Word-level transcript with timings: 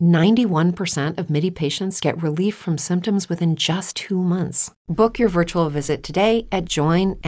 91% 0.00 1.18
of 1.18 1.28
MIDI 1.28 1.50
patients 1.50 2.00
get 2.00 2.22
relief 2.22 2.54
from 2.54 2.78
symptoms 2.78 3.28
within 3.28 3.56
just 3.56 3.96
two 3.96 4.22
months. 4.22 4.70
Book 4.88 5.18
your 5.18 5.28
virtual 5.28 5.68
visit 5.68 6.02
today 6.02 6.46
at 6.52 6.64
joinmidi.com. 6.64 7.20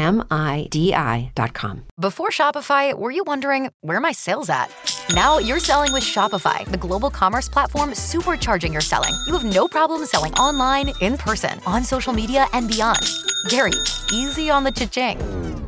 Before 2.00 2.28
Shopify, 2.30 2.94
were 2.96 3.10
you 3.10 3.24
wondering 3.26 3.70
where 3.80 4.00
my 4.00 4.12
sales 4.12 4.48
at? 4.48 4.72
Now 5.12 5.38
you're 5.38 5.58
selling 5.58 5.92
with 5.92 6.04
Shopify, 6.04 6.64
the 6.70 6.76
global 6.76 7.10
commerce 7.10 7.48
platform 7.48 7.90
supercharging 7.90 8.72
your 8.72 8.80
selling. 8.80 9.14
You 9.26 9.32
have 9.36 9.44
no 9.44 9.66
problem 9.66 10.06
selling 10.06 10.34
online, 10.34 10.92
in 11.00 11.16
person, 11.18 11.60
on 11.66 11.84
social 11.84 12.12
media, 12.12 12.46
and 12.52 12.68
beyond. 12.68 13.00
Gary, 13.48 13.72
easy 14.12 14.50
on 14.50 14.64
the 14.64 14.70
cha-ching. 14.72 15.67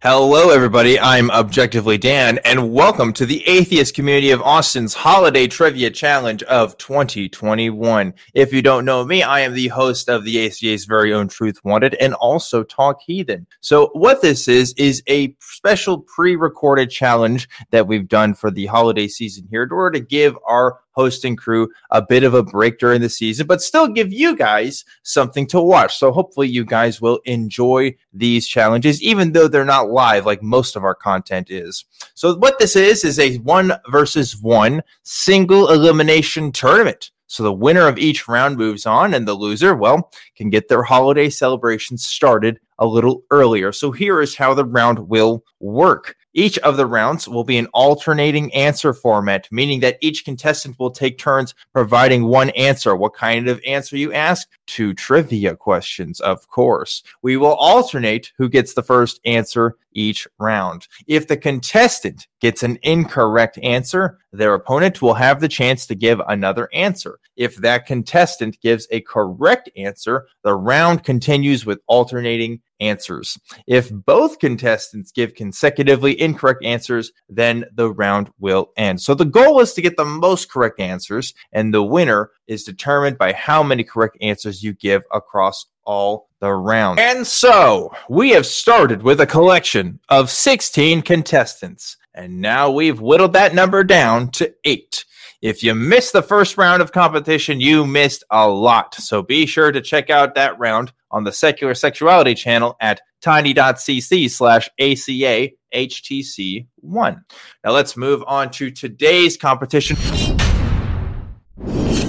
Hello, 0.00 0.50
everybody. 0.50 0.96
I'm 1.00 1.28
Objectively 1.32 1.98
Dan, 1.98 2.38
and 2.44 2.72
welcome 2.72 3.12
to 3.14 3.26
the 3.26 3.44
atheist 3.48 3.96
community 3.96 4.30
of 4.30 4.40
Austin's 4.42 4.94
Holiday 4.94 5.48
Trivia 5.48 5.90
Challenge 5.90 6.44
of 6.44 6.78
2021. 6.78 8.14
If 8.32 8.52
you 8.52 8.62
don't 8.62 8.84
know 8.84 9.04
me, 9.04 9.24
I 9.24 9.40
am 9.40 9.54
the 9.54 9.66
host 9.66 10.08
of 10.08 10.22
the 10.22 10.46
ACA's 10.46 10.84
very 10.84 11.12
own 11.12 11.26
Truth 11.26 11.64
Wanted 11.64 11.94
and 11.94 12.14
also 12.14 12.62
Talk 12.62 13.00
Heathen. 13.04 13.48
So, 13.60 13.90
what 13.92 14.22
this 14.22 14.46
is, 14.46 14.72
is 14.74 15.02
a 15.08 15.34
special 15.40 15.98
pre 15.98 16.36
recorded 16.36 16.90
challenge 16.90 17.48
that 17.72 17.88
we've 17.88 18.06
done 18.06 18.34
for 18.34 18.52
the 18.52 18.66
holiday 18.66 19.08
season 19.08 19.48
here 19.50 19.64
in 19.64 19.72
order 19.72 19.98
to 19.98 20.04
give 20.04 20.38
our 20.46 20.78
hosting 20.98 21.36
crew 21.36 21.68
a 21.92 22.02
bit 22.02 22.24
of 22.24 22.34
a 22.34 22.42
break 22.42 22.80
during 22.80 23.00
the 23.00 23.08
season, 23.08 23.46
but 23.46 23.62
still 23.62 23.86
give 23.86 24.12
you 24.12 24.34
guys 24.34 24.84
something 25.04 25.46
to 25.46 25.60
watch. 25.60 25.96
So 25.96 26.10
hopefully 26.10 26.48
you 26.48 26.64
guys 26.64 27.00
will 27.00 27.20
enjoy 27.24 27.94
these 28.12 28.48
challenges, 28.48 29.00
even 29.00 29.30
though 29.30 29.46
they're 29.46 29.64
not 29.64 29.90
live 29.90 30.26
like 30.26 30.42
most 30.42 30.74
of 30.74 30.82
our 30.82 30.96
content 30.96 31.50
is. 31.50 31.84
So 32.14 32.36
what 32.36 32.58
this 32.58 32.74
is, 32.74 33.04
is 33.04 33.20
a 33.20 33.36
one 33.38 33.72
versus 33.90 34.36
one 34.42 34.82
single 35.04 35.70
elimination 35.70 36.50
tournament. 36.50 37.12
So 37.28 37.44
the 37.44 37.52
winner 37.52 37.86
of 37.86 37.98
each 37.98 38.26
round 38.26 38.56
moves 38.56 38.86
on, 38.86 39.14
and 39.14 39.28
the 39.28 39.34
loser, 39.34 39.76
well, 39.76 40.10
can 40.34 40.50
get 40.50 40.66
their 40.66 40.82
holiday 40.82 41.28
celebrations 41.28 42.06
started 42.06 42.58
a 42.78 42.86
little 42.86 43.22
earlier. 43.30 43.70
So 43.70 43.92
here 43.92 44.20
is 44.20 44.34
how 44.34 44.54
the 44.54 44.64
round 44.64 44.98
will 44.98 45.44
work. 45.60 46.16
Each 46.38 46.56
of 46.58 46.76
the 46.76 46.86
rounds 46.86 47.26
will 47.26 47.42
be 47.42 47.58
an 47.58 47.66
alternating 47.74 48.54
answer 48.54 48.94
format, 48.94 49.48
meaning 49.50 49.80
that 49.80 49.98
each 50.00 50.24
contestant 50.24 50.78
will 50.78 50.92
take 50.92 51.18
turns 51.18 51.52
providing 51.72 52.26
one 52.26 52.50
answer. 52.50 52.94
What 52.94 53.12
kind 53.14 53.48
of 53.48 53.60
answer 53.66 53.96
you 53.96 54.12
ask? 54.12 54.46
Two 54.68 54.94
trivia 54.94 55.56
questions, 55.56 56.20
of 56.20 56.46
course. 56.46 57.02
We 57.22 57.36
will 57.36 57.56
alternate 57.56 58.30
who 58.38 58.48
gets 58.48 58.74
the 58.74 58.84
first 58.84 59.18
answer 59.24 59.74
each 59.98 60.28
round. 60.38 60.86
If 61.06 61.26
the 61.26 61.36
contestant 61.36 62.28
gets 62.40 62.62
an 62.62 62.78
incorrect 62.82 63.58
answer, 63.62 64.18
their 64.32 64.54
opponent 64.54 65.02
will 65.02 65.14
have 65.14 65.40
the 65.40 65.48
chance 65.48 65.86
to 65.86 65.94
give 65.94 66.20
another 66.28 66.68
answer. 66.72 67.18
If 67.36 67.56
that 67.56 67.86
contestant 67.86 68.60
gives 68.60 68.86
a 68.90 69.00
correct 69.00 69.70
answer, 69.76 70.26
the 70.44 70.54
round 70.54 71.04
continues 71.04 71.66
with 71.66 71.80
alternating 71.86 72.60
answers. 72.80 73.38
If 73.66 73.90
both 73.92 74.38
contestants 74.38 75.10
give 75.10 75.34
consecutively 75.34 76.20
incorrect 76.20 76.64
answers, 76.64 77.10
then 77.28 77.64
the 77.74 77.90
round 77.90 78.30
will 78.38 78.70
end. 78.76 79.00
So 79.00 79.14
the 79.14 79.24
goal 79.24 79.60
is 79.60 79.72
to 79.74 79.82
get 79.82 79.96
the 79.96 80.04
most 80.04 80.50
correct 80.50 80.78
answers, 80.78 81.34
and 81.52 81.74
the 81.74 81.82
winner 81.82 82.30
is 82.46 82.62
determined 82.64 83.18
by 83.18 83.32
how 83.32 83.62
many 83.62 83.82
correct 83.82 84.16
answers 84.20 84.62
you 84.62 84.74
give 84.74 85.02
across 85.12 85.66
all 85.88 86.28
the 86.40 86.52
rounds. 86.52 87.00
And 87.00 87.26
so 87.26 87.90
we 88.08 88.30
have 88.30 88.46
started 88.46 89.02
with 89.02 89.20
a 89.20 89.26
collection 89.26 89.98
of 90.08 90.30
16 90.30 91.02
contestants, 91.02 91.96
and 92.14 92.40
now 92.40 92.70
we've 92.70 93.00
whittled 93.00 93.32
that 93.32 93.54
number 93.54 93.82
down 93.82 94.30
to 94.32 94.54
eight. 94.64 95.04
If 95.40 95.62
you 95.62 95.74
missed 95.74 96.12
the 96.12 96.22
first 96.22 96.58
round 96.58 96.82
of 96.82 96.92
competition, 96.92 97.60
you 97.60 97.86
missed 97.86 98.22
a 98.30 98.48
lot. 98.48 98.94
So 98.96 99.22
be 99.22 99.46
sure 99.46 99.72
to 99.72 99.80
check 99.80 100.10
out 100.10 100.34
that 100.34 100.58
round 100.58 100.92
on 101.10 101.24
the 101.24 101.32
Secular 101.32 101.74
Sexuality 101.74 102.34
channel 102.34 102.76
at 102.80 103.00
tiny.cc 103.22 104.30
slash 104.30 104.68
ACA 104.78 105.50
HTC1. 105.74 107.22
Now 107.64 107.70
let's 107.70 107.96
move 107.96 108.22
on 108.26 108.50
to 108.52 108.70
today's 108.70 109.36
competition. 109.36 109.96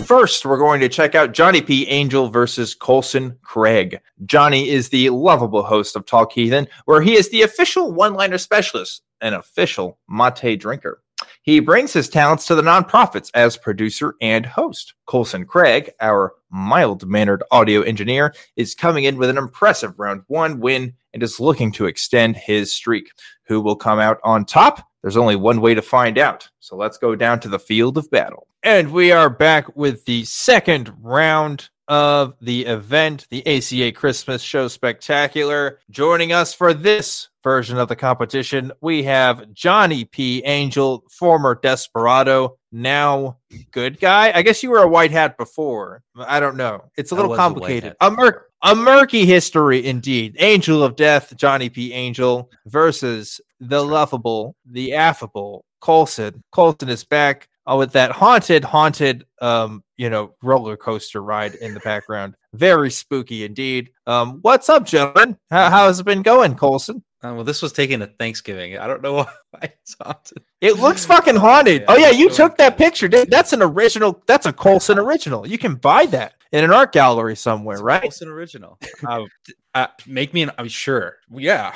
First, 0.10 0.44
we're 0.44 0.58
going 0.58 0.82
to 0.82 0.90
check 0.90 1.14
out 1.14 1.34
Johnny 1.34 1.62
P. 1.62 1.88
Angel 1.88 2.30
versus 2.30 2.74
Colson 2.74 3.38
Craig. 3.44 4.02
Johnny 4.26 4.68
is 4.68 4.90
the 4.90 5.12
lovable 5.12 5.62
host 5.62 5.96
of 5.96 6.08
Talk 6.08 6.32
Heathen, 6.32 6.68
where 6.86 7.00
he 7.00 7.16
is 7.16 7.30
the 7.30 7.44
official 7.44 7.92
one 7.92 8.16
liner 8.16 8.40
specialist, 8.40 9.04
an 9.22 9.36
official 9.36 10.00
mate 10.10 10.60
drinker. 10.60 11.04
He 11.44 11.60
brings 11.60 11.94
his 11.94 12.10
talents 12.10 12.48
to 12.48 12.56
the 12.56 12.64
nonprofits 12.64 13.30
as 13.36 13.56
producer 13.56 14.16
and 14.20 14.48
host. 14.48 14.96
Colson 15.06 15.46
Craig, 15.46 15.92
our 16.02 16.34
mild 16.50 17.06
mannered 17.06 17.44
audio 17.52 17.84
engineer, 17.84 18.34
is 18.56 18.74
coming 18.74 19.04
in 19.04 19.16
with 19.16 19.30
an 19.30 19.38
impressive 19.38 20.00
round 20.00 20.24
one 20.26 20.60
win 20.60 20.92
and 21.14 21.22
is 21.22 21.40
looking 21.40 21.72
to 21.74 21.86
extend 21.86 22.36
his 22.36 22.76
streak. 22.76 23.12
Who 23.44 23.62
will 23.62 23.76
come 23.76 24.00
out 24.00 24.18
on 24.24 24.46
top? 24.46 24.89
There's 25.02 25.18
only 25.18 25.36
one 25.36 25.62
way 25.62 25.74
to 25.74 25.82
find 25.82 26.18
out. 26.18 26.50
So 26.60 26.76
let's 26.76 26.98
go 26.98 27.16
down 27.16 27.40
to 27.42 27.50
the 27.50 27.60
field 27.60 27.98
of 27.98 28.10
battle. 28.12 28.48
And 28.64 28.92
we 28.92 29.12
are 29.12 29.30
back 29.30 29.76
with 29.76 30.04
the 30.06 30.26
second 30.26 30.92
round 31.02 31.70
of 31.88 32.36
the 32.42 32.66
event, 32.66 33.26
the 33.32 33.46
ACA 33.48 33.92
Christmas 33.94 34.42
Show 34.42 34.68
Spectacular. 34.68 35.80
Joining 35.90 36.34
us 36.34 36.54
for 36.54 36.74
this 36.74 37.30
version 37.44 37.78
of 37.78 37.88
the 37.88 37.96
competition, 37.96 38.72
we 38.82 39.04
have 39.04 39.52
Johnny 39.54 40.06
P. 40.06 40.44
Angel, 40.44 41.04
former 41.10 41.56
desperado, 41.56 42.58
now 42.72 43.38
good 43.72 44.00
guy. 44.00 44.32
I 44.36 44.44
guess 44.44 44.62
you 44.62 44.70
were 44.70 44.84
a 44.84 44.88
white 44.88 45.12
hat 45.12 45.38
before. 45.38 46.04
I 46.16 46.40
don't 46.40 46.58
know. 46.58 46.84
It's 46.96 47.12
a 47.12 47.16
little 47.16 47.36
complicated. 47.36 47.96
A, 48.02 48.08
a, 48.08 48.12
mur- 48.12 48.46
a 48.62 48.76
murky 48.76 49.26
history 49.26 49.86
indeed. 49.86 50.36
Angel 50.40 50.84
of 50.84 50.96
Death, 50.96 51.36
Johnny 51.38 51.70
P. 51.70 51.94
Angel 51.94 52.52
versus 52.68 53.42
the 53.60 53.84
lovable, 53.84 54.56
the 54.66 54.94
affable 54.94 55.66
Colson. 55.82 56.44
Colson 56.52 56.90
is 56.90 57.04
back 57.04 57.48
uh, 57.70 57.76
with 57.76 57.92
that 57.94 58.12
haunted, 58.12 58.64
haunted, 58.64 59.26
um, 59.42 59.84
you 59.98 60.10
know, 60.10 60.34
roller 60.42 60.78
coaster 60.78 61.22
ride 61.22 61.56
in 61.56 61.74
the 61.74 61.80
background. 61.82 62.36
Very 62.54 62.90
spooky 62.90 63.46
indeed. 63.46 63.92
Um, 64.08 64.40
what's 64.42 64.70
up, 64.70 64.86
gentlemen? 64.86 65.38
How, 65.50 65.70
how 65.70 65.88
has 65.88 66.00
it 66.00 66.06
been 66.06 66.22
going, 66.22 66.56
Colson? 66.56 67.04
Uh, 67.22 67.34
well, 67.34 67.44
this 67.44 67.62
was 67.62 67.74
taken 67.74 68.02
at 68.02 68.18
Thanksgiving. 68.18 68.78
I 68.78 68.88
don't 68.88 69.02
know 69.02 69.16
why 69.52 69.62
it's 69.62 69.96
haunted. 70.02 70.44
It 70.62 70.78
looks 70.78 71.06
fucking 71.06 71.36
haunted. 71.36 71.82
Yeah, 71.82 71.88
oh 71.90 71.98
yeah, 71.98 72.12
you 72.12 72.30
took 72.30 72.58
that 72.58 72.78
picture. 72.78 73.10
That's 73.10 73.52
an 73.52 73.62
original. 73.62 74.24
That's 74.26 74.46
a 74.46 74.54
Colson 74.54 74.98
original. 74.98 75.46
You 75.46 75.58
can 75.58 75.76
buy 75.76 76.06
that 76.08 76.36
in 76.54 76.64
an 76.64 76.72
art 76.72 76.94
gallery 76.94 77.36
somewhere, 77.36 77.76
it's 77.76 77.84
right? 77.84 78.02
Colson 78.02 78.30
original. 78.30 78.80
uh, 79.06 79.26
uh, 79.76 79.88
make 80.08 80.34
me 80.34 80.44
an. 80.44 80.52
I'm 80.58 80.70
sure. 80.70 81.18
Yeah. 81.30 81.76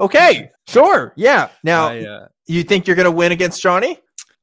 Okay. 0.00 0.50
Sure. 0.66 1.12
Yeah. 1.16 1.48
Now, 1.62 1.88
I, 1.88 2.00
uh, 2.04 2.28
you 2.46 2.62
think 2.62 2.86
you're 2.86 2.96
gonna 2.96 3.10
win 3.10 3.32
against 3.32 3.62
Johnny? 3.62 3.98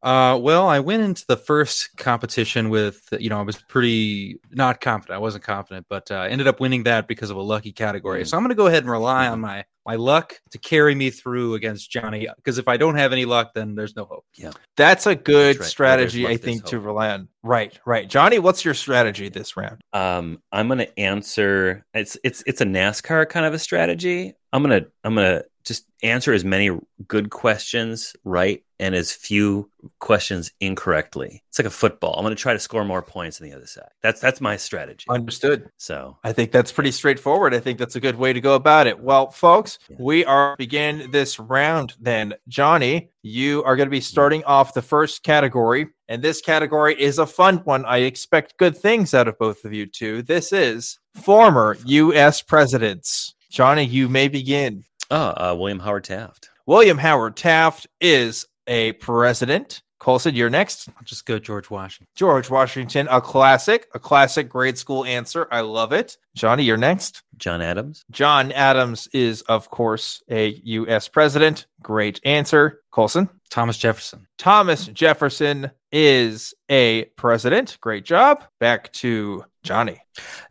Uh, 0.05 0.37
well, 0.37 0.67
I 0.67 0.81
went 0.81 1.01
into 1.01 1.25
the 1.27 1.35
first 1.35 1.97
competition 1.97 2.69
with, 2.69 3.01
you 3.19 3.27
know, 3.27 3.39
I 3.39 3.41
was 3.41 3.59
pretty 3.67 4.39
not 4.51 4.79
confident. 4.79 5.15
I 5.15 5.17
wasn't 5.17 5.43
confident, 5.43 5.87
but 5.89 6.11
uh, 6.11 6.27
ended 6.29 6.47
up 6.47 6.59
winning 6.59 6.83
that 6.83 7.07
because 7.07 7.31
of 7.31 7.37
a 7.37 7.41
lucky 7.41 7.71
category. 7.71 8.21
Mm. 8.21 8.27
So 8.27 8.37
I'm 8.37 8.43
going 8.43 8.49
to 8.49 8.55
go 8.55 8.67
ahead 8.67 8.83
and 8.83 8.91
rely 8.91 9.27
on 9.27 9.41
my 9.41 9.65
my 9.83 9.95
luck 9.95 10.39
to 10.51 10.59
carry 10.59 10.93
me 10.93 11.09
through 11.09 11.55
against 11.55 11.89
Johnny. 11.89 12.27
Because 12.35 12.59
if 12.59 12.67
I 12.67 12.77
don't 12.77 12.97
have 12.97 13.13
any 13.13 13.25
luck, 13.25 13.55
then 13.55 13.73
there's 13.73 13.95
no 13.95 14.05
hope. 14.05 14.25
Yeah, 14.35 14.51
that's 14.77 15.07
a 15.07 15.15
good 15.15 15.55
that's 15.55 15.59
right. 15.59 15.69
strategy, 15.69 16.21
luck, 16.21 16.33
I 16.33 16.37
think, 16.37 16.65
to 16.65 16.79
rely 16.79 17.09
on. 17.09 17.27
Right, 17.41 17.75
right. 17.83 18.07
Johnny, 18.07 18.37
what's 18.37 18.63
your 18.63 18.75
strategy 18.75 19.29
this 19.29 19.57
round? 19.57 19.81
Um, 19.91 20.39
I'm 20.51 20.67
going 20.67 20.79
to 20.79 20.99
answer. 20.99 21.83
It's 21.95 22.15
it's 22.23 22.43
it's 22.45 22.61
a 22.61 22.65
NASCAR 22.65 23.27
kind 23.27 23.47
of 23.47 23.55
a 23.55 23.59
strategy. 23.59 24.35
I'm 24.55 24.63
gonna 24.63 24.85
I'm 25.03 25.15
gonna 25.15 25.43
just 25.65 25.85
answer 26.03 26.31
as 26.31 26.45
many 26.45 26.69
good 27.07 27.29
questions 27.31 28.15
right 28.23 28.63
and 28.79 28.93
as 28.93 29.11
few 29.11 29.69
questions 29.99 30.51
incorrectly. 30.59 31.43
It's 31.49 31.57
like 31.59 31.65
a 31.65 31.71
football. 31.71 32.13
I'm 32.15 32.23
going 32.23 32.35
to 32.35 32.41
try 32.41 32.53
to 32.53 32.59
score 32.59 32.83
more 32.85 33.01
points 33.01 33.39
than 33.39 33.49
the 33.49 33.55
other 33.55 33.65
side. 33.65 33.89
That's 34.03 34.21
that's 34.21 34.39
my 34.41 34.57
strategy. 34.57 35.05
Understood. 35.09 35.69
So 35.77 36.17
I 36.23 36.33
think 36.33 36.51
that's 36.51 36.71
pretty 36.71 36.91
straightforward. 36.91 37.53
I 37.53 37.59
think 37.59 37.79
that's 37.79 37.95
a 37.95 37.99
good 37.99 38.15
way 38.17 38.31
to 38.33 38.41
go 38.41 38.55
about 38.55 38.87
it. 38.87 38.99
Well, 38.99 39.31
folks, 39.31 39.79
Yeah. 39.89 39.97
we 39.99 40.25
are 40.25 40.55
begin 40.57 41.09
this 41.11 41.39
round 41.39 41.95
then. 41.99 42.35
Johnny, 42.47 43.09
you 43.23 43.63
are 43.63 43.75
going 43.75 43.87
to 43.87 43.91
be 43.91 44.01
starting 44.01 44.43
off 44.43 44.73
the 44.73 44.81
first 44.81 45.23
category, 45.23 45.87
and 46.09 46.21
this 46.21 46.41
category 46.41 46.99
is 47.01 47.17
a 47.17 47.25
fun 47.25 47.57
one. 47.59 47.85
I 47.85 47.99
expect 47.99 48.57
good 48.57 48.77
things 48.77 49.13
out 49.13 49.27
of 49.27 49.37
both 49.39 49.65
of 49.65 49.73
you 49.73 49.85
too. 49.85 50.21
This 50.21 50.51
is 50.53 50.99
former 51.15 51.77
US 51.85 52.41
presidents. 52.41 53.34
Johnny, 53.55 53.85
you 53.85 54.09
may 54.09 54.27
begin. 54.27 54.83
oh, 55.09 55.17
uh, 55.17 55.55
William 55.57 55.79
Howard 55.79 56.03
Taft. 56.03 56.49
William 56.65 56.97
Howard 56.97 57.37
Taft 57.37 57.87
is 58.01 58.45
a 58.67 58.91
president. 58.91 59.81
Colson, 60.05 60.35
you're 60.35 60.51
next. 60.51 60.87
I'll 60.89 61.03
just 61.03 61.25
go 61.25 61.39
George 61.39 61.71
Washington. 61.71 62.05
George 62.13 62.47
Washington, 62.47 63.07
a 63.09 63.19
classic, 63.19 63.87
a 63.95 63.97
classic 63.97 64.47
grade 64.47 64.77
school 64.77 65.03
answer. 65.03 65.47
I 65.49 65.61
love 65.61 65.93
it. 65.93 66.17
Johnny, 66.35 66.61
you're 66.61 66.77
next. 66.77 67.23
John 67.37 67.59
Adams. 67.59 68.05
John 68.11 68.51
Adams 68.51 69.07
is, 69.13 69.41
of 69.41 69.71
course, 69.71 70.21
a 70.29 70.49
U.S. 70.63 71.07
president. 71.07 71.65
Great 71.81 72.21
answer. 72.23 72.83
Colson. 72.91 73.29
Thomas 73.49 73.79
Jefferson. 73.79 74.27
Thomas 74.37 74.85
Jefferson 74.85 75.71
is 75.91 76.53
a 76.69 77.05
president. 77.15 77.79
Great 77.81 78.05
job. 78.05 78.43
Back 78.59 78.93
to 78.93 79.43
Johnny. 79.63 80.01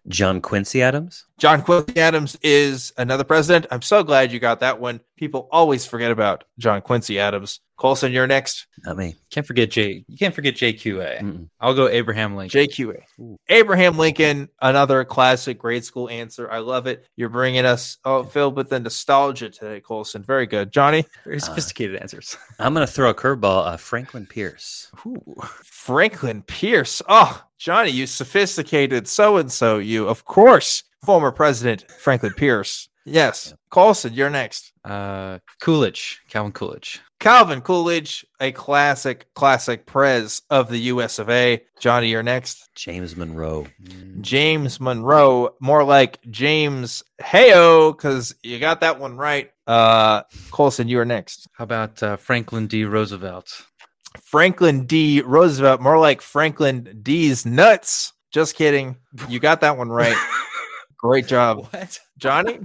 John 0.09 0.41
Quincy 0.41 0.83
Adams. 0.83 1.27
John 1.39 1.63
Quincy 1.63 2.01
Adams 2.01 2.37
is 2.43 2.93
another 2.99 3.25
president. 3.25 3.67
I'm 3.71 3.83
so 3.83 4.03
glad 4.03 4.33
you 4.33 4.41
got 4.41 4.61
that 4.61 4.81
one. 4.81 5.01
People 5.17 5.49
always 5.53 5.87
forget 5.87 6.11
about 6.11 6.45
John 6.59 6.81
Quincy 6.81 7.21
Adams. 7.21 7.61
Colson, 7.77 8.13
you're 8.13 8.27
next. 8.27 8.67
Not 8.85 8.97
me. 8.97 9.17
Can't 9.31 9.47
forget 9.47 9.71
J. 9.71 10.05
You 10.07 10.17
can't 10.17 10.35
forget 10.35 10.55
JQA. 10.55 11.21
Mm-mm. 11.21 11.49
I'll 11.61 11.75
go 11.75 11.89
Abraham 11.89 12.37
Lincoln. 12.37 12.61
JQA. 12.61 13.03
Abraham 13.49 13.99
Lincoln, 13.99 14.49
another 14.63 15.05
classic 15.05 15.59
grade 15.59 15.85
school 15.85 16.09
answer. 16.09 16.51
I 16.51 16.59
love 16.59 16.87
it. 16.87 17.07
You're 17.17 17.31
bringing 17.31 17.65
us 17.65 17.99
oh, 18.05 18.23
filled 18.23 18.57
with 18.57 18.69
the 18.69 18.79
nostalgia 18.79 19.51
today, 19.51 19.81
Colson. 19.81 20.23
Very 20.23 20.47
good. 20.47 20.73
Johnny. 20.73 21.05
Very 21.25 21.41
sophisticated 21.41 22.01
answers. 22.01 22.37
I'm 22.61 22.75
going 22.75 22.87
to 22.87 22.93
throw 22.93 23.11
a 23.11 23.15
curveball. 23.15 23.67
Uh, 23.67 23.77
Franklin 23.77 24.27
Pierce. 24.27 24.91
Franklin 25.65 26.43
Pierce. 26.43 27.03
Oh, 27.09 27.43
Johnny, 27.59 27.91
you 27.91 28.07
sophisticated 28.07 29.09
so 29.09 29.37
and 29.39 29.51
so. 29.51 29.79
You, 29.79 30.09
of 30.09 30.25
course, 30.25 30.85
former 31.05 31.33
President 31.33 31.91
Franklin 31.91 32.35
Pierce. 32.35 32.89
Yes. 33.05 33.55
Colson, 33.71 34.13
you're 34.15 34.31
next. 34.31 34.73
Uh, 34.85 35.39
Coolidge. 35.61 36.23
Calvin 36.29 36.53
Coolidge. 36.53 37.01
Calvin 37.25 37.63
Coolidge, 37.63 38.27
a 38.39 38.53
classic, 38.53 39.33
classic 39.33 39.87
prez 39.87 40.43
of 40.51 40.69
the 40.69 40.77
US 40.77 41.19
of 41.19 41.31
A. 41.31 41.63
Johnny, 41.81 42.11
you're 42.11 42.23
next. 42.23 42.69
James 42.75 43.17
Monroe. 43.17 43.67
James 44.21 44.79
Monroe, 44.79 45.55
more 45.59 45.85
like 45.85 46.21
James 46.31 47.03
Heyo, 47.23 47.97
because 47.97 48.35
you 48.43 48.59
got 48.59 48.83
that 48.83 49.01
one 49.01 49.17
right. 49.17 49.51
Uh, 49.67 50.25
Colson, 50.51 50.87
you 50.87 51.01
are 51.01 51.07
next. 51.07 51.49
How 51.55 51.65
about 51.65 52.03
uh, 52.03 52.17
Franklin 52.17 52.67
D. 52.67 52.85
Roosevelt? 52.85 53.65
Franklin 54.21 54.85
D. 54.85 55.23
Roosevelt, 55.23 55.81
more 55.81 55.99
like 55.99 56.21
Franklin 56.21 57.01
D's 57.03 57.47
nuts. 57.47 58.13
Just 58.33 58.55
kidding. 58.55 58.99
You 59.31 59.41
got 59.41 59.63
that 59.63 59.79
one 59.79 59.89
right. 59.89 60.15
Great 60.99 61.27
job. 61.27 61.69
What? 61.71 61.99
Johnny? 62.19 62.61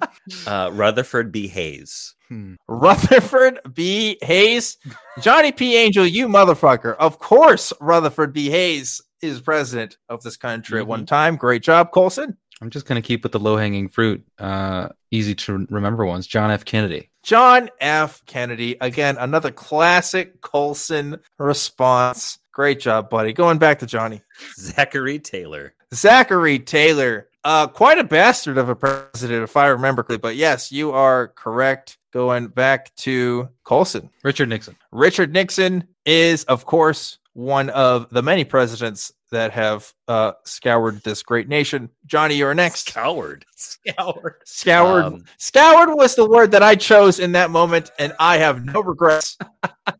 Uh, 0.45 0.69
Rutherford 0.73 1.31
B. 1.31 1.47
Hayes. 1.47 2.13
Hmm. 2.29 2.55
Rutherford 2.67 3.59
B. 3.73 4.17
Hayes. 4.21 4.77
Johnny 5.19 5.51
P. 5.51 5.75
Angel, 5.75 6.05
you 6.05 6.27
motherfucker. 6.27 6.95
Of 6.97 7.19
course, 7.19 7.73
Rutherford 7.81 8.33
B. 8.33 8.49
Hayes 8.49 9.01
is 9.21 9.41
president 9.41 9.97
of 10.07 10.21
this 10.23 10.37
country 10.37 10.79
at 10.79 10.87
one 10.87 11.05
time. 11.05 11.35
Great 11.35 11.63
job, 11.63 11.91
Colson. 11.91 12.37
I'm 12.61 12.69
just 12.69 12.85
gonna 12.85 13.01
keep 13.01 13.23
with 13.23 13.31
the 13.31 13.39
low 13.39 13.57
hanging 13.57 13.87
fruit. 13.87 14.23
Uh, 14.37 14.89
easy 15.11 15.33
to 15.33 15.65
remember 15.69 16.05
ones. 16.05 16.27
John 16.27 16.51
F. 16.51 16.65
Kennedy. 16.65 17.09
John 17.23 17.69
F. 17.79 18.23
Kennedy. 18.25 18.77
Again, 18.81 19.17
another 19.17 19.51
classic 19.51 20.41
Colson 20.41 21.19
response. 21.37 22.39
Great 22.51 22.79
job, 22.79 23.09
buddy. 23.09 23.33
Going 23.33 23.57
back 23.57 23.79
to 23.79 23.85
Johnny. 23.85 24.21
Zachary 24.57 25.19
Taylor. 25.19 25.73
Zachary 25.93 26.59
Taylor. 26.59 27.27
Uh, 27.43 27.67
quite 27.67 27.97
a 27.97 28.03
bastard 28.03 28.57
of 28.57 28.69
a 28.69 28.75
president, 28.75 29.43
if 29.43 29.55
I 29.55 29.67
remember 29.67 30.03
correctly. 30.03 30.17
But 30.17 30.35
yes, 30.35 30.71
you 30.71 30.91
are 30.91 31.29
correct. 31.29 31.97
Going 32.11 32.47
back 32.47 32.93
to 32.95 33.49
Colson. 33.63 34.09
Richard 34.23 34.49
Nixon. 34.49 34.75
Richard 34.91 35.31
Nixon 35.31 35.87
is, 36.07 36.43
of 36.45 36.65
course, 36.65 37.19
one 37.33 37.69
of 37.69 38.09
the 38.09 38.23
many 38.23 38.43
presidents 38.43 39.13
that 39.31 39.51
have 39.51 39.93
uh, 40.07 40.31
scoured 40.43 41.03
this 41.03 41.21
great 41.21 41.47
nation. 41.47 41.89
Johnny, 42.07 42.35
you're 42.35 42.55
next. 42.55 42.91
Coward. 42.91 43.45
Scoured. 43.55 44.35
Scoured. 44.43 45.03
Um, 45.05 45.23
scoured 45.37 45.89
was 45.95 46.15
the 46.15 46.27
word 46.27 46.51
that 46.51 46.63
I 46.63 46.75
chose 46.75 47.19
in 47.19 47.33
that 47.33 47.51
moment, 47.51 47.91
and 47.99 48.13
I 48.19 48.37
have 48.37 48.65
no 48.65 48.81
regrets. 48.81 49.37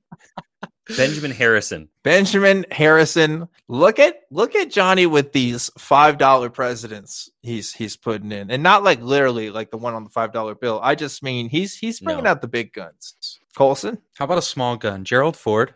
Benjamin 0.98 1.32
Harrison. 1.32 1.90
Benjamin 2.04 2.66
Harrison. 2.72 3.48
Look 3.68 4.00
at 4.00 4.22
look 4.32 4.56
at 4.56 4.72
Johnny 4.72 5.06
with 5.06 5.32
these 5.34 5.70
five 5.78 6.18
dollar 6.18 6.50
presidents 6.50 7.30
he's 7.42 7.72
he's 7.74 7.96
putting 7.96 8.32
in, 8.32 8.50
and 8.52 8.64
not 8.64 8.84
like 8.84 9.02
literally 9.02 9.50
like 9.52 9.70
the 9.72 9.78
one 9.78 9.94
on 9.94 10.04
the 10.04 10.10
five 10.10 10.32
dollar 10.34 10.56
bill. 10.56 10.80
I 10.82 10.96
just 10.96 11.22
mean 11.24 11.50
he's 11.50 11.76
he's 11.78 12.00
bringing 12.00 12.24
No. 12.24 12.32
out 12.32 12.42
the 12.42 12.48
big 12.48 12.74
guns. 12.74 13.40
Colson, 13.56 13.98
How 14.18 14.26
about 14.26 14.38
a 14.38 14.44
small 14.44 14.78
gun? 14.78 15.04
Gerald 15.04 15.36
Ford. 15.36 15.74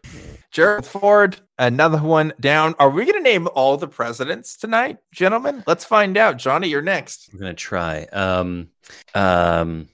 Gerald 0.51 0.85
Ford, 0.85 1.41
another 1.57 1.97
one 2.01 2.31
down. 2.39 2.75
Are 2.79 2.89
we 2.89 3.03
going 3.03 3.15
to 3.17 3.21
name 3.21 3.47
all 3.55 3.75
the 3.77 3.87
presidents 3.87 4.55
tonight, 4.55 4.99
gentlemen? 5.11 5.63
Let's 5.65 5.83
find 5.83 6.15
out. 6.15 6.37
Johnny, 6.37 6.69
you're 6.69 6.83
next. 6.83 7.29
I'm 7.33 7.39
gonna 7.39 7.53
try. 7.55 8.03
Um, 8.13 8.69
um, 9.15 9.89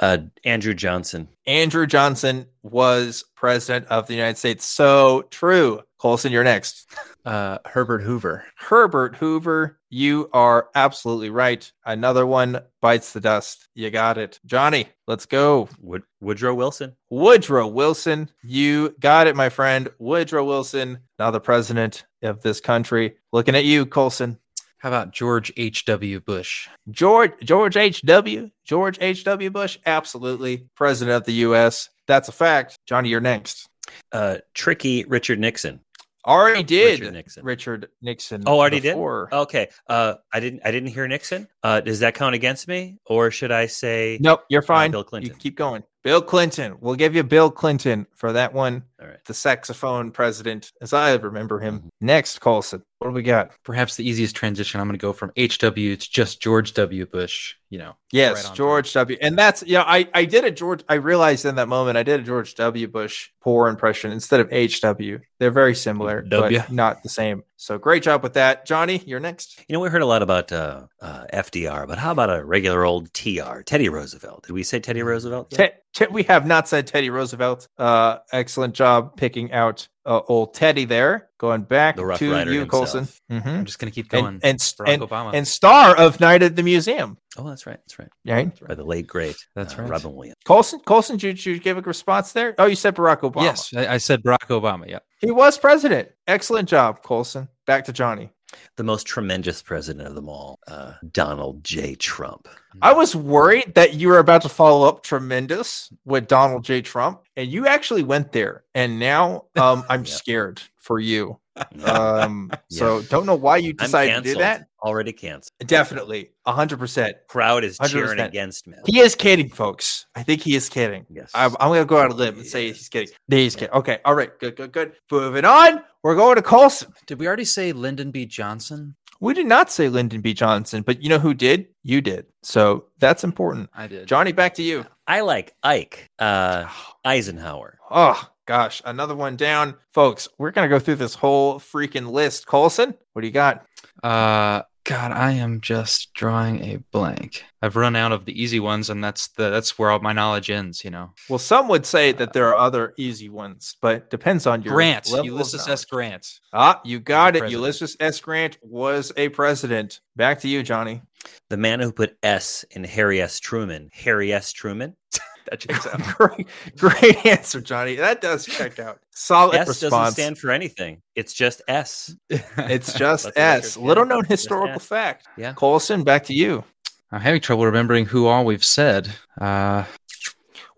uh, 0.00 0.18
Andrew 0.44 0.74
Johnson. 0.74 1.28
Andrew 1.46 1.86
Johnson 1.86 2.46
was 2.62 3.24
president 3.36 3.86
of 3.86 4.06
the 4.06 4.14
United 4.14 4.38
States. 4.38 4.64
So 4.64 5.22
true. 5.30 5.82
Colson, 5.98 6.32
you're 6.32 6.44
next. 6.44 6.90
Uh, 7.26 7.58
Herbert 7.66 8.00
Hoover. 8.02 8.44
Herbert 8.56 9.14
Hoover, 9.16 9.78
you 9.90 10.30
are 10.32 10.68
absolutely 10.74 11.28
right. 11.28 11.70
Another 11.84 12.24
one 12.26 12.60
bites 12.80 13.12
the 13.12 13.20
dust. 13.20 13.68
You 13.74 13.90
got 13.90 14.16
it. 14.16 14.40
Johnny, 14.46 14.88
let's 15.06 15.26
go. 15.26 15.68
Wood- 15.80 16.04
Woodrow 16.22 16.54
Wilson. 16.54 16.96
Woodrow 17.10 17.66
Wilson, 17.66 18.30
you 18.42 18.94
got 19.00 19.26
it, 19.26 19.36
my 19.36 19.50
friend. 19.50 19.90
Woodrow 19.98 20.44
Wilson, 20.44 21.00
now 21.18 21.30
the 21.30 21.40
president 21.40 22.06
of 22.22 22.40
this 22.40 22.60
country. 22.60 23.16
Looking 23.32 23.54
at 23.54 23.64
you, 23.66 23.84
Colson. 23.84 24.38
How 24.80 24.88
about 24.88 25.12
George 25.12 25.52
H.W. 25.56 26.20
Bush? 26.20 26.68
George 26.90 27.32
George 27.44 27.76
H.W. 27.76 28.50
George 28.64 28.98
H.W. 29.00 29.50
Bush, 29.50 29.78
absolutely. 29.86 30.66
President 30.74 31.16
of 31.16 31.24
the 31.24 31.32
U.S. 31.34 31.88
That's 32.06 32.28
a 32.28 32.32
fact. 32.32 32.78
Johnny, 32.86 33.08
you're 33.10 33.20
next. 33.20 33.68
Uh, 34.10 34.38
tricky 34.54 35.04
Richard 35.04 35.38
Nixon. 35.38 35.80
Already 36.26 36.62
did. 36.62 37.00
Richard 37.00 37.12
Nixon. 37.14 37.44
Richard 37.44 37.88
Nixon. 38.02 38.42
Oh, 38.46 38.58
already 38.58 38.80
before. 38.80 39.28
did. 39.30 39.36
Okay. 39.36 39.68
Uh, 39.86 40.14
I 40.32 40.40
didn't. 40.40 40.60
I 40.64 40.70
didn't 40.70 40.90
hear 40.90 41.06
Nixon. 41.08 41.48
Uh, 41.62 41.80
does 41.80 42.00
that 42.00 42.14
count 42.14 42.34
against 42.34 42.68
me, 42.68 42.98
or 43.06 43.30
should 43.30 43.50
I 43.52 43.66
say? 43.66 44.18
Nope, 44.20 44.42
you're 44.50 44.60
fine. 44.62 44.90
Bill 44.90 45.00
You 45.00 45.04
Clinton. 45.04 45.34
keep 45.38 45.56
going. 45.56 45.82
Bill 46.04 46.20
Clinton. 46.22 46.76
We'll 46.80 46.94
give 46.94 47.14
you 47.14 47.22
Bill 47.22 47.50
Clinton 47.50 48.06
for 48.14 48.32
that 48.32 48.52
one. 48.54 48.84
All 49.00 49.08
right. 49.08 49.18
The 49.26 49.34
saxophone 49.34 50.10
president, 50.10 50.72
as 50.80 50.92
I 50.94 51.14
remember 51.14 51.58
him. 51.58 51.80
Mhm. 51.80 51.88
Next, 52.00 52.38
Colson. 52.40 52.82
What 53.00 53.08
do 53.08 53.14
we 53.14 53.22
got? 53.22 53.52
Perhaps 53.64 53.96
the 53.96 54.06
easiest 54.06 54.36
transition. 54.36 54.78
I'm 54.78 54.86
going 54.86 54.98
to 54.98 55.00
go 55.00 55.14
from 55.14 55.32
H.W. 55.34 55.96
to 55.96 56.10
just 56.10 56.42
George 56.42 56.74
W. 56.74 57.06
Bush. 57.06 57.54
You 57.70 57.78
know. 57.78 57.94
Yes, 58.12 58.34
Right 58.36 58.50
on 58.50 58.56
George 58.56 58.92
W. 58.92 59.16
And 59.22 59.38
that's 59.38 59.62
yeah, 59.62 59.84
I 59.86 60.06
I 60.12 60.26
did 60.26 60.44
a 60.44 60.50
George. 60.50 60.82
I 60.86 60.94
realized 60.94 61.46
in 61.46 61.54
that 61.54 61.68
moment 61.68 61.96
I 61.96 62.02
did 62.02 62.20
a 62.20 62.22
George 62.22 62.56
W. 62.56 62.88
Bush 62.88 63.30
poor 63.40 63.68
impression 63.68 64.12
instead 64.12 64.40
of 64.40 64.52
H 64.52 64.82
W. 64.82 65.18
They're 65.38 65.50
very 65.50 65.74
similar, 65.74 66.20
W. 66.20 66.58
but 66.58 66.70
not 66.70 67.02
the 67.02 67.08
same. 67.08 67.42
So 67.56 67.78
great 67.78 68.02
job 68.02 68.22
with 68.22 68.34
that, 68.34 68.66
Johnny. 68.66 69.02
You're 69.06 69.20
next. 69.20 69.64
You 69.66 69.72
know, 69.72 69.80
we 69.80 69.88
heard 69.88 70.02
a 70.02 70.06
lot 70.06 70.22
about 70.22 70.52
uh, 70.52 70.86
uh, 71.00 71.24
FDR, 71.32 71.86
but 71.86 71.96
how 71.96 72.10
about 72.10 72.28
a 72.36 72.44
regular 72.44 72.84
old 72.84 73.14
TR, 73.14 73.60
Teddy 73.64 73.88
Roosevelt? 73.88 74.46
Did 74.46 74.52
we 74.52 74.62
say 74.62 74.80
Teddy 74.80 75.02
Roosevelt? 75.02 75.56
yet? 75.56 75.84
Te- 75.94 76.06
te- 76.06 76.12
we 76.12 76.24
have 76.24 76.46
not 76.46 76.68
said 76.68 76.86
Teddy 76.86 77.08
Roosevelt. 77.08 77.68
Uh, 77.78 78.18
excellent 78.32 78.74
job 78.74 79.16
picking 79.16 79.52
out 79.52 79.88
uh, 80.10 80.20
old 80.28 80.54
Teddy 80.54 80.84
there. 80.84 81.28
Going 81.38 81.62
back 81.62 81.96
The 81.96 82.02
to 82.18 82.24
you, 82.26 82.32
himself. 82.60 82.68
Colson. 82.68 83.08
Mhm. 83.30 83.46
I'm 83.46 83.64
just 83.64 83.78
going 83.78 83.90
to 83.90 83.94
keep 83.94 84.10
going. 84.10 84.26
And 84.26 84.44
and, 84.44 84.58
Barack 84.58 84.88
and, 84.88 85.02
Obama. 85.02 85.30
and 85.32 85.48
star 85.48 85.96
of 85.96 86.20
Night 86.20 86.42
at 86.42 86.54
the 86.56 86.62
Museum. 86.62 87.16
Oh, 87.38 87.48
that's 87.48 87.64
right. 87.66 87.78
That's 87.86 87.98
right. 87.98 88.08
Right. 88.26 88.68
By 88.68 88.74
the 88.74 88.84
late 88.84 89.06
great. 89.06 89.36
That's 89.54 89.72
uh, 89.78 89.82
right. 89.82 89.90
Robin 89.90 90.14
Williams. 90.14 90.36
Colson, 90.44 90.80
Colson, 90.80 91.16
did 91.16 91.46
you 91.46 91.58
give 91.58 91.78
a 91.78 91.80
response 91.80 92.32
there? 92.32 92.54
Oh, 92.58 92.66
you 92.66 92.74
said 92.76 92.94
Barack 92.94 93.20
Obama. 93.20 93.42
yes, 93.44 93.72
I, 93.74 93.94
I 93.94 93.96
said 93.98 94.22
Barack 94.22 94.48
Obama. 94.48 94.86
Yeah. 94.86 94.98
He 95.20 95.30
was 95.30 95.56
president. 95.56 96.10
Excellent 96.26 96.68
job, 96.68 97.02
Colson. 97.02 97.48
Back 97.66 97.84
to 97.86 97.92
Johnny. 97.92 98.30
The 98.76 98.82
most 98.84 99.06
tremendous 99.06 99.62
president 99.62 100.08
of 100.08 100.14
them 100.14 100.28
all, 100.28 100.58
uh, 100.66 100.92
Donald 101.12 101.62
J. 101.64 101.94
Trump. 101.94 102.48
I 102.82 102.92
was 102.92 103.14
worried 103.16 103.74
that 103.74 103.94
you 103.94 104.08
were 104.08 104.18
about 104.18 104.42
to 104.42 104.48
follow 104.48 104.88
up 104.88 105.02
tremendous 105.02 105.92
with 106.04 106.28
Donald 106.28 106.64
J. 106.64 106.82
Trump, 106.82 107.22
and 107.36 107.50
you 107.50 107.66
actually 107.66 108.02
went 108.04 108.32
there. 108.32 108.64
And 108.74 108.98
now 108.98 109.44
um, 109.56 109.84
I'm 109.90 110.04
Yeah. 110.04 110.12
scared 110.14 110.62
for 110.78 110.98
you. 111.00 111.38
Yeah. 111.76 111.84
Um, 111.92 112.50
So 112.70 113.02
don't 113.02 113.26
know 113.26 113.34
why 113.34 113.58
you 113.58 113.74
decided 113.74 114.14
to 114.14 114.20
do 114.22 114.38
that. 114.38 114.66
Already 114.82 115.12
canceled. 115.12 115.50
Definitely, 115.66 116.30
hundred 116.46 116.78
percent. 116.78 117.16
Crowd 117.28 117.64
is 117.64 117.78
cheering 117.86 118.16
100%. 118.18 118.28
against 118.28 118.66
me. 118.66 118.78
He 118.86 119.00
is 119.00 119.14
kidding, 119.14 119.50
folks. 119.50 120.06
I 120.14 120.22
think 120.22 120.40
he 120.40 120.54
is 120.54 120.70
kidding. 120.70 121.04
Yes. 121.10 121.30
I'm, 121.34 121.52
I'm 121.60 121.68
gonna 121.68 121.84
go 121.84 121.98
out 121.98 122.06
on 122.06 122.12
a 122.12 122.14
limb 122.14 122.38
and 122.38 122.46
say 122.46 122.68
he's 122.68 122.88
kidding. 122.88 123.10
He's 123.28 123.56
kidding. 123.56 123.74
Okay, 123.74 123.98
all 124.06 124.14
right, 124.14 124.30
good, 124.38 124.56
good, 124.56 124.72
good. 124.72 124.92
Moving 125.10 125.44
on. 125.44 125.82
We're 126.02 126.16
going 126.16 126.36
to 126.36 126.42
Colson. 126.42 126.92
Did 127.06 127.18
we 127.18 127.26
already 127.26 127.44
say 127.44 127.72
Lyndon 127.72 128.10
B. 128.10 128.24
Johnson? 128.24 128.96
We 129.20 129.34
did 129.34 129.46
not 129.46 129.70
say 129.70 129.90
Lyndon 129.90 130.22
B. 130.22 130.32
Johnson, 130.32 130.80
but 130.80 131.02
you 131.02 131.10
know 131.10 131.18
who 131.18 131.34
did? 131.34 131.66
You 131.82 132.00
did. 132.00 132.24
So 132.42 132.86
that's 132.98 133.22
important. 133.22 133.68
I 133.74 133.86
did. 133.86 134.08
Johnny, 134.08 134.32
back 134.32 134.54
to 134.54 134.62
you. 134.62 134.86
I 135.06 135.20
like 135.20 135.54
Ike 135.62 136.08
uh, 136.18 136.68
Eisenhower. 137.04 137.78
Oh 137.90 138.28
gosh, 138.46 138.80
another 138.86 139.14
one 139.14 139.36
down, 139.36 139.74
folks. 139.92 140.26
We're 140.38 140.52
gonna 140.52 140.68
go 140.68 140.78
through 140.78 140.96
this 140.96 141.14
whole 141.14 141.60
freaking 141.60 142.10
list. 142.10 142.46
Colson, 142.46 142.94
what 143.12 143.20
do 143.20 143.28
you 143.28 143.32
got? 143.34 143.66
Uh, 144.02 144.62
God, 144.84 145.12
I 145.12 145.32
am 145.32 145.60
just 145.60 146.12
drawing 146.14 146.64
a 146.64 146.78
blank. 146.90 147.44
I've 147.62 147.76
run 147.76 147.94
out 147.96 148.12
of 148.12 148.24
the 148.24 148.42
easy 148.42 148.60
ones, 148.60 148.88
and 148.88 149.04
that's 149.04 149.28
the 149.28 149.50
that's 149.50 149.78
where 149.78 149.90
all 149.90 150.00
my 150.00 150.12
knowledge 150.12 150.50
ends. 150.50 150.84
You 150.84 150.90
know, 150.90 151.12
Well, 151.28 151.38
some 151.38 151.68
would 151.68 151.84
say 151.84 152.12
that 152.12 152.32
there 152.32 152.48
are 152.48 152.56
other 152.56 152.94
easy 152.96 153.28
ones, 153.28 153.76
but 153.82 154.10
depends 154.10 154.46
on 154.46 154.62
your 154.62 154.74
Grant, 154.74 155.06
level 155.06 155.20
of 155.20 155.26
Ulysses 155.26 155.68
S. 155.68 155.84
Grant. 155.84 156.40
Ah, 156.52 156.80
you 156.84 156.98
got 156.98 157.36
it. 157.36 157.40
President. 157.40 157.52
Ulysses 157.60 157.96
S. 158.00 158.20
Grant 158.20 158.58
was 158.62 159.12
a 159.16 159.28
president. 159.28 160.00
Back 160.16 160.40
to 160.40 160.48
you, 160.48 160.62
Johnny. 160.62 161.02
The 161.50 161.58
man 161.58 161.80
who 161.80 161.92
put 161.92 162.16
S 162.22 162.64
in 162.70 162.84
Harry 162.84 163.20
S. 163.20 163.38
Truman. 163.40 163.90
Harry 163.92 164.32
S. 164.32 164.52
Truman. 164.52 164.96
That 165.50 165.60
checks 165.60 165.86
out. 165.86 166.00
great, 166.16 166.46
great 166.78 167.26
answer, 167.26 167.60
Johnny. 167.60 167.96
That 167.96 168.20
does 168.20 168.46
check 168.46 168.78
out. 168.78 169.00
Solid 169.10 169.56
S 169.56 169.80
doesn't 169.80 170.12
stand 170.12 170.38
for 170.38 170.50
anything. 170.50 171.02
It's 171.16 171.32
just 171.32 171.60
S. 171.68 172.14
It's 172.56 172.92
just 172.96 173.30
S. 173.36 173.76
Little 173.76 174.04
known 174.06 174.24
historical 174.24 174.76
S. 174.76 174.86
fact. 174.86 175.26
Yeah. 175.36 175.52
Colson, 175.54 176.04
back 176.04 176.24
to 176.24 176.34
you. 176.34 176.64
I'm 177.12 177.20
having 177.20 177.40
trouble 177.40 177.66
remembering 177.66 178.06
who 178.06 178.26
all 178.26 178.44
we've 178.44 178.64
said. 178.64 179.10
Uh, 179.40 179.84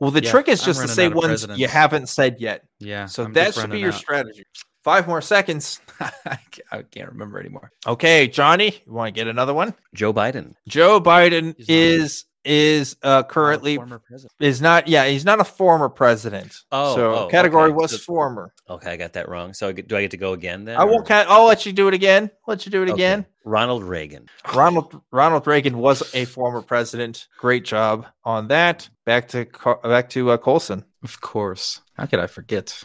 Well, 0.00 0.10
the 0.10 0.22
Yeah, 0.22 0.30
trick 0.30 0.48
is 0.48 0.64
just 0.64 0.80
to 0.80 0.88
say 0.88 1.08
ones 1.08 1.26
presidents. 1.26 1.60
you 1.60 1.68
haven't 1.68 2.08
said 2.08 2.36
yet. 2.40 2.64
yeah. 2.80 3.04
So 3.06 3.24
I'm 3.24 3.32
that 3.34 3.54
should 3.54 3.70
be 3.70 3.78
your 3.80 3.92
out. 3.92 3.94
strategy. 4.00 4.44
Five 4.82 5.06
more 5.06 5.20
seconds. 5.20 5.80
I 6.00 6.38
can't- 6.90 7.10
remember 7.12 7.38
anymore. 7.38 7.70
Okay, 7.86 8.26
Johnny, 8.26 8.82
you 8.86 8.92
want 8.92 9.14
to 9.14 9.20
get 9.20 9.28
another 9.28 9.54
one? 9.54 9.74
Joe 9.94 10.12
Biden. 10.12 10.54
Joe 10.66 11.00
Biden 11.00 11.54
He's 11.58 11.68
is 11.68 12.24
is 12.44 12.96
uh 13.02 13.22
currently 13.22 13.76
former 13.76 14.02
is 14.40 14.60
not 14.60 14.88
yeah 14.88 15.06
he's 15.06 15.24
not 15.24 15.40
a 15.40 15.44
former 15.44 15.88
president. 15.88 16.62
Oh, 16.72 16.94
so 16.94 17.14
oh, 17.14 17.28
category 17.28 17.70
okay. 17.70 17.74
was 17.74 17.92
So- 17.92 17.98
former. 17.98 18.52
Okay, 18.68 18.90
I 18.92 18.96
got 18.96 19.12
that 19.14 19.28
wrong. 19.28 19.52
So 19.54 19.68
I 19.68 19.72
get- 19.72 19.86
do 19.88 19.96
I 19.96 20.00
get 20.02 20.10
to 20.12 20.16
go 20.16 20.32
again 20.32 20.64
then? 20.64 20.76
I 20.76 20.84
won't. 20.84 21.02
or- 21.02 21.04
Ca- 21.04 21.26
I'll 21.28 21.46
let 21.46 21.66
you 21.66 21.72
do 21.72 21.88
it 21.88 21.94
again. 21.94 22.30
Let 22.46 22.64
you 22.66 22.72
do 22.72 22.80
it 22.82 22.84
Okay. 22.88 22.92
again. 22.92 23.26
Ronald 23.44 23.82
Reagan. 23.84 24.28
Ronald 24.54 25.00
Ronald 25.10 25.46
Reagan 25.46 25.78
was 25.78 26.02
a 26.14 26.24
former 26.24 26.62
president. 26.62 27.26
Great 27.38 27.64
job 27.64 28.06
on 28.24 28.48
that. 28.48 28.88
Back 29.04 29.28
to 29.28 29.46
back 29.82 30.08
to 30.10 30.30
uh, 30.30 30.36
Colson. 30.36 30.84
Of 31.02 31.20
course. 31.20 31.80
How 31.96 32.06
could 32.06 32.20
I 32.20 32.26
forget? 32.28 32.84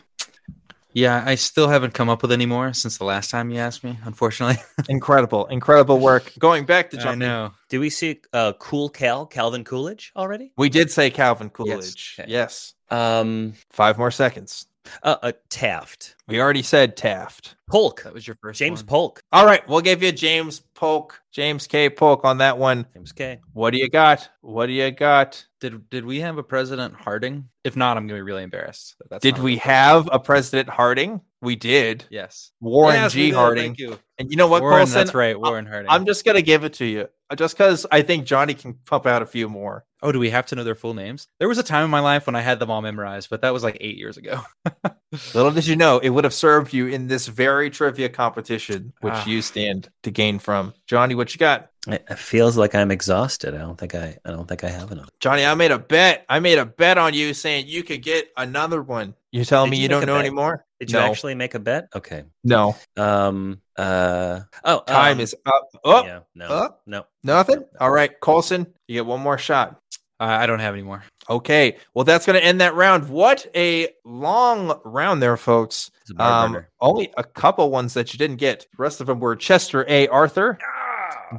Yeah, 0.97 1.23
I 1.23 1.35
still 1.35 1.67
haven't 1.67 1.93
come 1.93 2.09
up 2.09 2.23
with 2.23 2.31
any 2.31 2.47
more 2.47 2.73
since 2.73 2.97
the 2.97 3.03
last 3.03 3.29
time 3.29 3.51
you 3.51 3.59
asked 3.59 3.83
me. 3.83 3.99
Unfortunately, 4.03 4.57
Incredible, 4.89 5.45
incredible 5.45 5.99
work. 5.99 6.33
Going 6.39 6.65
back 6.65 6.89
to 6.89 6.97
I 6.99 7.03
Johnny. 7.03 7.19
know. 7.19 7.51
Did 7.69 7.77
we 7.77 7.91
see 7.91 8.19
uh, 8.33 8.53
Cool 8.53 8.89
Cal, 8.89 9.27
Calvin 9.27 9.63
Coolidge 9.63 10.11
already? 10.15 10.53
We 10.57 10.69
did 10.69 10.89
say 10.89 11.11
Calvin 11.11 11.51
Coolidge. 11.51 12.15
Okay. 12.19 12.31
Yes. 12.31 12.73
Um, 12.89 13.53
Five 13.69 13.99
more 13.99 14.09
seconds. 14.09 14.65
Uh, 15.03 15.15
uh, 15.21 15.31
Taft. 15.49 16.15
We 16.27 16.39
already 16.41 16.61
said 16.61 16.97
Taft. 16.97 17.55
Polk. 17.69 18.03
That 18.03 18.13
was 18.13 18.25
your 18.25 18.37
first 18.41 18.59
James 18.59 18.81
one. 18.81 18.87
Polk. 18.87 19.21
All 19.31 19.45
right, 19.45 19.67
we'll 19.67 19.81
give 19.81 20.01
you 20.01 20.11
James 20.11 20.59
Polk, 20.73 21.21
James 21.31 21.67
K. 21.67 21.89
Polk 21.89 22.23
on 22.23 22.37
that 22.37 22.57
one. 22.57 22.85
James 22.93 23.11
K. 23.11 23.39
What 23.53 23.71
do 23.71 23.77
you 23.77 23.89
got? 23.89 24.29
What 24.41 24.67
do 24.67 24.73
you 24.73 24.89
got? 24.91 25.45
Did 25.59 25.89
did 25.89 26.05
we 26.05 26.19
have 26.21 26.37
a 26.37 26.43
president 26.43 26.93
Harding? 26.95 27.49
If 27.63 27.75
not, 27.75 27.97
I'm 27.97 28.07
gonna 28.07 28.19
be 28.19 28.21
really 28.23 28.43
embarrassed. 28.43 28.95
That's 29.09 29.21
did 29.21 29.37
we 29.39 29.53
what- 29.55 29.63
have 29.63 30.09
a 30.11 30.19
President 30.19 30.69
Harding? 30.69 31.21
We 31.41 31.55
did. 31.55 32.05
Yes. 32.09 32.51
Warren 32.59 32.95
Yes, 32.95 33.13
G. 33.13 33.27
did. 33.27 33.35
Harding. 33.35 33.63
Thank 33.75 33.79
you. 33.79 33.99
And 34.17 34.31
you 34.31 34.37
know 34.37 34.47
what, 34.47 34.61
Warren, 34.63 34.79
Colson? 34.79 34.95
that's 34.95 35.13
right. 35.13 35.39
Warren 35.39 35.65
Harding. 35.67 35.89
I'm 35.91 36.05
just 36.05 36.25
gonna 36.25 36.41
give 36.41 36.63
it 36.63 36.73
to 36.73 36.85
you, 36.85 37.07
uh, 37.29 37.35
just 37.35 37.55
because 37.55 37.85
I 37.91 38.01
think 38.01 38.25
Johnny 38.25 38.55
can 38.55 38.73
pump 38.85 39.05
out 39.05 39.21
a 39.21 39.25
few 39.27 39.47
more. 39.47 39.85
oh, 40.03 40.11
do 40.11 40.19
we 40.19 40.29
have 40.31 40.45
to 40.47 40.55
know 40.55 40.63
their 40.63 40.75
full 40.75 40.93
names? 40.95 41.27
There 41.39 41.47
was 41.47 41.57
a 41.59 41.63
time 41.63 41.83
in 41.85 41.89
my 41.91 41.99
life 41.99 42.25
when 42.27 42.35
I 42.35 42.41
had 42.41 42.59
them 42.59 42.69
all 42.71 42.81
memorized, 42.81 43.29
but 43.29 43.41
that 43.41 43.53
was 43.53 43.63
like 43.63 43.77
eight 43.81 43.97
years 43.97 44.17
ago. 44.17 44.41
Little 45.33 45.51
did 45.51 45.65
you 45.67 45.75
know, 45.75 45.99
it 45.99 46.09
would 46.09 46.23
have 46.23 46.33
served 46.33 46.73
you 46.73 46.87
in 46.87 47.07
this 47.07 47.27
very 47.27 47.69
trivia 47.69 48.09
competition, 48.09 48.93
which 49.01 49.13
Ah. 49.13 49.25
you 49.25 49.41
stand 49.41 49.89
to 50.03 50.11
gain 50.11 50.39
from. 50.39 50.73
Johnny, 50.87 51.15
what 51.15 51.33
you 51.33 51.39
got? 51.39 51.69
It 51.87 52.03
it 52.09 52.17
feels 52.19 52.57
like 52.57 52.75
I'm 52.75 52.91
exhausted. 52.91 53.53
I 53.55 53.59
don't 53.59 53.77
think 53.77 53.95
I. 53.95 54.17
I 54.25 54.31
don't 54.31 54.47
think 54.47 54.63
I 54.63 54.69
have 54.69 54.91
enough. 54.91 55.09
Johnny, 55.19 55.45
I 55.45 55.53
made 55.55 55.71
a 55.71 55.79
bet. 55.79 56.25
I 56.27 56.39
made 56.39 56.57
a 56.57 56.65
bet 56.65 56.97
on 56.97 57.13
you, 57.13 57.33
saying 57.33 57.67
you 57.67 57.83
could 57.83 58.01
get 58.01 58.29
another 58.35 58.81
one. 58.81 59.13
You 59.31 59.45
telling 59.45 59.69
Did 59.69 59.71
me 59.71 59.77
you 59.77 59.83
you, 59.83 59.89
don't 59.89 60.05
know 60.05 60.15
bet? 60.15 60.25
anymore? 60.25 60.65
Did 60.79 60.91
you 60.91 60.99
No. 60.99 61.05
actually 61.05 61.33
make 61.35 61.55
a 61.55 61.59
bet? 61.59 61.87
Okay. 61.95 62.23
No. 62.43 62.75
Um. 62.95 63.61
Uh. 63.75 64.41
Oh. 64.63 64.81
Time 64.85 65.17
um, 65.17 65.19
is 65.21 65.35
up. 65.45 65.67
Oh, 65.83 66.03
Yeah. 66.05 66.19
No. 66.35 66.45
up. 66.47 66.81
no. 66.85 67.05
nothing. 67.23 67.55
no, 67.55 67.61
no. 67.61 67.67
All 67.81 67.89
right, 67.91 68.11
Colson, 68.19 68.67
you 68.87 68.95
get 68.95 69.05
one 69.05 69.19
more 69.21 69.37
shot. 69.37 69.79
Uh, 70.19 70.23
I 70.25 70.47
don't 70.47 70.59
have 70.59 70.73
any 70.73 70.83
more. 70.83 71.03
Okay, 71.29 71.77
well, 71.93 72.03
that's 72.05 72.25
going 72.25 72.39
to 72.39 72.43
end 72.43 72.61
that 72.61 72.73
round. 72.73 73.07
What 73.09 73.45
a 73.55 73.89
long 74.03 74.79
round 74.83 75.21
there, 75.21 75.37
folks. 75.37 75.91
It's 76.01 76.09
a 76.11 76.15
bar 76.15 76.45
Um, 76.45 76.53
burner. 76.53 76.69
only 76.81 77.11
a 77.17 77.23
couple 77.23 77.69
ones 77.69 77.93
that 77.93 78.13
you 78.13 78.17
didn't 78.17 78.37
get. 78.37 78.61
The 78.61 78.81
rest 78.81 78.99
of 78.99 79.05
them 79.07 79.19
were 79.19 79.35
Chester 79.35 79.85
A. 79.87 80.07
Arthur, 80.07 80.57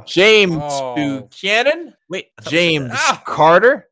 James 0.05 0.59
Oh. 0.61 0.95
Buchanan, 0.95 1.95
Wait. 2.09 2.29
I 2.39 2.43
thought 2.43 2.53
we 2.53 2.57
said 2.59 2.61
James. 2.61 2.91
Ah! 2.95 3.23
Carter, 3.27 3.89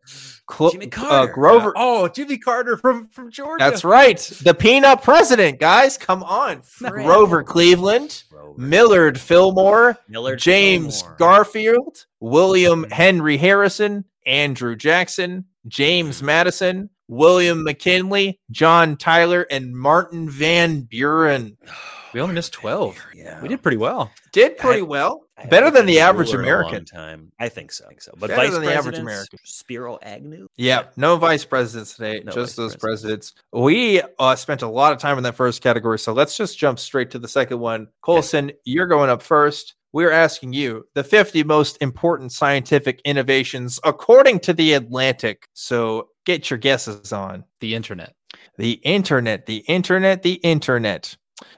Cl- 0.50 0.70
Jimmy 0.70 0.86
uh, 0.86 0.90
Carter. 0.90 1.32
Grover. 1.32 1.72
Oh, 1.76 2.08
Jimmy 2.08 2.38
Carter 2.38 2.76
from 2.76 3.08
from 3.08 3.30
Georgia. 3.30 3.64
That's 3.64 3.84
right, 3.84 4.18
the 4.42 4.54
peanut 4.54 5.02
president, 5.02 5.58
guys. 5.58 5.98
Come 5.98 6.22
on, 6.22 6.62
Frick. 6.62 6.92
Grover 7.04 7.42
Cleveland, 7.42 8.24
Grover. 8.30 8.60
Millard 8.60 9.18
Fillmore, 9.18 9.98
Millard 10.08 10.38
James 10.38 11.00
Fillmore. 11.00 11.16
Garfield, 11.18 12.06
William 12.20 12.84
Henry 12.90 13.36
Harrison, 13.36 14.04
Andrew 14.26 14.76
Jackson, 14.76 15.44
James. 15.66 16.22
Madison, 16.22 16.90
William 17.08 17.64
McKinley, 17.64 18.40
John 18.50 18.96
Tyler, 18.96 19.46
and 19.50 19.76
Martin 19.76 20.30
Van 20.30 20.82
Buren. 20.82 21.56
We 22.16 22.22
only 22.22 22.34
missed 22.34 22.54
twelve. 22.54 22.96
Yeah. 23.14 23.42
We 23.42 23.48
did 23.48 23.62
pretty 23.62 23.76
well. 23.76 24.10
Did 24.32 24.56
pretty 24.56 24.80
I- 24.80 24.84
well. 24.84 25.24
I 25.36 25.44
Better 25.44 25.70
than 25.70 25.84
the 25.84 26.00
average 26.00 26.32
ruler 26.32 26.44
in 26.44 26.48
a 26.48 26.50
long 26.50 26.60
American. 26.64 26.84
Time. 26.86 27.30
I 27.38 27.50
think 27.50 27.70
so. 27.70 27.84
I 27.84 27.88
think 27.88 28.00
so. 28.00 28.12
But 28.16 28.28
Better 28.28 28.40
vice 28.40 28.52
than 28.52 28.62
the 28.62 28.68
average 28.68 28.94
presidents, 28.94 29.00
American. 29.00 29.38
Spiro 29.44 29.98
Agnew. 30.00 30.48
Yeah, 30.56 30.84
no 30.96 31.18
vice 31.18 31.44
presidents 31.44 31.94
today, 31.94 32.22
No 32.24 32.32
just 32.32 32.56
those 32.56 32.74
presidents. 32.74 33.32
presidents. 33.32 33.34
We 33.52 34.00
uh, 34.18 34.34
spent 34.34 34.62
a 34.62 34.66
lot 34.66 34.94
of 34.94 34.98
time 34.98 35.18
in 35.18 35.24
that 35.24 35.34
first 35.34 35.62
category, 35.62 35.98
so 35.98 36.14
let's 36.14 36.38
just 36.38 36.58
jump 36.58 36.78
straight 36.78 37.10
to 37.10 37.18
the 37.18 37.28
second 37.28 37.58
one. 37.60 37.88
Colson, 38.00 38.50
you're 38.64 38.86
going 38.86 39.10
up 39.10 39.20
first. 39.22 39.74
We're 39.92 40.10
asking 40.10 40.54
you 40.54 40.86
the 40.94 41.04
50 41.04 41.44
most 41.44 41.76
important 41.82 42.32
scientific 42.32 43.02
innovations 43.04 43.78
according 43.84 44.40
to 44.40 44.54
the 44.54 44.72
Atlantic. 44.72 45.48
So 45.52 46.08
get 46.24 46.48
your 46.48 46.58
guesses 46.58 47.12
on. 47.12 47.44
The 47.60 47.74
internet. 47.74 48.14
The 48.56 48.72
internet, 48.84 49.44
the 49.44 49.58
internet, 49.68 50.22
the 50.22 50.34
internet. 50.36 51.14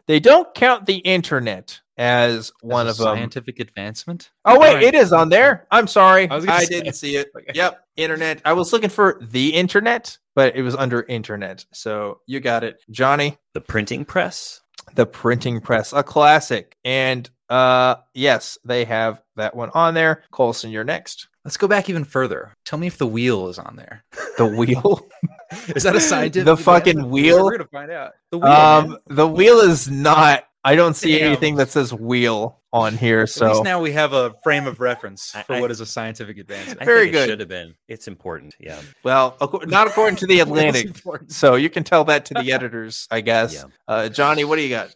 They 0.06 0.20
don't 0.20 0.52
count 0.54 0.86
the 0.86 0.96
internet 0.98 1.80
as 1.98 2.52
one 2.60 2.86
As 2.86 2.98
of 2.98 3.06
a 3.06 3.08
them. 3.10 3.16
Scientific 3.18 3.60
advancement. 3.60 4.30
Oh 4.44 4.58
wait, 4.58 4.68
Alright. 4.68 4.84
it 4.84 4.94
is 4.94 5.12
on 5.12 5.28
there. 5.28 5.66
I'm 5.70 5.86
sorry, 5.86 6.28
I 6.28 6.32
I, 6.32 6.36
was 6.36 6.44
gonna 6.46 6.60
say. 6.60 6.66
didn't 6.66 6.94
see 6.94 7.16
it. 7.16 7.28
Okay. 7.36 7.52
Yep, 7.54 7.84
internet. 7.96 8.40
I 8.44 8.52
was 8.52 8.72
looking 8.72 8.90
for 8.90 9.18
the 9.20 9.54
internet, 9.54 10.16
but 10.34 10.56
it 10.56 10.62
was 10.62 10.74
under 10.76 11.02
internet. 11.02 11.64
So 11.72 12.20
you 12.26 12.40
got 12.40 12.64
it, 12.64 12.82
Johnny. 12.90 13.38
The 13.54 13.60
printing 13.60 14.04
press. 14.04 14.60
The 14.94 15.06
printing 15.06 15.60
press, 15.60 15.92
a 15.92 16.02
classic, 16.02 16.76
and 16.84 17.28
uh, 17.50 17.96
yes, 18.14 18.58
they 18.64 18.84
have 18.84 19.22
that 19.36 19.54
one 19.54 19.70
on 19.74 19.94
there. 19.94 20.22
Colson, 20.30 20.70
you're 20.70 20.84
next. 20.84 21.28
Let's 21.48 21.56
go 21.56 21.66
back 21.66 21.88
even 21.88 22.04
further. 22.04 22.52
Tell 22.66 22.78
me 22.78 22.86
if 22.88 22.98
the 22.98 23.06
wheel 23.06 23.48
is 23.48 23.58
on 23.58 23.76
there. 23.76 24.04
The 24.36 24.44
wheel. 24.44 25.00
Is 25.74 25.84
that 25.84 25.96
a 25.96 26.00
scientific? 26.00 26.44
The 26.44 26.58
fucking 26.58 26.90
advancement? 26.98 27.10
wheel? 27.10 27.42
We're 27.46 27.52
gonna 27.52 27.68
find 27.72 27.90
out. 27.90 28.12
The 28.30 28.36
wheel. 28.36 28.48
man. 28.50 28.84
um, 28.90 28.98
the 29.06 29.26
wheel 29.26 29.60
is 29.60 29.90
not. 29.90 30.44
I 30.62 30.76
don't 30.76 30.92
see 30.92 31.16
Damn. 31.18 31.28
anything 31.28 31.56
that 31.56 31.70
says 31.70 31.90
wheel 31.94 32.60
on 32.70 32.98
here. 32.98 33.20
At 33.20 33.28
least 33.28 33.36
So 33.36 33.62
now 33.62 33.80
we 33.80 33.92
have 33.92 34.12
a 34.12 34.34
frame 34.42 34.66
of 34.66 34.78
reference 34.78 35.30
for 35.46 35.54
I- 35.54 35.60
what 35.62 35.70
is 35.70 35.80
a 35.80 35.86
scientific 35.86 36.36
advancement. 36.36 36.82
I 36.82 36.84
Very 36.84 37.04
think 37.04 37.12
good. 37.12 37.22
It 37.22 37.32
should 37.32 37.40
have 37.40 37.48
been. 37.48 37.74
It's 37.88 38.08
important. 38.08 38.54
Yeah. 38.60 38.78
well, 39.02 39.38
not 39.66 39.86
according 39.86 40.16
to 40.16 40.26
the 40.26 40.40
Atlantic. 40.44 41.00
So 41.28 41.54
you 41.54 41.70
can 41.70 41.82
tell 41.82 42.04
that 42.04 42.26
to 42.26 42.34
the 42.34 42.52
editors, 42.52 43.08
I 43.10 43.22
guess. 43.22 43.54
Yeah. 43.54 43.62
Uh, 43.86 44.10
Johnny, 44.10 44.44
what 44.44 44.56
do 44.56 44.62
you 44.62 44.68
got? 44.68 44.94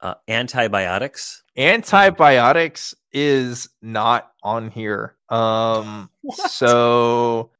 Uh, 0.00 0.14
antibiotics. 0.28 1.42
Antibiotics 1.56 2.94
is 3.12 3.68
not 3.82 4.30
on 4.44 4.70
here. 4.70 5.16
Um, 5.30 6.10
so 6.48 7.50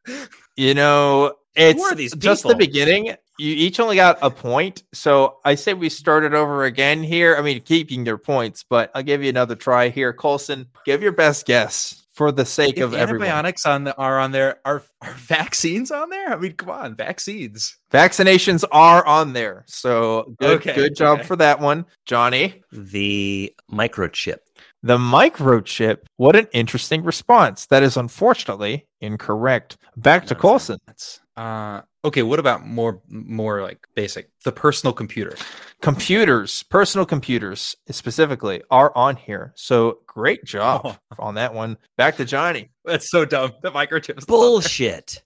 you 0.56 0.74
know, 0.74 1.34
it's 1.54 2.14
just 2.16 2.42
the 2.42 2.56
beginning. 2.56 3.14
You 3.38 3.54
each 3.54 3.80
only 3.80 3.96
got 3.96 4.18
a 4.20 4.30
point, 4.30 4.82
so 4.92 5.38
I 5.44 5.54
say 5.54 5.72
we 5.72 5.88
start 5.88 6.24
it 6.24 6.34
over 6.34 6.64
again 6.64 7.02
here. 7.02 7.36
I 7.36 7.42
mean, 7.42 7.60
keeping 7.62 8.04
your 8.04 8.18
points, 8.18 8.64
but 8.68 8.90
I'll 8.94 9.02
give 9.02 9.22
you 9.22 9.30
another 9.30 9.54
try 9.54 9.88
here. 9.88 10.12
Colson, 10.12 10.66
give 10.84 11.00
your 11.02 11.12
best 11.12 11.46
guess 11.46 12.00
for 12.20 12.30
the 12.30 12.44
sake 12.44 12.76
If 12.76 12.84
of 12.84 12.92
everyone. 12.92 13.28
antibiotics 13.28 13.64
on 13.64 13.84
the, 13.84 13.96
are 13.96 14.18
on 14.18 14.30
there, 14.30 14.58
are, 14.66 14.82
are 15.00 15.14
vaccines 15.14 15.90
on 15.90 16.10
there? 16.10 16.28
I 16.30 16.36
mean, 16.36 16.52
come 16.52 16.68
on, 16.68 16.94
vaccines. 16.94 17.78
Vaccinations 17.90 18.62
are 18.70 19.02
on 19.06 19.32
there, 19.32 19.64
so 19.66 20.34
good, 20.38 20.58
Okay, 20.60 20.74
good 20.74 20.94
job 20.94 21.20
okay. 21.20 21.26
for 21.26 21.36
that 21.36 21.60
one, 21.60 21.86
Johnny. 22.04 22.62
The 22.72 23.54
microchip. 23.72 24.36
The 24.82 24.98
microchip. 24.98 26.00
What 26.18 26.36
an 26.36 26.46
interesting 26.52 27.04
response. 27.04 27.64
That 27.68 27.82
is 27.82 27.96
unfortunately 27.96 28.86
incorrect. 29.00 29.78
Back 29.96 30.26
to 30.26 30.34
No, 30.34 30.40
Colson. 30.40 30.78
Uh 31.38 31.80
okay. 32.04 32.22
What 32.22 32.38
about 32.38 32.66
more 32.66 33.00
more 33.08 33.62
like 33.62 33.86
basic? 33.94 34.30
The 34.44 34.52
personal 34.52 34.92
computer. 34.92 35.36
Computers, 35.82 36.62
personal 36.64 37.06
computers 37.06 37.74
specifically, 37.90 38.62
are 38.70 38.92
on 38.96 39.16
here. 39.16 39.52
So 39.56 39.98
great 40.06 40.44
job 40.44 40.82
Oh. 40.84 40.96
on 41.18 41.34
that 41.34 41.54
one. 41.54 41.76
Back 41.96 42.16
to 42.18 42.24
Johnny. 42.24 42.70
That's 42.84 43.10
so 43.10 43.24
dumb. 43.24 43.52
The 43.62 43.70
microchips. 43.70 44.26
Bullshit. 44.26 45.22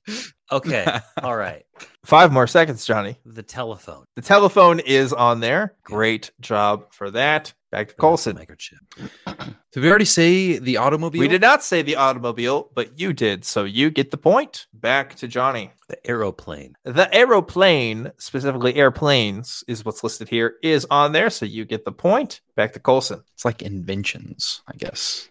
Okay. 0.52 0.86
All 1.22 1.36
right. 1.36 1.64
Five 2.04 2.32
more 2.32 2.46
seconds, 2.46 2.84
Johnny. 2.86 3.18
The 3.24 3.42
telephone. 3.42 4.04
The 4.16 4.22
telephone 4.22 4.80
is 4.80 5.12
on 5.12 5.40
there. 5.40 5.74
Great 5.82 6.30
job 6.40 6.92
for 6.92 7.10
that. 7.12 7.52
Back 7.72 7.88
to 7.88 7.94
Colson. 7.94 8.36
Microchip. 8.36 9.08
Did 9.72 9.82
we 9.82 9.88
already 9.88 10.04
say 10.04 10.58
the 10.58 10.76
automobile? 10.76 11.18
We 11.20 11.26
did 11.26 11.40
not 11.40 11.64
say 11.64 11.82
the 11.82 11.96
automobile, 11.96 12.70
but 12.76 12.96
you 13.00 13.12
did. 13.12 13.44
So 13.44 13.64
you 13.64 13.90
get 13.90 14.12
the 14.12 14.16
point. 14.16 14.68
Back 14.72 15.16
to 15.16 15.26
Johnny. 15.26 15.72
The 15.88 15.98
aeroplane. 16.08 16.76
The 16.84 17.12
aeroplane, 17.12 18.12
specifically 18.18 18.76
airplanes, 19.04 19.64
is 19.68 19.84
what's 19.84 20.02
listed 20.02 20.28
here, 20.28 20.54
is 20.62 20.86
on 20.90 21.12
there. 21.12 21.30
So 21.30 21.44
you 21.46 21.64
get 21.64 21.84
the 21.84 21.92
point. 21.92 22.40
Back 22.56 22.72
to 22.72 22.80
Colson. 22.80 23.22
It's 23.34 23.44
like 23.44 23.62
inventions, 23.62 24.62
I 24.66 24.76
guess. 24.76 25.28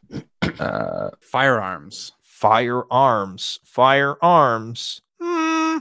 Uh, 0.60 1.10
firearms. 1.22 2.12
Firearms. 2.22 3.60
Firearms. 3.64 5.02
Hmm. 5.22 5.78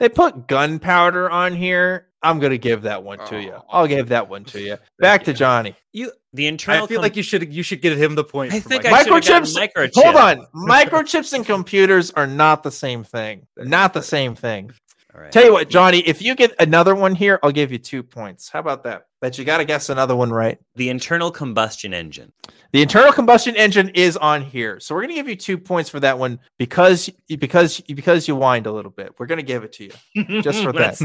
They 0.00 0.08
put 0.08 0.46
gunpowder 0.48 1.30
on 1.30 1.54
here. 1.54 2.06
I'm 2.20 2.40
going 2.40 2.50
to 2.50 2.58
give 2.58 2.82
that 2.82 3.04
one 3.04 3.24
to 3.26 3.40
you. 3.40 3.52
Oh. 3.54 3.64
I'll 3.70 3.86
give 3.86 4.08
that 4.08 4.28
one 4.28 4.44
to 4.46 4.60
you. 4.60 4.76
Back 4.98 5.24
to. 5.24 5.32
Johnny. 5.32 5.76
You. 5.92 6.10
The 6.32 6.48
internal. 6.48 6.84
I 6.84 6.86
feel 6.88 6.96
com- 6.96 7.02
like 7.02 7.16
you 7.16 7.22
should 7.22 7.54
you 7.54 7.62
should 7.62 7.80
give 7.80 7.96
him 7.96 8.16
the 8.16 8.24
point. 8.24 8.52
I 8.52 8.60
think 8.60 8.84
my- 8.84 8.90
I 8.90 9.04
Microchips. 9.04 9.56
microchip. 9.56 9.94
Hold 9.94 10.16
on. 10.16 10.46
Microchips 10.54 11.32
and 11.32 11.46
computers 11.46 12.10
are 12.10 12.26
not 12.26 12.64
the 12.64 12.72
same 12.72 13.04
thing. 13.04 13.46
They're 13.56 13.66
not 13.66 13.94
the 13.94 14.02
same 14.02 14.34
thing. 14.34 14.72
All 15.18 15.24
right. 15.24 15.32
Tell 15.32 15.44
you 15.44 15.52
what, 15.52 15.68
Johnny, 15.68 15.98
if 15.98 16.22
you 16.22 16.36
get 16.36 16.54
another 16.60 16.94
one 16.94 17.12
here, 17.12 17.40
I'll 17.42 17.50
give 17.50 17.72
you 17.72 17.78
two 17.78 18.04
points. 18.04 18.48
How 18.48 18.60
about 18.60 18.84
that? 18.84 19.06
But 19.20 19.36
you 19.36 19.44
got 19.44 19.58
to 19.58 19.64
guess 19.64 19.88
another 19.88 20.14
one 20.14 20.30
right. 20.30 20.58
The 20.76 20.90
internal 20.90 21.32
combustion 21.32 21.92
engine. 21.92 22.32
The 22.70 22.82
internal 22.82 23.12
combustion 23.12 23.56
engine 23.56 23.88
is 23.94 24.16
on 24.16 24.42
here, 24.42 24.78
so 24.78 24.94
we're 24.94 25.00
going 25.00 25.08
to 25.08 25.14
give 25.16 25.28
you 25.28 25.34
two 25.34 25.58
points 25.58 25.90
for 25.90 25.98
that 26.00 26.20
one 26.20 26.38
because 26.56 27.10
because 27.26 27.80
because 27.80 28.28
you 28.28 28.36
whined 28.36 28.66
a 28.66 28.72
little 28.72 28.92
bit. 28.92 29.14
We're 29.18 29.26
going 29.26 29.38
to 29.38 29.42
give 29.42 29.64
it 29.64 29.72
to 29.72 29.84
you 30.14 30.40
just 30.42 30.62
for 30.62 30.72
that. 30.74 30.96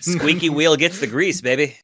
Squeaky 0.00 0.50
wheel 0.50 0.76
gets 0.76 1.00
the 1.00 1.06
grease, 1.06 1.40
baby. 1.40 1.78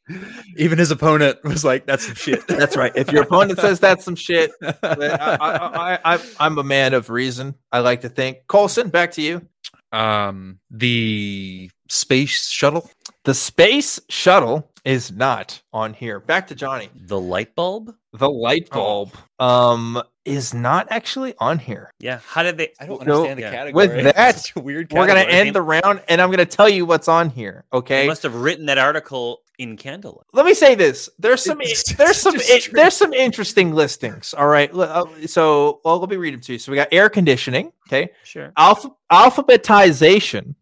Even 0.57 0.79
his 0.79 0.91
opponent 0.91 1.43
was 1.45 1.65
like, 1.65 1.87
"That's 1.87 2.05
some 2.05 2.17
shit." 2.17 2.47
That's 2.49 2.77
right. 2.77 2.93
If 2.95 3.11
your 3.11 3.23
opponent 3.23 3.59
says 3.59 3.81
that's 3.81 4.05
some 4.05 4.17
shit, 4.17 4.51
I, 4.63 4.75
I, 4.83 5.95
I, 5.95 5.99
I, 6.17 6.21
I'm 6.41 6.59
a 6.59 6.65
man 6.65 6.93
of 6.93 7.09
reason. 7.09 7.55
I 7.73 7.79
like 7.79 8.03
to 8.03 8.11
think. 8.11 8.39
Colson, 8.49 8.91
back 8.91 9.13
to 9.13 9.23
you. 9.23 9.47
Um, 9.93 10.59
the 10.71 11.71
space 11.89 12.49
shuttle. 12.49 12.91
The 13.25 13.35
space 13.35 14.01
shuttle 14.09 14.71
is 14.85 15.13
not 15.13 15.61
on 15.73 15.93
here. 15.95 16.21
Back 16.21 16.47
to 16.49 16.55
Johnny. 16.55 16.89
The 16.95 17.21
light 17.21 17.55
bulb. 17.55 17.95
The 18.13 18.31
light 18.31 18.69
Oh. 18.73 18.77
bulb 19.07 19.13
um 19.39 20.03
is 20.25 20.53
not 20.55 20.87
actually 20.91 21.35
on 21.39 21.59
here. 21.59 21.91
Yeah. 21.99 22.21
How 22.27 22.43
did 22.43 22.57
they? 22.59 22.73
I 22.81 22.87
don't 22.87 23.05
No, 23.07 23.19
understand 23.23 23.39
the 23.39 23.43
yeah. 23.43 23.51
category. 23.51 23.89
With 23.89 24.05
that, 24.17 24.35
It's 24.37 24.43
such 24.49 24.57
a 24.57 24.61
weird. 24.61 24.91
We're 24.93 25.07
gonna 25.07 25.21
category. 25.21 25.41
end 25.49 25.55
the 25.55 25.63
round, 25.63 26.03
and 26.09 26.21
I'm 26.21 26.31
gonna 26.31 26.45
tell 26.47 26.69
you 26.69 26.87
what's 26.87 27.09
on 27.09 27.31
here. 27.31 27.65
They 27.73 27.79
Okay. 27.79 28.07
must 28.07 28.23
have 28.23 28.35
written 28.35 28.67
that 28.67 28.79
article 28.79 29.41
in 29.61 29.77
candlelight. 29.77 30.27
Let 30.33 30.47
me 30.47 30.55
say 30.55 30.75
this: 30.75 31.09
there's 31.19 31.45
some 31.45 31.61
It's 31.63 31.93
there's 31.95 32.17
some 32.17 32.35
just 32.35 32.51
i- 32.51 32.59
strange. 32.59 32.75
there's 32.75 32.97
some 32.97 33.13
interesting 33.13 33.73
listings. 33.75 34.35
All 34.35 34.49
right. 34.49 34.73
Uh, 34.75 35.05
So 35.27 35.81
well, 35.85 35.99
let 36.01 36.09
me 36.11 36.17
read 36.17 36.35
them 36.35 36.41
to 36.41 36.53
you. 36.55 36.59
So 36.59 36.73
we 36.73 36.77
got 36.77 36.89
air 36.93 37.09
conditioning. 37.09 37.73
Okay. 37.89 38.11
Sure. 38.25 38.53
Alpha, 38.57 38.89
alphabetization, 39.13 40.55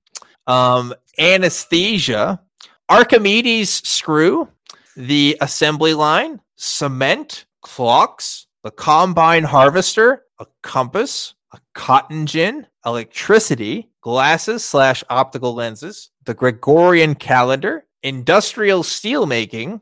um, 0.46 0.94
anesthesia, 1.18 2.40
Archimedes 2.88 3.70
screw, 3.88 4.48
the 4.96 5.36
assembly 5.40 5.94
line, 5.94 6.40
cement, 6.56 7.46
clocks, 7.62 8.46
the 8.64 8.70
combine 8.70 9.44
harvester, 9.44 10.24
a 10.38 10.46
compass, 10.62 11.34
a 11.52 11.58
cotton 11.74 12.26
gin, 12.26 12.66
electricity, 12.84 13.90
glasses 14.00 14.64
slash 14.64 15.04
optical 15.10 15.54
lenses, 15.54 16.10
the 16.24 16.34
Gregorian 16.34 17.14
calendar, 17.14 17.84
industrial 18.02 18.82
steel 18.82 19.26
making, 19.26 19.80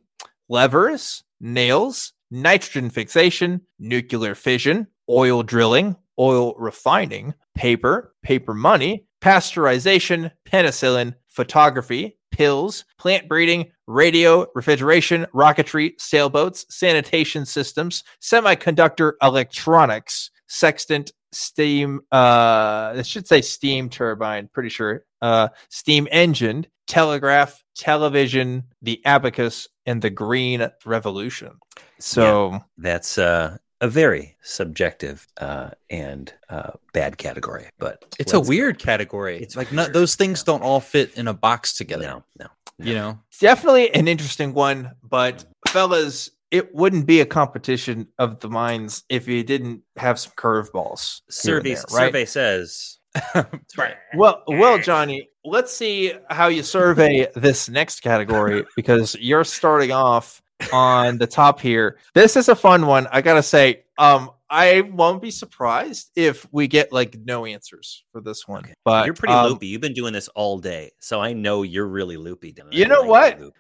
levers, 0.49 1.23
nails, 1.41 2.13
nitrogen 2.31 2.91
fixation, 2.91 3.61
nuclear 3.79 4.35
fission, 4.35 4.87
oil 5.09 5.43
drilling, 5.43 5.97
oil 6.19 6.55
refining, 6.57 7.35
paper, 7.55 8.15
paper 8.23 8.55
money, 8.55 9.07
pasteurization, 9.21 10.31
penicillin, 10.49 11.15
photography, 11.29 12.19
pills, 12.31 12.85
plant 12.99 13.29
breeding, 13.29 13.71
radio, 13.87 14.47
refrigeration, 14.55 15.27
rocketry, 15.35 15.93
sailboats, 15.99 16.67
sanitation 16.69 17.47
systems, 17.47 18.03
semiconductor 18.21 19.13
electronics, 19.23 20.31
sextant, 20.49 21.13
steam, 21.37 22.01
uh, 22.11 22.95
it 22.97 23.07
should 23.07 23.27
say 23.29 23.43
steam 23.43 23.89
turbine, 23.91 24.49
pretty 24.53 24.69
sure, 24.71 25.05
uh, 25.23 25.49
steam 25.69 26.09
engine, 26.11 26.67
telegraph, 26.87 27.63
television, 27.77 28.65
the 28.83 29.05
abacus, 29.05 29.69
and 29.85 30.01
the 30.03 30.11
green 30.11 30.69
revolution. 30.85 31.53
So, 31.99 32.61
That's 32.79 33.19
uh, 33.19 33.59
a 33.81 33.89
very 33.89 34.37
subjective 34.43 35.27
uh, 35.39 35.71
and 35.91 36.33
uh, 36.49 36.73
bad 36.93 37.19
category, 37.19 37.69
but 37.79 38.05
It's 38.19 38.33
a 38.33 38.39
let's- 38.39 38.49
weird 38.49 38.79
category. 38.79 39.37
It's 39.37 39.45
It's 39.45 39.57
like 39.57 39.71
weird, 39.71 39.89
no, 39.89 39.93
those 39.93 40.15
things 40.17 40.43
don't 40.43 40.63
all 40.63 40.81
fit 40.81 41.17
in 41.19 41.29
a 41.29 41.35
box 41.35 41.77
together. 41.77 42.05
No, 42.07 42.25
no. 42.39 42.47
You 42.79 42.95
know, 42.95 43.19
definitely 43.41 43.95
an 43.95 44.07
interesting 44.07 44.53
one, 44.53 44.93
but 45.03 45.47
fellas, 45.69 46.31
it 46.51 46.75
wouldn't 46.75 47.07
be 47.07 47.21
a 47.21 47.27
competition 47.27 48.09
of 48.19 48.41
the 48.41 48.49
minds 48.49 49.05
if 49.09 49.27
you 49.29 49.43
didn't 49.43 49.83
have 49.97 50.19
some 50.19 50.33
curveballs. 50.37 51.21
Survey 51.29 51.75
there, 51.75 51.83
right? 51.91 52.07
survey 52.07 52.25
says 52.25 52.99
Well, 54.15 54.43
well, 54.47 54.79
Johnny, 54.79 55.29
let's 55.45 55.73
see 55.73 56.13
how 56.31 56.49
you 56.49 56.63
survey 56.63 57.29
this 57.35 57.69
next 57.69 58.01
category 58.01 58.65
because 58.77 59.17
you're 59.21 59.45
starting 59.45 59.93
off 59.93 60.43
on 60.73 61.19
the 61.19 61.27
top 61.27 61.61
here. 61.61 61.99
This 62.15 62.37
is 62.37 62.49
a 62.49 62.57
fun 62.57 62.87
one. 62.87 63.07
I 63.11 63.21
gotta 63.21 63.43
say, 63.43 63.85
um, 63.99 64.31
I 64.49 64.83
won't 64.83 65.21
be 65.21 65.31
surprised 65.31 66.11
if 66.15 66.47
we 66.53 66.69
get 66.69 66.93
like 66.93 67.17
no 67.25 67.47
answers 67.47 68.05
for 68.13 68.21
this 68.21 68.47
one. 68.47 68.65
But 68.85 69.07
you're 69.07 69.15
pretty 69.15 69.35
um, 69.35 69.49
loopy. 69.49 69.67
You've 69.67 69.81
been 69.81 69.93
doing 69.93 70.13
this 70.13 70.29
all 70.29 70.59
day, 70.59 70.93
so 71.01 71.21
I 71.21 71.33
know 71.33 71.63
you're 71.63 71.87
really 71.87 72.17
loopy. 72.17 72.53
Dylan. 72.53 72.73
You 72.73 72.87
know 72.87 73.01
like 73.01 73.09
what? 73.09 73.41
loop. 73.41 73.55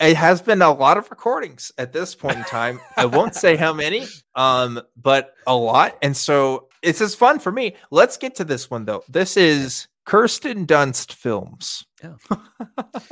It 0.00 0.16
has 0.16 0.40
been 0.40 0.62
a 0.62 0.72
lot 0.72 0.96
of 0.96 1.10
recordings 1.10 1.70
at 1.78 1.92
this 1.92 2.14
point 2.14 2.36
in 2.38 2.44
time. 2.44 2.80
I 2.96 3.04
won't 3.06 3.34
say 3.34 3.56
how 3.56 3.72
many, 3.74 4.06
um, 4.34 4.80
but 4.96 5.34
a 5.46 5.54
lot. 5.54 5.96
And 6.02 6.16
so 6.16 6.68
it's 6.82 7.00
just 7.00 7.18
fun 7.18 7.38
for 7.38 7.52
me. 7.52 7.76
Let's 7.90 8.16
get 8.16 8.34
to 8.36 8.44
this 8.44 8.70
one 8.70 8.86
though. 8.86 9.04
This 9.08 9.36
is 9.36 9.88
Kirsten 10.06 10.66
Dunst 10.66 11.12
films. 11.12 11.84
Yeah. 12.02 12.14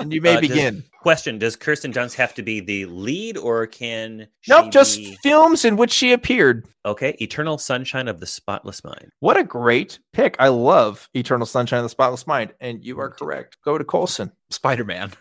And 0.01 0.13
you 0.13 0.21
may 0.23 0.37
Uh, 0.37 0.41
does- 0.41 0.49
begin. 0.49 0.85
Question: 1.03 1.39
Does 1.39 1.57
Kirsten 1.57 1.93
Dunst 1.93 2.15
have 2.15 2.35
to 2.35 2.43
be 2.43 2.61
the 2.61 2.87
lead, 2.87 3.37
or 3.37 3.67
can 3.67 4.27
she 4.41 4.51
Nope, 4.53 4.71
just 4.73 4.97
be- 4.97 5.17
films 5.23 5.65
in 5.65 5.77
which 5.77 5.93
she 5.93 6.13
appeared. 6.13 6.67
okay? 6.85 7.17
Eternal 7.21 7.59
Sunshine 7.59 8.09
of 8.09 8.21
the 8.21 8.27
Spotless 8.27 8.83
Mind. 8.85 9.11
What 9.21 9.37
a 9.37 9.45
great 9.45 9.99
pick. 10.13 10.37
I 10.39 10.49
love 10.49 11.09
Eternal 11.15 11.47
Sunshine 11.47 11.79
of 11.81 11.85
the 11.85 11.89
Spotless 11.91 12.27
Mind. 12.27 12.53
And 12.61 12.85
you 12.85 12.99
are 13.01 13.11
correct. 13.11 13.59
Go 13.65 13.77
to 13.79 13.85
Colson. 13.85 14.33
Spider 14.51 14.85
Man. 14.85 15.13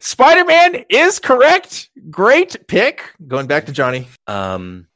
Spider 0.00 0.44
Man 0.44 0.84
is 0.88 1.18
correct. 1.18 1.90
Great 2.10 2.66
pick. 2.66 3.04
Going 3.28 3.46
back 3.46 3.66
to 3.66 3.72
Johnny. 3.72 4.08
Um, 4.26 4.86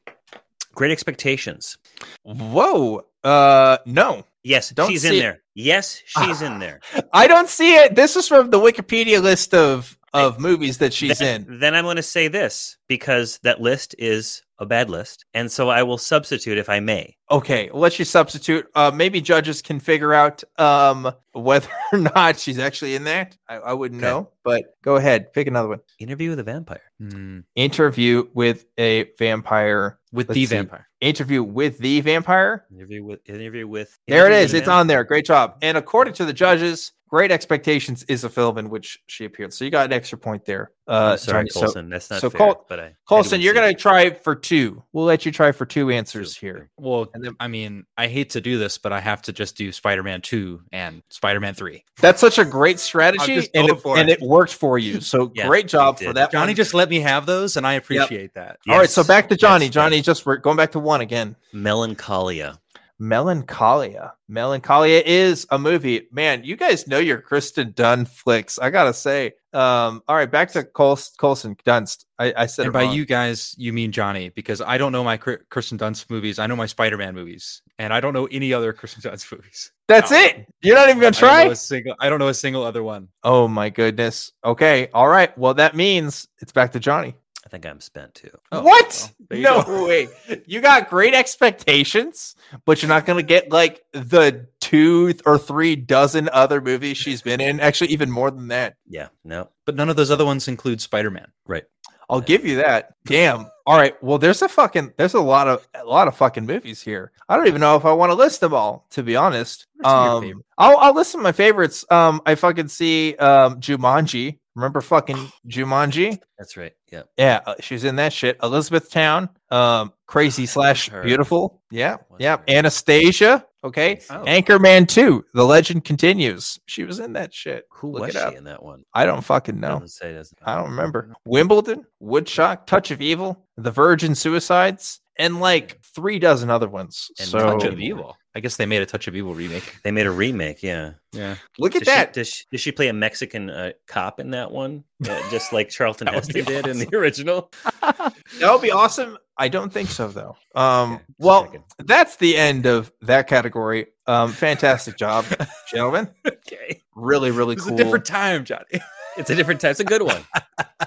Great 0.73 0.91
Expectations. 0.91 1.77
Whoa. 2.23 3.05
Uh, 3.23 3.77
no. 3.85 4.25
Yes, 4.43 4.69
Don't 4.69 4.89
she's 4.89 5.05
in 5.05 5.15
it. 5.15 5.19
there. 5.19 5.41
Yes, 5.55 6.01
she's 6.05 6.41
in 6.41 6.59
there. 6.59 6.79
I 7.13 7.27
don't 7.27 7.49
see 7.49 7.75
it. 7.75 7.95
This 7.95 8.15
is 8.15 8.27
from 8.27 8.51
the 8.51 8.59
Wikipedia 8.59 9.21
list 9.21 9.53
of 9.53 9.97
of 10.13 10.39
movies 10.39 10.77
that 10.77 10.93
she's 10.93 11.19
then, 11.19 11.45
in. 11.47 11.59
Then 11.59 11.75
I'm 11.75 11.83
going 11.83 11.97
to 11.97 12.03
say 12.03 12.27
this 12.27 12.77
because 12.87 13.39
that 13.43 13.59
list 13.59 13.95
is 13.97 14.43
a 14.59 14.65
bad 14.65 14.89
list, 14.89 15.25
and 15.33 15.51
so 15.51 15.69
I 15.69 15.83
will 15.83 15.97
substitute 15.97 16.57
if 16.57 16.69
I 16.69 16.79
may. 16.79 17.15
Okay, 17.31 17.69
well, 17.71 17.81
let's 17.81 17.95
just 17.97 18.11
substitute. 18.11 18.67
Uh, 18.75 18.91
maybe 18.93 19.19
judges 19.19 19.61
can 19.61 19.79
figure 19.79 20.13
out 20.13 20.43
um 20.57 21.11
whether 21.33 21.67
or 21.91 21.99
not 21.99 22.39
she's 22.39 22.59
actually 22.59 22.95
in 22.95 23.03
there. 23.03 23.29
I, 23.49 23.55
I 23.57 23.73
wouldn't 23.73 24.01
Okay. 24.03 24.09
know, 24.11 24.29
but 24.43 24.63
go 24.83 24.95
ahead, 24.95 25.33
pick 25.33 25.47
another 25.47 25.67
one. 25.67 25.79
Interview 25.99 26.29
with 26.29 26.39
a 26.39 26.43
vampire. 26.43 26.81
Hmm. 26.99 27.39
Interview 27.55 28.27
with 28.33 28.65
a 28.77 29.09
vampire. 29.19 29.99
with 30.13 30.29
Let's 30.29 30.35
the 30.35 30.45
see. 30.45 30.55
vampire. 30.55 30.87
Interview 31.01 31.43
with 31.43 31.77
the 31.79 32.01
vampire. 32.01 32.65
Interview 32.71 33.03
with 33.03 33.19
interview 33.29 33.67
with. 33.67 33.97
There 34.07 34.23
it 34.25 34.31
interview 34.31 34.45
is. 34.45 34.53
It's 34.53 34.67
on 34.67 34.87
there. 34.87 35.03
Great 35.03 35.25
job. 35.25 35.57
And 35.61 35.77
according 35.77 36.13
to 36.15 36.25
the 36.25 36.33
judges, 36.33 36.93
Great 37.15 37.31
Expectations 37.31 38.03
is 38.09 38.25
a 38.25 38.29
film 38.29 38.57
in 38.57 38.69
which 38.69 38.99
she 39.07 39.23
appeared. 39.23 39.53
So 39.53 39.63
you 39.63 39.71
got 39.71 39.85
an 39.85 39.93
extra 39.93 40.17
point 40.17 40.43
there. 40.43 40.71
Uh, 40.85 41.15
sorry, 41.15 41.43
Johnny. 41.45 41.49
So- 41.49 41.59
Colson. 41.61 41.89
That's 41.89 42.09
not 42.09 42.19
so 42.19 42.29
fair. 42.29 42.39
Col- 42.39 42.65
but 42.67 42.77
I, 42.81 42.85
I 42.87 42.95
Colson, 43.07 43.39
do 43.39 43.45
you're 43.45 43.53
gonna 43.53 43.73
try 43.73 44.09
for 44.09 44.35
two. 44.35 44.83
We'll 44.91 45.05
let 45.05 45.25
you 45.25 45.31
try 45.31 45.53
for 45.53 45.65
two 45.65 45.91
answers 45.91 46.35
Two. 46.35 46.45
here. 46.45 46.69
Well, 46.75 47.07
And 47.13 47.23
then- 47.23 47.37
I 47.39 47.47
mean, 47.47 47.85
I 47.97 48.07
hate 48.07 48.31
to 48.31 48.41
do 48.41 48.57
this, 48.57 48.77
but 48.77 48.91
I 48.91 48.99
have 48.99 49.21
to 49.23 49.31
just 49.31 49.55
do 49.55 49.71
Spider-Man 49.71 50.19
two 50.23 50.61
and 50.73 51.03
Spider-Man 51.09 51.53
three. 51.53 51.85
That's 52.01 52.19
such 52.19 52.37
a 52.37 52.43
great 52.43 52.81
strategy, 52.81 53.35
and 53.53 53.67
going 53.67 53.69
it, 53.69 53.81
for 53.81 53.97
and 53.97 54.09
it. 54.09 54.21
it 54.21 54.27
worked 54.27 54.53
for 54.53 54.77
you. 54.77 54.99
So 54.99 55.31
Yeah, 55.35 55.47
great 55.47 55.69
job 55.69 55.99
for 55.99 56.03
did. 56.07 56.17
that. 56.17 56.33
Johnny 56.33 56.49
one. 56.49 56.55
just 56.57 56.73
let 56.73 56.89
me 56.89 56.99
have 56.99 57.25
those, 57.25 57.55
and 57.55 57.65
I 57.65 57.75
appreciate 57.75 58.33
that. 58.33 58.59
All 58.67 58.77
right, 58.77 58.89
so 58.89 59.05
back 59.05 59.29
to 59.29 59.37
Johnny. 59.37 59.67
yes, 59.67 59.73
Johnny, 59.73 59.95
yes. 59.95 60.05
just 60.05 60.25
we're 60.25 60.35
going 60.35 60.57
back 60.57 60.73
to 60.73 60.79
one 60.79 60.99
again. 60.99 61.37
Melancholia. 61.53 62.59
Melancholia. 62.99 64.13
Melancholia 64.29 65.01
is 65.05 65.45
a 65.49 65.57
movie. 65.59 66.07
Man, 66.11 66.43
you 66.43 66.55
guys 66.55 66.87
know 66.87 66.99
your 66.99 67.19
Kristen 67.21 67.71
Dunn 67.75 68.05
flicks. 68.05 68.57
I 68.59 68.69
gotta 68.69 68.93
say. 68.93 69.33
Um, 69.53 70.03
all 70.07 70.15
right, 70.15 70.29
back 70.29 70.51
to 70.51 70.63
Col- 70.63 70.99
Colson 71.17 71.55
Dunst. 71.65 72.05
I, 72.19 72.33
I 72.35 72.45
said 72.45 72.65
And 72.65 72.73
by 72.73 72.83
wrong. 72.83 72.93
you 72.93 73.05
guys, 73.05 73.55
you 73.57 73.71
mean 73.73 73.91
Johnny, 73.91 74.29
because 74.29 74.61
I 74.61 74.77
don't 74.77 74.91
know 74.91 75.03
my 75.03 75.15
Kristen 75.17 75.77
Dunst 75.77 76.09
movies. 76.09 76.39
I 76.39 76.47
know 76.47 76.55
my 76.57 76.65
Spider-Man 76.65 77.15
movies, 77.15 77.61
and 77.79 77.93
I 77.93 77.99
don't 78.01 78.13
know 78.13 78.25
any 78.31 78.53
other 78.53 78.73
Kristen 78.73 79.01
Dunst 79.09 79.31
movies. 79.35 79.71
That's 79.87 80.11
No. 80.11 80.17
it. 80.19 80.45
You're 80.61 80.75
not 80.75 80.89
even 80.89 80.99
gonna 80.99 81.07
I 81.07 81.11
don't, 81.11 81.19
try. 81.47 81.53
single, 81.53 81.95
I 81.99 82.09
don't 82.09 82.19
know 82.19 82.27
a 82.27 82.33
single 82.33 82.63
other 82.63 82.83
one. 82.83 83.07
Oh 83.23 83.47
my 83.47 83.69
goodness. 83.69 84.31
Okay. 84.43 84.89
All 84.93 85.07
right. 85.07 85.35
Well, 85.37 85.53
that 85.53 85.75
means 85.75 86.27
it's 86.39 86.51
back 86.51 86.71
to 86.73 86.79
Johnny. 86.79 87.15
I 87.45 87.49
think 87.49 87.65
I'm 87.65 87.79
spent 87.79 88.15
too. 88.15 88.31
Oh, 88.51 88.63
what? 88.63 89.11
well, 89.29 89.39
no 89.39 89.63
go. 89.63 89.87
way. 89.87 90.07
You 90.47 90.61
got 90.61 90.89
great 90.89 91.13
expectations, 91.13 92.35
but 92.65 92.81
you're 92.81 92.89
not 92.89 93.05
going 93.05 93.23
to 93.23 93.27
get 93.27 93.51
like 93.51 93.83
the 93.91 94.47
two 94.59 95.13
or 95.27 95.37
three 95.37 95.75
dozen 95.75 96.27
other 96.33 96.59
movies 96.59 96.97
she's 96.97 97.21
been 97.21 97.39
in. 97.39 97.59
Actually, 97.59 97.91
even 97.91 98.09
more 98.09 98.31
than 98.31 98.47
that. 98.47 98.75
Yeah. 98.87 99.09
No. 99.23 99.49
But 99.65 99.75
none 99.75 99.89
of 99.89 99.95
those 99.95 100.09
other 100.09 100.25
ones 100.25 100.47
include 100.47 100.81
Spider-Man. 100.81 101.27
Right. 101.45 101.65
I'll 102.09 102.21
give 102.21 102.45
you 102.45 102.57
that. 102.57 102.93
Damn. 103.05 103.47
All 103.67 103.77
right. 103.77 104.01
Well, 104.03 104.17
there's 104.17 104.41
a 104.41 104.49
fucking 104.49 104.93
there's 104.97 105.15
a 105.15 105.19
lot 105.19 105.47
of 105.47 105.67
a 105.73 105.85
lot 105.85 106.07
of 106.07 106.15
fucking 106.15 106.45
movies 106.45 106.81
here. 106.81 107.11
I 107.29 107.37
don't 107.37 107.47
even 107.47 107.61
know 107.61 107.75
if 107.75 107.85
I 107.85 107.93
want 107.93 108.11
to 108.11 108.15
list 108.15 108.41
them 108.41 108.53
all. 108.53 108.85
To 108.91 109.03
be 109.03 109.15
honest, 109.15 109.67
um. 109.83 110.43
I'll 110.57 110.77
I'll 110.77 110.93
list 110.93 111.11
some 111.11 111.21
of 111.21 111.23
my 111.23 111.31
favorites. 111.31 111.83
Um, 111.89 112.21
I 112.25 112.35
fucking 112.35 112.67
see 112.67 113.15
um 113.15 113.59
Jumanji. 113.59 114.39
Remember 114.55 114.79
fucking 114.81 115.17
Jumanji? 115.47 116.17
That's 116.37 116.55
right. 116.55 116.71
Yeah. 116.91 117.03
Yeah, 117.17 117.41
uh, 117.45 117.55
she's 117.59 117.83
in 117.83 117.97
that 117.97 118.13
shit. 118.13 118.37
Elizabethtown, 118.41 119.29
um, 119.51 119.91
crazy 120.07 120.45
slash 120.45 120.89
beautiful. 121.03 121.61
Yeah, 121.71 121.97
yeah. 122.19 122.37
Anastasia. 122.47 123.45
Okay, 123.63 123.99
Oh. 124.11 124.23
Anchorman 124.25 124.87
Two. 124.87 125.25
The 125.33 125.43
legend 125.43 125.85
continues. 125.85 126.59
She 126.67 126.83
was 126.83 126.99
in 126.99 127.13
that 127.13 127.33
shit. 127.33 127.65
Who 127.71 127.91
Look 127.93 128.01
was 128.03 128.11
she 128.13 128.19
up. 128.19 128.35
in 128.35 128.43
that 128.43 128.61
one? 128.61 128.83
I 128.93 129.05
don't 129.07 129.23
fucking 129.23 129.59
know. 129.59 129.81
Say. 129.87 130.13
Doesn't. 130.13 130.37
I 130.45 130.55
don't 130.55 130.69
remember. 130.69 131.13
Wimbledon, 131.25 131.83
Woodstock, 131.99 132.67
Touch 132.67 132.91
of 132.91 133.01
Evil, 133.01 133.43
The 133.57 133.71
Virgin 133.71 134.13
Suicides, 134.13 134.99
and 135.17 135.39
like 135.39 135.79
three 135.83 136.19
dozen 136.19 136.49
other 136.49 136.67
ones. 136.67 137.11
And 137.19 137.27
so 137.27 137.39
Touch 137.39 137.63
of 137.65 137.79
Evil. 137.79 138.17
I 138.35 138.41
guess 138.41 138.57
they 138.57 138.65
made 138.65 138.81
a 138.81 138.85
Touch 138.85 139.07
of 139.07 139.15
Evil 139.15 139.33
remake. 139.33 139.77
They 139.83 139.91
made 139.91 140.07
a 140.07 140.11
remake. 140.11 140.61
Yeah. 140.61 140.93
Yeah. 141.13 141.35
look 141.57 141.75
at 141.75 141.83
Does 141.83 141.93
she, 141.93 141.95
that. 141.97 142.13
does, 142.13 142.27
she, 142.27 142.45
does 142.51 142.61
she 142.61 142.71
play 142.71 142.89
a 142.89 142.93
Mexican 142.93 143.49
uh, 143.49 143.71
cop 143.87 144.19
in 144.19 144.31
that 144.31 144.51
one? 144.51 144.83
Uh, 145.07 145.21
just 145.31 145.53
like 145.53 145.69
Charlton 145.69 146.05
That 146.05 146.15
would 146.15 146.25
Heston 146.25 146.45
did 146.45 146.67
in 146.67 146.79
the 146.79 146.95
original? 146.95 147.51
that 147.81 148.13
would 148.41 148.61
be 148.61 148.71
awesome. 148.71 149.17
I 149.37 149.47
don't 149.47 149.71
think 149.71 149.89
so 149.89 150.07
though. 150.07 150.35
Um, 150.55 150.93
Okay, 150.95 151.03
well, 151.19 151.53
that's 151.79 152.17
the 152.17 152.37
end 152.37 152.65
of 152.65 152.91
that 153.01 153.27
category. 153.27 153.87
Um, 154.07 154.31
fantastic 154.31 154.97
job, 154.97 155.25
gentlemen. 155.71 156.09
Okay. 156.25 156.81
Really, 156.95 157.31
really 157.31 157.53
It's 157.55 157.63
cool. 157.65 157.73
a 157.73 157.77
different 157.77 158.05
time, 158.05 158.45
Johnny. 158.45 158.81
It's 159.17 159.29
a 159.29 159.35
different 159.35 159.61
type. 159.61 159.71
It's 159.71 159.79
a 159.79 159.85
good 159.85 160.01
one. 160.01 160.23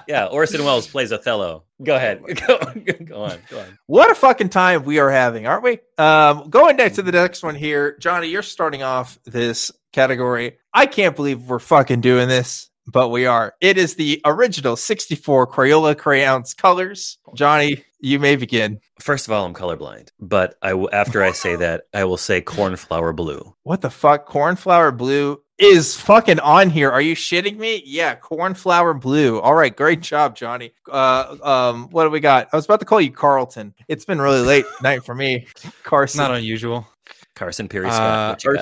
Yeah. 0.07 0.25
Orson 0.25 0.63
Welles 0.63 0.85
plays 0.87 1.11
Othello. 1.11 1.63
Go 1.81 1.95
ahead. 1.95 2.21
Go, 2.47 2.59
go 3.03 3.23
on. 3.23 3.39
Go 3.49 3.59
on. 3.59 3.79
What 3.87 4.11
a 4.11 4.15
fucking 4.15 4.49
time 4.49 4.83
we 4.83 4.99
are 4.99 5.09
having, 5.09 5.47
aren't 5.47 5.63
we? 5.63 5.79
Um, 5.97 6.49
going 6.49 6.77
next 6.77 6.95
to 6.97 7.01
the 7.01 7.11
next 7.11 7.41
one 7.41 7.55
here, 7.55 7.97
Johnny, 7.97 8.27
you're 8.27 8.43
starting 8.43 8.83
off 8.83 9.17
this 9.25 9.71
category. 9.91 10.57
I 10.75 10.85
can't 10.85 11.15
believe 11.15 11.41
we're 11.49 11.57
fucking 11.57 12.01
doing 12.01 12.27
this, 12.27 12.69
but 12.85 13.09
we 13.09 13.25
are. 13.25 13.55
It 13.61 13.79
is 13.79 13.95
the 13.95 14.21
original 14.25 14.75
64 14.75 15.47
Crayola 15.47 15.97
crayons 15.97 16.53
colors. 16.53 17.17
Johnny, 17.33 17.83
you 17.99 18.19
may 18.19 18.35
begin. 18.35 18.79
First 18.99 19.27
of 19.27 19.31
all, 19.33 19.45
I'm 19.45 19.53
colorblind, 19.53 20.09
but 20.19 20.55
I 20.61 20.69
w- 20.69 20.89
after 20.91 21.23
I 21.23 21.31
say 21.31 21.55
that, 21.57 21.83
I 21.93 22.03
will 22.05 22.17
say 22.17 22.41
cornflower 22.41 23.13
blue. 23.13 23.55
What 23.63 23.81
the 23.81 23.89
fuck? 23.89 24.25
Cornflower 24.25 24.91
blue 24.91 25.41
is 25.57 25.95
fucking 25.99 26.39
on 26.39 26.69
here. 26.69 26.89
Are 26.89 27.01
you 27.01 27.15
shitting 27.15 27.57
me? 27.57 27.83
Yeah, 27.85 28.15
cornflower 28.15 28.93
blue. 28.93 29.39
All 29.41 29.53
right, 29.53 29.75
great 29.75 29.99
job, 30.01 30.35
Johnny. 30.35 30.71
Uh, 30.89 31.35
um, 31.43 31.89
what 31.89 32.05
do 32.05 32.09
we 32.09 32.19
got? 32.21 32.47
I 32.53 32.55
was 32.55 32.65
about 32.65 32.79
to 32.79 32.85
call 32.85 33.01
you 33.01 33.11
Carlton. 33.11 33.73
It's 33.87 34.05
been 34.05 34.21
really 34.21 34.41
late 34.41 34.65
night 34.81 35.03
for 35.03 35.13
me. 35.15 35.47
Carson. 35.83 36.19
not 36.19 36.31
unusual. 36.31 36.87
Carson 37.35 37.67
Perry 37.67 37.87
Uh, 37.87 37.91
Scott. 37.91 38.29
what 38.29 38.43
you 38.45 38.55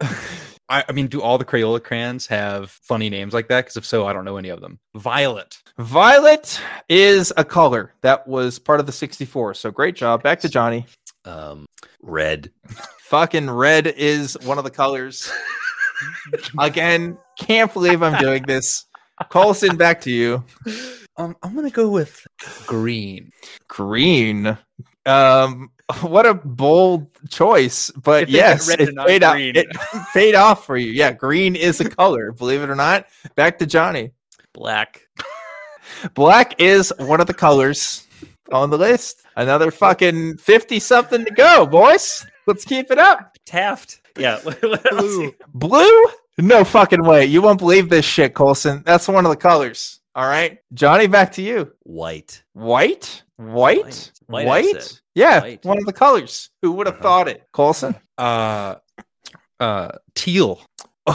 got? 0.00 0.16
I, 0.72 0.84
I 0.88 0.92
mean, 0.92 1.06
do 1.06 1.20
all 1.20 1.36
the 1.36 1.44
Crayola 1.44 1.84
crayons 1.84 2.26
have 2.28 2.70
funny 2.70 3.10
names 3.10 3.34
like 3.34 3.48
that? 3.48 3.66
Because 3.66 3.76
if 3.76 3.84
so, 3.84 4.06
I 4.06 4.14
don't 4.14 4.24
know 4.24 4.38
any 4.38 4.48
of 4.48 4.62
them. 4.62 4.78
Violet. 4.96 5.62
Violet 5.76 6.58
is 6.88 7.30
a 7.36 7.44
color 7.44 7.92
that 8.00 8.26
was 8.26 8.58
part 8.58 8.80
of 8.80 8.86
the 8.86 8.92
64. 8.92 9.52
So 9.52 9.70
great 9.70 9.94
job. 9.94 10.22
Back 10.22 10.40
to 10.40 10.48
Johnny. 10.48 10.86
Um, 11.26 11.66
red. 12.00 12.50
Fucking 13.00 13.50
red 13.50 13.86
is 13.86 14.38
one 14.44 14.56
of 14.56 14.64
the 14.64 14.70
colors. 14.70 15.30
Again, 16.58 17.18
can't 17.38 17.70
believe 17.70 18.02
I'm 18.02 18.18
doing 18.18 18.42
this. 18.44 18.86
Colson, 19.28 19.76
back 19.76 20.00
to 20.00 20.10
you. 20.10 20.42
Um, 21.18 21.36
I'm 21.42 21.54
gonna 21.54 21.68
go 21.68 21.90
with 21.90 22.26
green. 22.66 23.30
Green. 23.68 24.56
Um, 25.04 25.70
what 26.02 26.26
a 26.26 26.34
bold 26.34 27.08
choice, 27.28 27.90
but 27.90 28.28
yes, 28.28 28.68
it 28.68 28.96
paid 28.96 29.22
off. 29.22 29.36
It 29.36 29.66
paid 30.14 30.34
off 30.34 30.66
for 30.66 30.76
you. 30.76 30.92
Yeah, 30.92 31.12
green 31.12 31.56
is 31.56 31.80
a 31.80 31.88
color. 31.88 32.32
believe 32.32 32.62
it 32.62 32.70
or 32.70 32.74
not. 32.74 33.06
Back 33.34 33.58
to 33.58 33.66
Johnny. 33.66 34.12
Black. 34.52 35.06
Black 36.14 36.60
is 36.60 36.92
one 36.98 37.20
of 37.20 37.26
the 37.26 37.34
colors 37.34 38.06
on 38.52 38.70
the 38.70 38.78
list. 38.78 39.22
Another 39.36 39.70
fucking 39.70 40.38
50 40.38 40.78
something 40.78 41.24
to 41.24 41.30
go, 41.30 41.66
boys. 41.66 42.26
Let's 42.46 42.64
keep 42.64 42.90
it 42.90 42.98
up. 42.98 43.36
Taft. 43.46 44.00
Yeah. 44.16 44.40
Blue. 44.92 45.34
Blue? 45.54 46.06
No 46.38 46.64
fucking 46.64 47.04
way. 47.04 47.26
You 47.26 47.42
won't 47.42 47.58
believe 47.58 47.88
this 47.88 48.04
shit, 48.04 48.34
Colson. 48.34 48.82
That's 48.84 49.08
one 49.08 49.24
of 49.24 49.30
the 49.30 49.36
colors. 49.36 50.00
All 50.14 50.26
right. 50.28 50.58
Johnny, 50.74 51.06
back 51.06 51.32
to 51.32 51.42
you. 51.42 51.72
White. 51.84 52.42
White? 52.52 53.22
White? 53.36 54.12
White. 54.26 54.46
White? 54.46 54.74
White, 54.74 55.00
Yeah, 55.14 55.40
White. 55.40 55.64
one 55.64 55.78
of 55.78 55.86
the 55.86 55.92
colors. 55.92 56.50
Who 56.62 56.72
would 56.72 56.86
have 56.86 56.96
Uh-huh. 56.96 57.02
thought 57.02 57.28
it? 57.28 57.46
Colson? 57.52 57.94
Uh, 58.18 58.76
uh, 59.58 59.92
teal. 60.14 60.60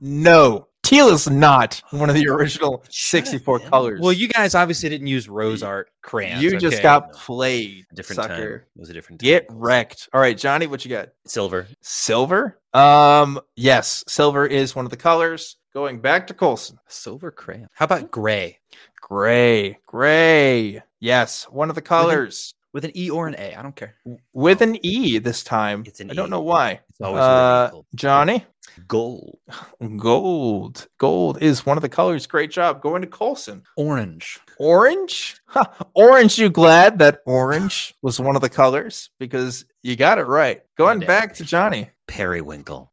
no. 0.00 0.68
Teal 0.82 1.08
is 1.08 1.28
not 1.28 1.82
one 1.90 2.08
of 2.08 2.14
the 2.14 2.28
original 2.28 2.84
64 2.90 3.58
man. 3.58 3.68
colors. 3.70 4.00
Well, 4.00 4.12
you 4.12 4.28
guys 4.28 4.54
obviously 4.54 4.88
didn't 4.88 5.08
use 5.08 5.28
rose 5.28 5.64
art 5.64 5.90
crayons. 6.02 6.40
you 6.42 6.56
just 6.58 6.74
okay? 6.76 6.82
got 6.84 7.08
No. 7.08 7.18
played. 7.18 7.86
Different 7.92 8.22
sucker. 8.22 8.58
time. 8.60 8.66
It 8.76 8.80
was 8.80 8.90
a 8.90 8.92
different 8.92 9.20
time. 9.20 9.26
Get 9.26 9.46
wrecked. 9.50 10.08
All 10.12 10.20
right, 10.20 10.38
Johnny, 10.38 10.68
what 10.68 10.84
you 10.84 10.90
got? 10.90 11.08
Silver. 11.26 11.66
Silver? 11.82 12.60
Um, 12.72 13.40
yes, 13.56 14.04
silver 14.06 14.46
is 14.46 14.76
one 14.76 14.84
of 14.84 14.92
the 14.92 14.96
colors. 14.96 15.56
Going 15.76 15.98
back 16.00 16.26
to 16.28 16.32
Colson. 16.32 16.78
silver 16.88 17.30
crayon. 17.30 17.68
How 17.74 17.84
about 17.84 18.10
gray 18.10 18.60
Gray. 19.02 19.78
Gray. 19.84 20.80
Yes, 21.00 21.44
one 21.50 21.68
of 21.68 21.74
the 21.74 21.82
colors. 21.82 22.54
with 22.72 22.86
an 22.86 22.92
E 22.96 23.10
or 23.10 23.28
an 23.28 23.34
A? 23.38 23.54
I 23.54 23.60
don't 23.60 23.76
care. 23.76 23.94
With 24.32 24.62
an 24.62 24.78
E 24.82 25.18
this 25.18 25.44
time. 25.44 25.82
It's 25.86 26.00
an 26.00 26.10
I 26.10 26.14
don't 26.14 26.28
E. 26.28 26.30
know 26.30 26.40
why. 26.40 26.80
It's 26.88 27.00
always 27.02 27.20
Uh, 27.20 27.64
an 27.64 27.68
equal. 27.68 27.86
Johnny? 27.94 28.46
Gold. 28.88 29.38
Gold. 29.98 30.88
Gold 30.96 31.42
is 31.42 31.66
one 31.66 31.76
of 31.76 31.82
the 31.82 31.90
colors. 31.90 32.26
Great 32.26 32.50
job. 32.50 32.80
Going 32.80 33.02
to 33.02 33.06
Colson. 33.08 33.62
Orange. 33.76 34.40
Orange? 34.58 35.36
Huh. 35.44 35.66
Orange, 35.92 36.38
you 36.38 36.48
glad 36.48 36.98
that 37.00 37.20
orange 37.26 37.94
was 38.00 38.18
one 38.18 38.34
of 38.34 38.40
the 38.40 38.48
colors? 38.48 39.10
Because 39.18 39.66
you 39.82 39.94
got 39.94 40.18
it 40.18 40.24
right. 40.24 40.62
Going 40.78 41.00
back 41.00 41.34
to 41.34 41.44
Johnny. 41.44 41.90
Periwinkle. 42.06 42.90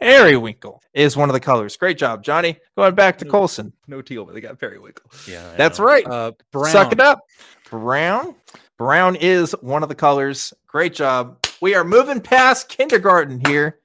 Periwinkle 0.00 0.82
is 0.92 1.16
one 1.16 1.28
of 1.28 1.34
the 1.34 1.40
colors. 1.40 1.76
Great 1.76 1.98
job, 1.98 2.22
Johnny. 2.22 2.58
Going 2.76 2.94
back 2.94 3.18
to 3.18 3.24
Colson. 3.24 3.72
No 3.86 4.02
teal, 4.02 4.24
but 4.24 4.34
they 4.34 4.40
got 4.40 4.58
periwinkle. 4.58 5.10
Yeah, 5.28 5.50
I 5.52 5.56
That's 5.56 5.78
know. 5.78 5.84
right. 5.84 6.06
Uh, 6.06 6.32
brown. 6.52 6.72
Suck 6.72 6.92
it 6.92 7.00
up. 7.00 7.20
Brown. 7.70 8.34
Brown 8.76 9.16
is 9.16 9.52
one 9.60 9.82
of 9.82 9.88
the 9.88 9.94
colors. 9.94 10.52
Great 10.66 10.94
job. 10.94 11.38
We 11.60 11.74
are 11.74 11.84
moving 11.84 12.20
past 12.20 12.68
kindergarten 12.68 13.40
here. 13.46 13.78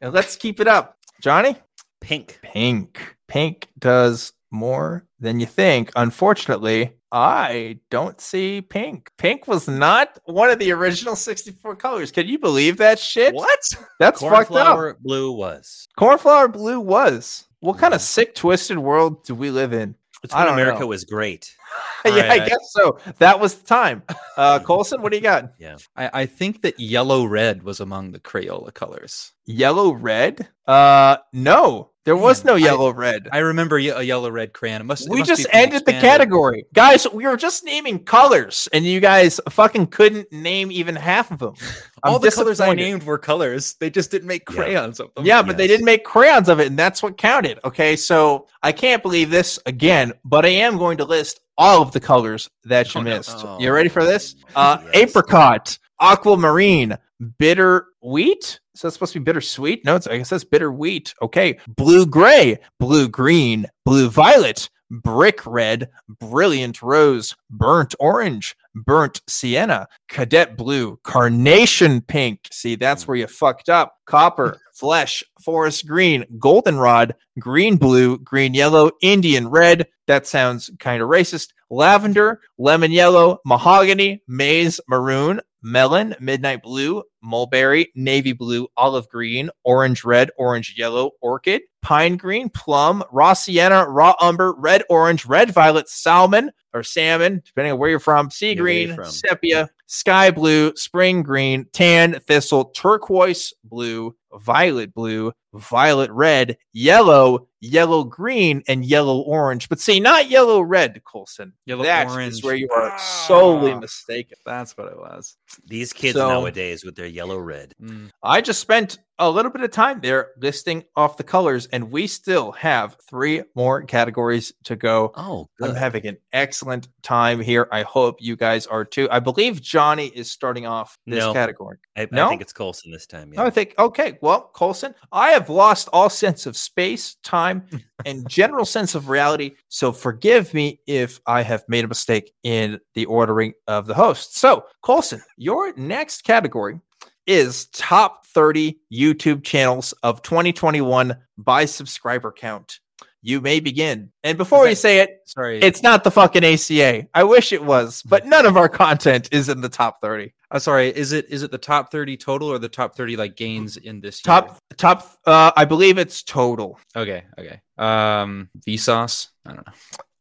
And 0.00 0.12
let's 0.12 0.36
keep 0.36 0.60
it 0.60 0.68
up. 0.68 0.96
Johnny? 1.20 1.56
Pink. 2.00 2.38
Pink. 2.42 3.16
Pink 3.26 3.68
does 3.78 4.32
more 4.50 5.04
than 5.20 5.40
you 5.40 5.46
think. 5.46 5.90
Unfortunately, 5.96 6.92
I 7.10 7.78
don't 7.90 8.20
see 8.20 8.60
pink. 8.60 9.10
Pink 9.16 9.48
was 9.48 9.66
not 9.68 10.18
one 10.24 10.50
of 10.50 10.58
the 10.58 10.72
original 10.72 11.16
64 11.16 11.76
colors. 11.76 12.10
Can 12.10 12.26
you 12.26 12.38
believe 12.38 12.76
that 12.78 12.98
shit? 12.98 13.34
What? 13.34 13.60
That's 13.98 14.20
fucked 14.20 14.32
up. 14.34 14.48
Cornflower 14.48 14.96
blue 15.00 15.32
was. 15.32 15.88
Cornflower 15.96 16.48
blue 16.48 16.80
was. 16.80 17.46
What 17.60 17.78
kind 17.78 17.94
of 17.94 18.00
sick, 18.00 18.34
twisted 18.34 18.78
world 18.78 19.24
do 19.24 19.34
we 19.34 19.50
live 19.50 19.72
in? 19.72 19.94
It's 20.22 20.34
I 20.34 20.38
when 20.38 20.46
don't 20.48 20.54
America 20.54 20.80
know. 20.80 20.88
was 20.88 21.04
great. 21.04 21.54
yeah, 22.04 22.12
I 22.12 22.20
Alright. 22.20 22.48
guess 22.48 22.72
so. 22.72 22.98
That 23.18 23.38
was 23.38 23.54
the 23.54 23.66
time. 23.66 24.02
Uh, 24.36 24.58
Colson, 24.64 25.00
what 25.00 25.12
do 25.12 25.16
you 25.16 25.22
got? 25.22 25.52
I, 25.96 26.10
I 26.12 26.26
think 26.26 26.62
that 26.62 26.78
yellow 26.78 27.24
red 27.24 27.62
was 27.62 27.80
among 27.80 28.12
the 28.12 28.20
Crayola 28.20 28.74
colors. 28.74 29.32
Yellow 29.46 29.92
red? 29.92 30.48
Uh, 30.66 31.18
no, 31.32 31.90
there 32.08 32.16
was 32.16 32.42
Man, 32.42 32.54
no 32.54 32.56
I- 32.56 32.64
yellow 32.64 32.90
red. 32.92 33.28
I 33.30 33.38
remember 33.38 33.76
a 33.76 34.02
yellow 34.02 34.30
red 34.30 34.54
crayon. 34.54 34.80
It 34.80 34.84
must. 34.84 35.06
it 35.06 35.10
we 35.12 35.18
must 35.18 35.28
just 35.28 35.46
ended 35.52 35.84
the 35.84 35.92
category, 35.92 36.64
guys. 36.72 37.06
We 37.12 37.26
were 37.26 37.36
just 37.36 37.64
naming 37.64 37.98
colors, 38.04 38.66
and 38.72 38.82
you 38.84 38.98
guys 39.00 39.40
fucking 39.50 39.88
couldn't 39.88 40.32
name 40.32 40.72
even 40.72 40.96
half 40.96 41.30
of 41.30 41.38
them. 41.40 41.54
All 42.02 42.18
the 42.18 42.30
colors 42.30 42.60
I 42.60 42.72
named 42.74 43.02
were 43.02 43.18
colors. 43.18 43.74
They 43.78 43.90
just 43.90 44.10
didn't 44.10 44.28
make 44.28 44.44
Yeah. 44.48 44.54
crayons 44.56 45.00
of 45.00 45.12
them. 45.14 45.26
Yeah, 45.26 45.42
but 45.42 45.58
they 45.58 45.66
didn't 45.66 45.84
make 45.84 46.04
crayons 46.04 46.48
of 46.48 46.60
it, 46.60 46.68
and 46.68 46.78
that's 46.78 47.02
what 47.02 47.18
counted. 47.18 47.58
Okay, 47.64 47.94
so 47.96 48.46
I 48.62 48.72
can't 48.72 49.02
believe 49.02 49.30
this 49.30 49.58
again, 49.66 50.12
but 50.24 50.46
I 50.46 50.50
am 50.50 50.78
going 50.78 50.96
to 50.98 51.04
list 51.04 51.40
all 51.58 51.82
of 51.82 51.92
the 51.92 52.00
colors 52.00 52.48
that 52.64 52.94
you 52.94 53.00
Oh, 53.00 53.04
no. 53.04 53.16
missed. 53.16 53.44
You 53.58 53.70
ready 53.72 53.88
for 53.88 54.04
this? 54.04 54.34
Uh, 54.56 54.78
Yes. 54.84 54.90
Apricot, 54.94 55.78
aquamarine, 56.00 56.96
bitter 57.38 57.86
wheat. 58.02 58.60
So 58.74 58.88
it's 58.88 58.94
supposed 58.94 59.12
to 59.14 59.20
be 59.20 59.24
bittersweet. 59.24 59.84
No, 59.84 59.96
it's 59.96 60.06
I 60.06 60.18
guess 60.18 60.30
that's 60.30 60.44
bitter 60.44 60.72
wheat. 60.72 61.14
Okay, 61.22 61.58
blue 61.66 62.06
gray, 62.06 62.58
blue 62.78 63.08
green, 63.08 63.66
blue 63.84 64.08
violet, 64.08 64.68
brick 64.90 65.44
red, 65.46 65.90
brilliant 66.08 66.82
rose, 66.82 67.34
burnt 67.50 67.94
orange, 67.98 68.56
burnt 68.74 69.20
sienna, 69.28 69.88
cadet 70.08 70.56
blue, 70.56 70.98
carnation 71.02 72.00
pink. 72.00 72.48
See, 72.50 72.76
that's 72.76 73.06
where 73.06 73.16
you 73.16 73.26
fucked 73.26 73.68
up. 73.68 73.96
Copper, 74.06 74.58
flesh, 74.74 75.22
forest 75.44 75.86
green, 75.86 76.24
goldenrod, 76.38 77.14
green 77.38 77.76
blue, 77.76 78.18
green 78.18 78.54
yellow, 78.54 78.90
Indian 79.02 79.48
red. 79.48 79.88
That 80.06 80.26
sounds 80.26 80.70
kind 80.78 81.02
of 81.02 81.08
racist. 81.08 81.52
Lavender, 81.70 82.40
lemon 82.56 82.92
yellow, 82.92 83.40
mahogany, 83.44 84.22
maize, 84.26 84.80
maroon, 84.88 85.40
melon, 85.62 86.14
midnight 86.20 86.62
blue, 86.62 87.02
mulberry, 87.22 87.90
navy 87.94 88.32
blue, 88.32 88.68
olive 88.76 89.08
green, 89.08 89.50
orange 89.64 90.04
red, 90.04 90.30
orange 90.38 90.74
yellow, 90.76 91.12
orchid, 91.20 91.62
pine 91.82 92.16
green, 92.16 92.48
plum, 92.50 93.02
raw 93.10 93.32
sienna, 93.32 93.86
raw 93.88 94.14
umber, 94.20 94.54
red 94.58 94.82
orange, 94.88 95.26
red 95.26 95.50
violet, 95.50 95.88
salmon 95.88 96.50
or 96.74 96.82
salmon, 96.82 97.42
depending 97.44 97.72
on 97.72 97.78
where 97.78 97.90
you're 97.90 97.98
from, 97.98 98.30
sea 98.30 98.54
green, 98.54 98.94
from. 98.94 99.06
sepia, 99.06 99.68
sky 99.86 100.30
blue, 100.30 100.74
spring 100.76 101.22
green, 101.22 101.66
tan, 101.72 102.20
thistle, 102.26 102.66
turquoise 102.66 103.52
blue, 103.64 104.14
violet 104.34 104.92
blue, 104.94 105.32
violet 105.54 106.10
red, 106.10 106.56
yellow, 106.72 107.48
yellow 107.60 108.04
green, 108.04 108.62
and 108.68 108.84
yellow 108.84 109.20
orange. 109.20 109.68
But 109.68 109.80
see, 109.80 109.98
not 110.00 110.30
yellow 110.30 110.60
red, 110.60 111.02
Colson. 111.04 111.52
Yellow 111.66 111.84
That 111.84 112.06
is 112.08 112.12
orange. 112.12 112.44
where 112.44 112.54
you 112.54 112.68
are 112.70 112.96
solely 112.98 113.72
Ah. 113.72 113.80
mistaken. 113.80 114.38
That's 114.46 114.76
what 114.76 114.88
it 114.88 114.96
was. 114.96 115.36
These 115.66 115.92
kids 115.92 116.14
So- 116.16 116.28
nowadays 116.28 116.84
with 116.84 116.94
their 116.96 117.06
yellow 117.06 117.38
red. 117.38 117.74
Mm. 117.82 118.10
I 118.22 118.40
just 118.40 118.60
spent 118.60 118.98
a 119.20 119.28
little 119.28 119.50
bit 119.50 119.62
of 119.62 119.72
time 119.72 119.98
there 120.00 120.28
listing 120.40 120.84
off 120.94 121.16
the 121.16 121.24
colors, 121.24 121.66
and 121.72 121.90
we 121.90 122.06
still 122.06 122.52
have 122.52 122.96
three 123.10 123.42
more 123.56 123.82
categories 123.82 124.52
to 124.62 124.76
go. 124.76 125.10
Oh, 125.16 125.48
I'm 125.60 125.74
having 125.74 126.06
an 126.06 126.18
excellent 126.32 126.86
time 127.02 127.40
here. 127.40 127.66
I 127.72 127.82
hope 127.82 128.18
you 128.20 128.36
guys 128.36 128.68
are 128.68 128.84
too. 128.84 129.08
I 129.10 129.18
believe 129.18 129.60
Johnny 129.60 130.06
is 130.06 130.30
starting 130.30 130.66
off 130.66 130.96
this 131.04 131.18
No. 131.18 131.32
category. 131.32 131.78
I, 131.96 132.06
No? 132.12 132.26
I 132.26 132.28
think 132.28 132.42
it's 132.42 132.52
Colson 132.52 132.92
this 132.92 133.06
time. 133.06 133.32
Yeah. 133.34 133.42
I 133.42 133.50
think, 133.50 133.74
okay, 133.76 134.18
well, 134.22 134.50
Colson, 134.54 134.94
I 135.10 135.32
have 135.38 135.48
lost 135.48 135.88
all 135.92 136.10
sense 136.10 136.46
of 136.46 136.56
space, 136.56 137.16
time, 137.22 137.64
and 138.04 138.28
general 138.28 138.64
sense 138.64 138.94
of 138.94 139.08
reality. 139.08 139.52
So 139.68 139.92
forgive 139.92 140.52
me 140.54 140.80
if 140.86 141.20
I 141.26 141.42
have 141.42 141.64
made 141.68 141.84
a 141.84 141.88
mistake 141.88 142.32
in 142.42 142.78
the 142.94 143.06
ordering 143.06 143.54
of 143.66 143.86
the 143.86 143.94
hosts. 143.94 144.40
So, 144.40 144.64
Colson, 144.82 145.22
your 145.36 145.72
next 145.76 146.22
category 146.24 146.80
is 147.26 147.66
top 147.66 148.24
30 148.26 148.78
YouTube 148.92 149.44
channels 149.44 149.92
of 150.02 150.22
2021 150.22 151.16
by 151.36 151.64
subscriber 151.66 152.32
count. 152.32 152.80
You 153.28 153.42
may 153.42 153.60
begin. 153.60 154.10
And 154.24 154.38
before 154.38 154.64
Is 154.66 154.70
we 154.70 154.74
say 154.74 155.00
it, 155.00 155.20
Sorry. 155.26 155.60
it's 155.60 155.82
not 155.82 156.02
the 156.02 156.10
fucking 156.10 156.42
ACA. 156.42 157.08
I 157.12 157.24
wish 157.24 157.52
it 157.52 157.62
was, 157.62 158.02
but 158.02 158.24
none 158.24 158.46
of 158.46 158.56
our 158.56 158.70
content 158.70 159.28
is 159.32 159.50
in 159.50 159.60
the 159.60 159.68
top 159.68 160.00
30. 160.00 160.32
I'm 160.50 160.60
sorry. 160.60 160.88
Is 160.88 161.12
it 161.12 161.26
is 161.28 161.42
it 161.42 161.50
the 161.50 161.58
top 161.58 161.90
thirty 161.90 162.16
total 162.16 162.48
or 162.48 162.58
the 162.58 162.70
top 162.70 162.96
thirty 162.96 163.18
like 163.18 163.36
gains 163.36 163.76
in 163.76 164.00
this 164.00 164.24
year? 164.24 164.34
Top, 164.34 164.56
top, 164.78 165.18
uh, 165.26 165.52
I 165.54 165.66
believe 165.66 165.98
it's 165.98 166.22
total. 166.22 166.80
Okay. 166.96 167.24
Okay. 167.38 167.60
Um, 167.76 168.48
Vsauce. 168.66 169.28
I 169.44 169.52
don't 169.52 169.66
know. 169.66 169.72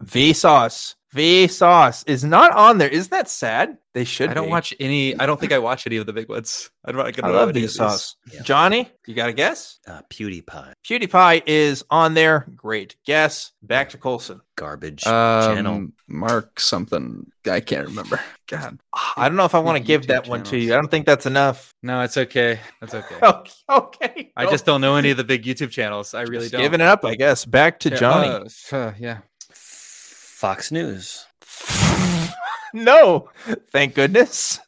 Vsauce. 0.03 0.95
Vsauce 1.15 2.03
is 2.07 2.23
not 2.23 2.51
on 2.51 2.77
there. 2.77 2.89
Isn't 2.89 3.11
that 3.11 3.29
sad? 3.29 3.77
They 3.93 4.03
should. 4.03 4.29
I 4.29 4.33
don't 4.35 4.45
be. 4.45 4.51
watch 4.51 4.73
any. 4.79 5.17
I 5.19 5.25
don't 5.25 5.39
think 5.39 5.51
I 5.53 5.57
watch 5.57 5.87
any 5.87 5.97
of 5.97 6.05
the 6.05 6.13
big 6.13 6.29
ones. 6.29 6.69
I 6.85 6.91
don't. 6.91 7.01
I, 7.01 7.11
don't 7.11 7.25
I 7.25 7.29
love 7.29 7.49
any 7.49 7.59
of 7.63 7.69
these. 7.71 7.77
Vsauce. 7.79 8.15
Yeah. 8.31 8.41
Johnny, 8.43 8.91
you 9.07 9.15
got 9.15 9.29
a 9.29 9.33
guess? 9.33 9.79
Uh, 9.87 10.01
PewDiePie. 10.11 10.73
PewDiePie 10.85 11.43
is 11.47 11.83
on 11.89 12.13
there. 12.13 12.45
Great 12.55 12.95
guess. 13.05 13.53
Back 13.63 13.89
to 13.89 13.97
Colson. 13.97 14.41
Garbage 14.55 15.05
Um, 15.07 15.55
channel. 15.55 15.87
Mark 16.07 16.59
something. 16.59 17.31
I 17.49 17.61
can't 17.61 17.87
remember. 17.87 18.19
God. 18.47 18.79
I 19.15 19.27
don't 19.29 19.37
know 19.37 19.45
if 19.45 19.55
I 19.55 19.59
want 19.59 19.77
to 19.77 19.83
give 19.83 20.01
YouTube 20.01 20.07
that 20.07 20.27
one 20.27 20.43
to 20.43 20.57
you. 20.57 20.73
I 20.73 20.75
don't 20.75 20.91
think 20.91 21.05
that's 21.05 21.25
enough. 21.25 21.73
No, 21.81 22.01
it's 22.01 22.17
okay. 22.17 22.59
That's 22.81 22.93
okay. 22.93 23.15
Okay. 23.23 23.51
okay. 23.69 24.31
I 24.35 24.45
just 24.45 24.65
don't 24.65 24.81
know 24.81 24.95
any 24.95 25.09
of 25.11 25.17
the 25.17 25.23
big 25.23 25.43
YouTube 25.43 25.71
channels. 25.71 26.13
I 26.13 26.21
really 26.21 26.41
Just 26.45 26.51
don't. 26.53 26.61
giving 26.61 26.81
it 26.81 26.87
up, 26.87 27.03
I 27.05 27.15
guess. 27.15 27.43
Back 27.45 27.79
to 27.79 27.89
Yeah, 27.89 27.95
Johnny. 27.95 28.49
uh, 28.71 28.75
uh, 28.75 28.93
yeah. 28.99 29.19
Fox 30.37 30.71
News. 30.71 31.25
no, 32.71 33.27
thank 33.71 33.95
goodness. 33.95 34.59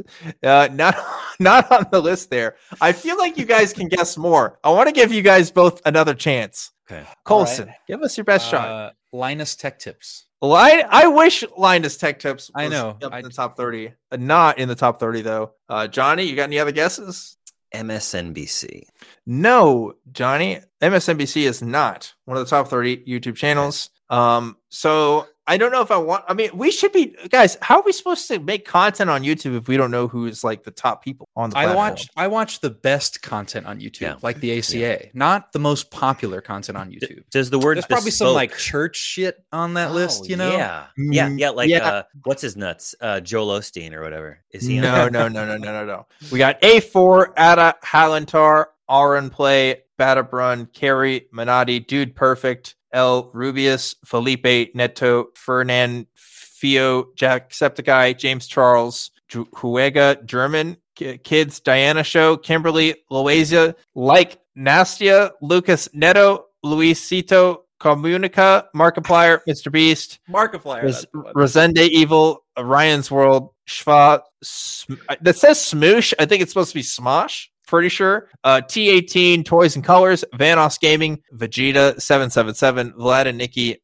Uh, 0.42 0.68
not 0.72 0.96
not 1.40 1.72
on 1.72 1.86
the 1.92 2.02
list 2.02 2.32
there. 2.32 2.56
I 2.82 2.92
feel 2.92 3.20
like 3.20 3.38
you 3.38 3.46
guys 3.46 3.72
can 3.72 3.88
guess 3.88 4.18
more. 4.18 4.58
I 4.64 4.72
want 4.72 4.88
to 4.88 4.92
give 4.92 5.12
you 5.14 5.22
guys 5.22 5.52
both 5.52 5.80
another 5.86 6.16
chance. 6.16 6.72
Okay. 6.90 7.06
Colson, 7.24 7.72
give 7.88 8.02
us 8.02 8.18
your 8.18 8.24
best 8.24 8.50
shot. 8.50 8.68
Uh, 8.68 8.92
Linus 9.14 9.56
Tech 9.56 9.78
Tips. 9.78 10.26
Well, 10.42 10.54
I, 10.56 10.84
I 10.90 11.06
wish 11.06 11.44
Linus 11.56 11.98
Tech 11.98 12.18
Tips. 12.18 12.50
I 12.56 12.68
know. 12.68 12.98
up 13.04 13.14
I- 13.14 13.20
in 13.20 13.26
the 13.26 13.30
top 13.30 13.56
thirty, 13.56 13.94
uh, 14.12 14.18
not 14.18 14.58
in 14.58 14.70
the 14.70 14.76
top 14.76 15.00
thirty 15.00 15.22
though. 15.22 15.52
Uh, 15.70 15.86
Johnny, 15.86 16.24
you 16.24 16.36
got 16.36 16.46
any 16.46 16.58
other 16.58 16.72
guesses? 16.72 17.38
MSNBC. 17.76 18.86
No, 19.28 19.94
Johnny. 20.12 20.62
MSNBC 20.82 21.44
is 21.44 21.62
not 21.62 22.16
one 22.26 22.38
of 22.38 22.44
the 22.44 22.50
top 22.50 22.68
30 22.68 23.06
YouTube 23.06 23.36
channels. 23.36 23.92
Um, 24.10 24.58
so 24.70 25.28
I 25.50 25.58
don't 25.58 25.72
know 25.72 25.82
if 25.82 25.90
I 25.90 25.98
want. 25.98 26.24
I 26.28 26.34
mean, 26.36 26.52
we 26.54 26.70
should 26.70 26.92
be 26.92 27.16
guys. 27.30 27.58
How 27.62 27.78
are 27.80 27.84
we 27.84 27.92
supposed 27.92 28.28
to 28.28 28.38
make 28.40 28.66
content 28.66 29.10
on 29.10 29.24
YouTube 29.24 29.58
if 29.58 29.68
we 29.68 29.78
don't 29.78 29.90
know 29.90 30.08
who 30.08 30.28
is 30.28 30.44
like 30.44 30.64
the 30.64 30.70
top 30.72 31.04
people 31.04 31.28
on 31.36 31.50
the? 31.50 31.56
Platform? 31.56 31.72
I 31.72 31.74
platform? 31.74 31.92
watch 31.92 32.08
I 32.16 32.28
watch 32.28 32.60
the 32.62 32.70
best 32.70 33.22
content 33.24 33.66
on 33.66 33.80
YouTube, 33.80 34.02
Yeah. 34.02 34.16
like 34.22 34.40
the 34.42 34.58
ACA, 34.60 35.10
not 35.16 35.52
the 35.52 35.58
most 35.60 35.90
popular 35.90 36.40
content 36.40 36.78
on 36.78 36.92
YouTube. 36.92 37.24
Does 37.32 37.50
the 37.50 37.58
word 37.58 37.78
There's 37.78 37.88
probably 37.88 38.12
some 38.12 38.34
like 38.36 38.56
church 38.56 38.96
shit 38.96 39.44
on 39.52 39.74
that 39.74 39.90
Oh, 39.90 39.94
list, 39.96 40.30
you 40.30 40.36
know? 40.38 40.52
Yeah. 40.56 40.86
Yeah. 40.98 41.30
Mm, 41.30 41.40
Yeah. 41.40 41.50
Like, 41.50 41.70
yeah. 41.70 41.88
Uh, 41.90 42.04
what's 42.26 42.44
his 42.44 42.56
nuts? 42.56 42.94
Uh, 43.02 43.20
Joel 43.20 43.60
Osteen 43.60 43.94
or 43.94 44.02
whatever. 44.04 44.40
Is 44.52 44.64
he? 44.68 44.78
on 44.78 44.84
No, 44.84 44.92
there? 44.96 45.10
no, 45.10 45.28
no, 45.28 45.46
no, 45.46 45.58
no, 45.58 45.72
no, 45.74 45.86
no. 45.86 46.06
We 46.32 46.38
got 46.38 46.62
A4, 46.62 47.32
Ada, 47.38 47.76
Halantar, 47.84 48.66
Aaron 48.90 49.30
Play, 49.32 49.82
Batabrun, 50.00 50.72
Carrie, 50.74 51.28
Minotti, 51.34 51.80
Dude 51.80 52.16
Perfect, 52.16 52.76
L. 52.94 53.32
Rubius, 53.34 53.96
Felipe, 54.06 54.74
Neto, 54.76 55.28
Fernan, 55.36 56.08
Fio, 56.16 57.08
Jack, 57.16 57.50
Jacksepticeye, 57.52 58.18
James 58.18 58.48
Charles, 58.48 59.12
Ju- 59.28 59.46
Juega, 59.54 60.24
German, 60.26 60.78
Ki- 60.96 61.18
Kids, 61.20 61.60
Diana 61.60 62.04
Show, 62.04 62.38
Kimberly, 62.38 62.96
Loaiza, 63.12 63.76
Like, 63.96 64.40
Nastya, 64.58 65.32
Lucas 65.42 65.88
Neto, 65.94 66.46
Luisito, 66.66 67.60
Comunica, 67.80 68.66
Markiplier, 68.76 69.40
Mr. 69.48 69.72
Beast, 69.72 70.20
Markiplier. 70.30 70.84
Res- 70.84 70.96
that's 71.02 71.06
the 71.14 71.20
one. 71.22 71.34
Rezende 71.34 71.88
Evil, 71.88 72.44
Ryan's 72.58 73.10
World, 73.10 73.52
Schwa. 73.70 74.22
Sm- 74.44 74.96
that 75.22 75.38
says 75.38 75.60
Smoosh. 75.60 76.14
I 76.20 76.26
think 76.26 76.42
it's 76.42 76.52
supposed 76.52 76.72
to 76.72 76.76
be 76.76 76.82
Smosh. 76.84 77.48
Pretty 77.70 77.90
sure. 77.90 78.30
Uh, 78.44 78.62
T18, 78.66 79.46
Toys 79.46 79.76
and 79.76 79.86
Colors, 79.86 80.26
Vanoss 80.34 80.80
Gaming, 80.80 81.22
Vegetta 81.36 82.02
777, 82.02 82.94
Vlad 82.94 83.28
and 83.28 83.38
Nikki, 83.38 83.78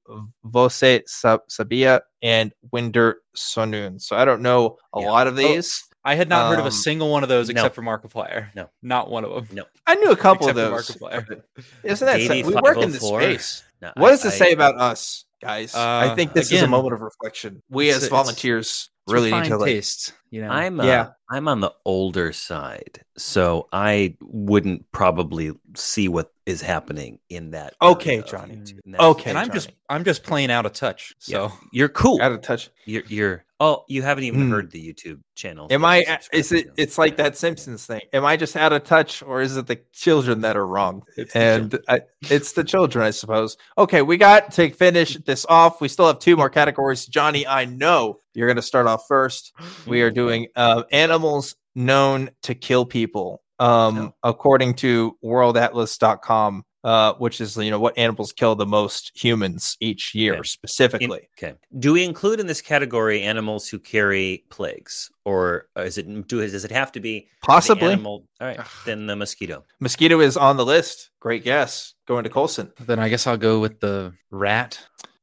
Você 0.43 1.03
Sabia, 1.07 2.01
and 2.23 2.51
Winder 2.71 3.17
Sonun. 3.37 4.01
So 4.01 4.15
I 4.15 4.25
don't 4.25 4.41
know 4.41 4.77
a 4.93 5.01
Yeah. 5.01 5.11
lot 5.11 5.27
of 5.27 5.35
these. 5.35 5.83
I 6.03 6.15
had 6.15 6.29
not 6.29 6.49
heard 6.49 6.57
of 6.59 6.65
a 6.65 6.69
Um, 6.69 6.71
single 6.71 7.09
one 7.11 7.21
of 7.21 7.29
those 7.29 7.47
no. 7.47 7.51
except 7.51 7.75
for 7.75 7.83
Markiplier. 7.83 8.47
No. 8.55 8.69
not 8.81 9.11
one 9.11 9.23
of 9.23 9.31
them. 9.47 9.47
No. 9.55 9.65
I 9.85 9.93
knew 9.95 10.09
a 10.11 10.15
couple 10.15 10.47
Except 10.49 10.59
of 10.59 10.85
for 10.85 10.93
those. 10.93 10.97
Markiplier. 10.97 11.41
Isn't 11.83 12.05
that 12.07 12.17
Davey 12.17 12.43
we 12.43 12.55
work 12.55 12.77
in 12.77 12.89
this 12.91 13.01
504. 13.01 13.21
space? 13.21 13.63
No, 13.83 13.91
What 13.97 14.07
I- 14.07 14.11
does 14.11 14.25
it 14.25 14.33
I- 14.33 14.37
say 14.37 14.51
about 14.53 14.77
us, 14.79 15.25
guys? 15.43 15.75
I 15.75 16.07
Uh, 16.07 16.15
think 16.15 16.33
this 16.33 16.51
is 16.51 16.63
a 16.63 16.67
moment 16.67 16.95
of 16.95 17.01
reflection. 17.01 17.61
We 17.69 17.91
as 17.91 18.07
volunteers 18.07 18.67
It's 18.67 18.89
really 19.07 19.31
need 19.31 19.45
to 19.45 19.57
like. 19.57 19.67
taste. 19.67 20.13
You 20.31 20.41
know, 20.41 20.49
I'm 20.49 20.79
uh, 20.79 20.85
Yeah. 20.85 21.07
I'm 21.29 21.47
on 21.47 21.59
the 21.59 21.73
older 21.85 22.31
side, 22.33 23.01
so 23.17 23.67
I 23.73 24.15
wouldn't 24.21 24.91
probably 24.91 25.51
see 25.75 26.07
what 26.07 26.31
is 26.45 26.61
happening 26.61 27.17
in 27.29 27.51
that. 27.51 27.73
Okay, 27.81 28.21
Johnny. 28.27 28.57
YouTube. 28.57 28.79
That- 28.85 29.01
Okay, 29.01 29.29
and 29.31 29.39
I'm 29.39 29.47
Johnny. 29.47 29.55
just 29.57 29.71
I'm 29.89 30.03
just 30.03 30.23
playing 30.23 30.51
out 30.51 30.65
of 30.65 30.73
touch. 30.73 31.15
yeah, 31.25 31.47
So 31.49 31.53
you're 31.71 31.89
cool. 31.89 32.21
Out 32.21 32.31
of 32.31 32.41
touch. 32.41 32.69
You're, 32.85 33.03
you're 33.07 33.45
oh, 33.59 33.85
you 33.87 34.01
haven't 34.03 34.25
even 34.25 34.41
Hmm. 34.41 34.51
heard 34.51 34.71
the 34.71 34.93
YouTube 34.93 35.21
channel. 35.35 35.67
Am 35.71 35.83
I? 35.85 35.99
you 35.99 36.15
Is 36.33 36.51
it? 36.51 36.75
to. 36.75 36.81
It's 36.81 36.97
like 36.99 37.17
that 37.17 37.37
Simpsons 37.37 37.85
thing. 37.85 38.01
Am 38.13 38.23
I 38.25 38.37
just 38.37 38.55
out 38.55 38.73
of 38.73 38.83
touch, 38.83 39.23
or 39.23 39.41
is 39.41 39.57
it 39.57 39.65
the 39.67 39.79
children 39.93 40.41
that 40.41 40.55
are 40.57 40.67
wrong? 40.67 41.01
It's 41.17 41.35
and 41.35 41.79
I, 41.87 42.01
it's 42.29 42.51
the 42.51 42.63
children, 42.63 43.03
I 43.05 43.11
suppose. 43.11 43.57
Okay, 43.77 44.01
we 44.03 44.17
got 44.17 44.51
to 44.53 44.69
finish 44.71 45.15
this 45.25 45.45
off. 45.49 45.81
We 45.81 45.87
still 45.87 46.07
have 46.07 46.19
two 46.19 46.35
more 46.35 46.49
categories. 46.49 47.05
Johnny, 47.07 47.47
I 47.47 47.65
know 47.65 48.19
you're 48.35 48.47
going 48.47 48.55
to 48.57 48.61
start 48.61 48.87
off 48.87 49.05
first. 49.07 49.53
We 49.87 50.01
are 50.01 50.11
doing 50.11 50.47
uh, 50.55 50.83
animals 50.91 51.55
known 51.75 52.29
to 52.43 52.55
kill 52.55 52.85
people, 52.85 53.41
um, 53.59 53.95
No. 53.95 54.15
according 54.23 54.75
to 54.75 55.17
WorldAtlas.com. 55.23 56.65
Uh, 56.83 57.15
which 57.15 57.41
is 57.41 57.57
you 57.57 57.71
know 57.71 57.79
what 57.79 57.97
animals 57.97 58.31
kill 58.31 58.53
the 58.53 58.63
most 58.63 59.11
humans 59.15 59.75
each 59.79 60.13
year 60.13 60.33
Okay. 60.35 60.43
specifically. 60.43 61.27
In- 61.41 61.47
okay. 61.49 61.57
Do 61.79 61.93
we 61.93 62.03
include 62.03 62.39
in 62.39 62.45
this 62.45 62.61
category 62.61 63.23
animals 63.23 63.67
who 63.67 63.79
carry 63.79 64.43
plagues, 64.51 65.09
or 65.25 65.65
is 65.77 65.97
it 65.97 66.05
do 66.27 66.41
does 66.47 66.63
it 66.63 66.69
have 66.69 66.91
to 66.91 66.99
be 66.99 67.21
the 67.21 67.27
Possibly, 67.47 67.91
animal? 67.93 68.27
All 68.39 68.47
right, 68.49 68.59
then 68.85 69.07
the 69.07 69.15
mosquito. 69.15 69.63
mosquito 69.79 70.19
is 70.19 70.37
on 70.37 70.57
the 70.57 70.65
list. 70.65 71.09
Great 71.19 71.43
guess. 71.43 71.95
Going 72.05 72.23
to 72.23 72.29
Colson. 72.29 72.71
then 72.81 72.99
I 72.99 73.09
guess 73.09 73.25
I'll 73.25 73.35
go 73.35 73.59
with 73.59 73.79
the 73.79 74.13
rat. 74.29 74.77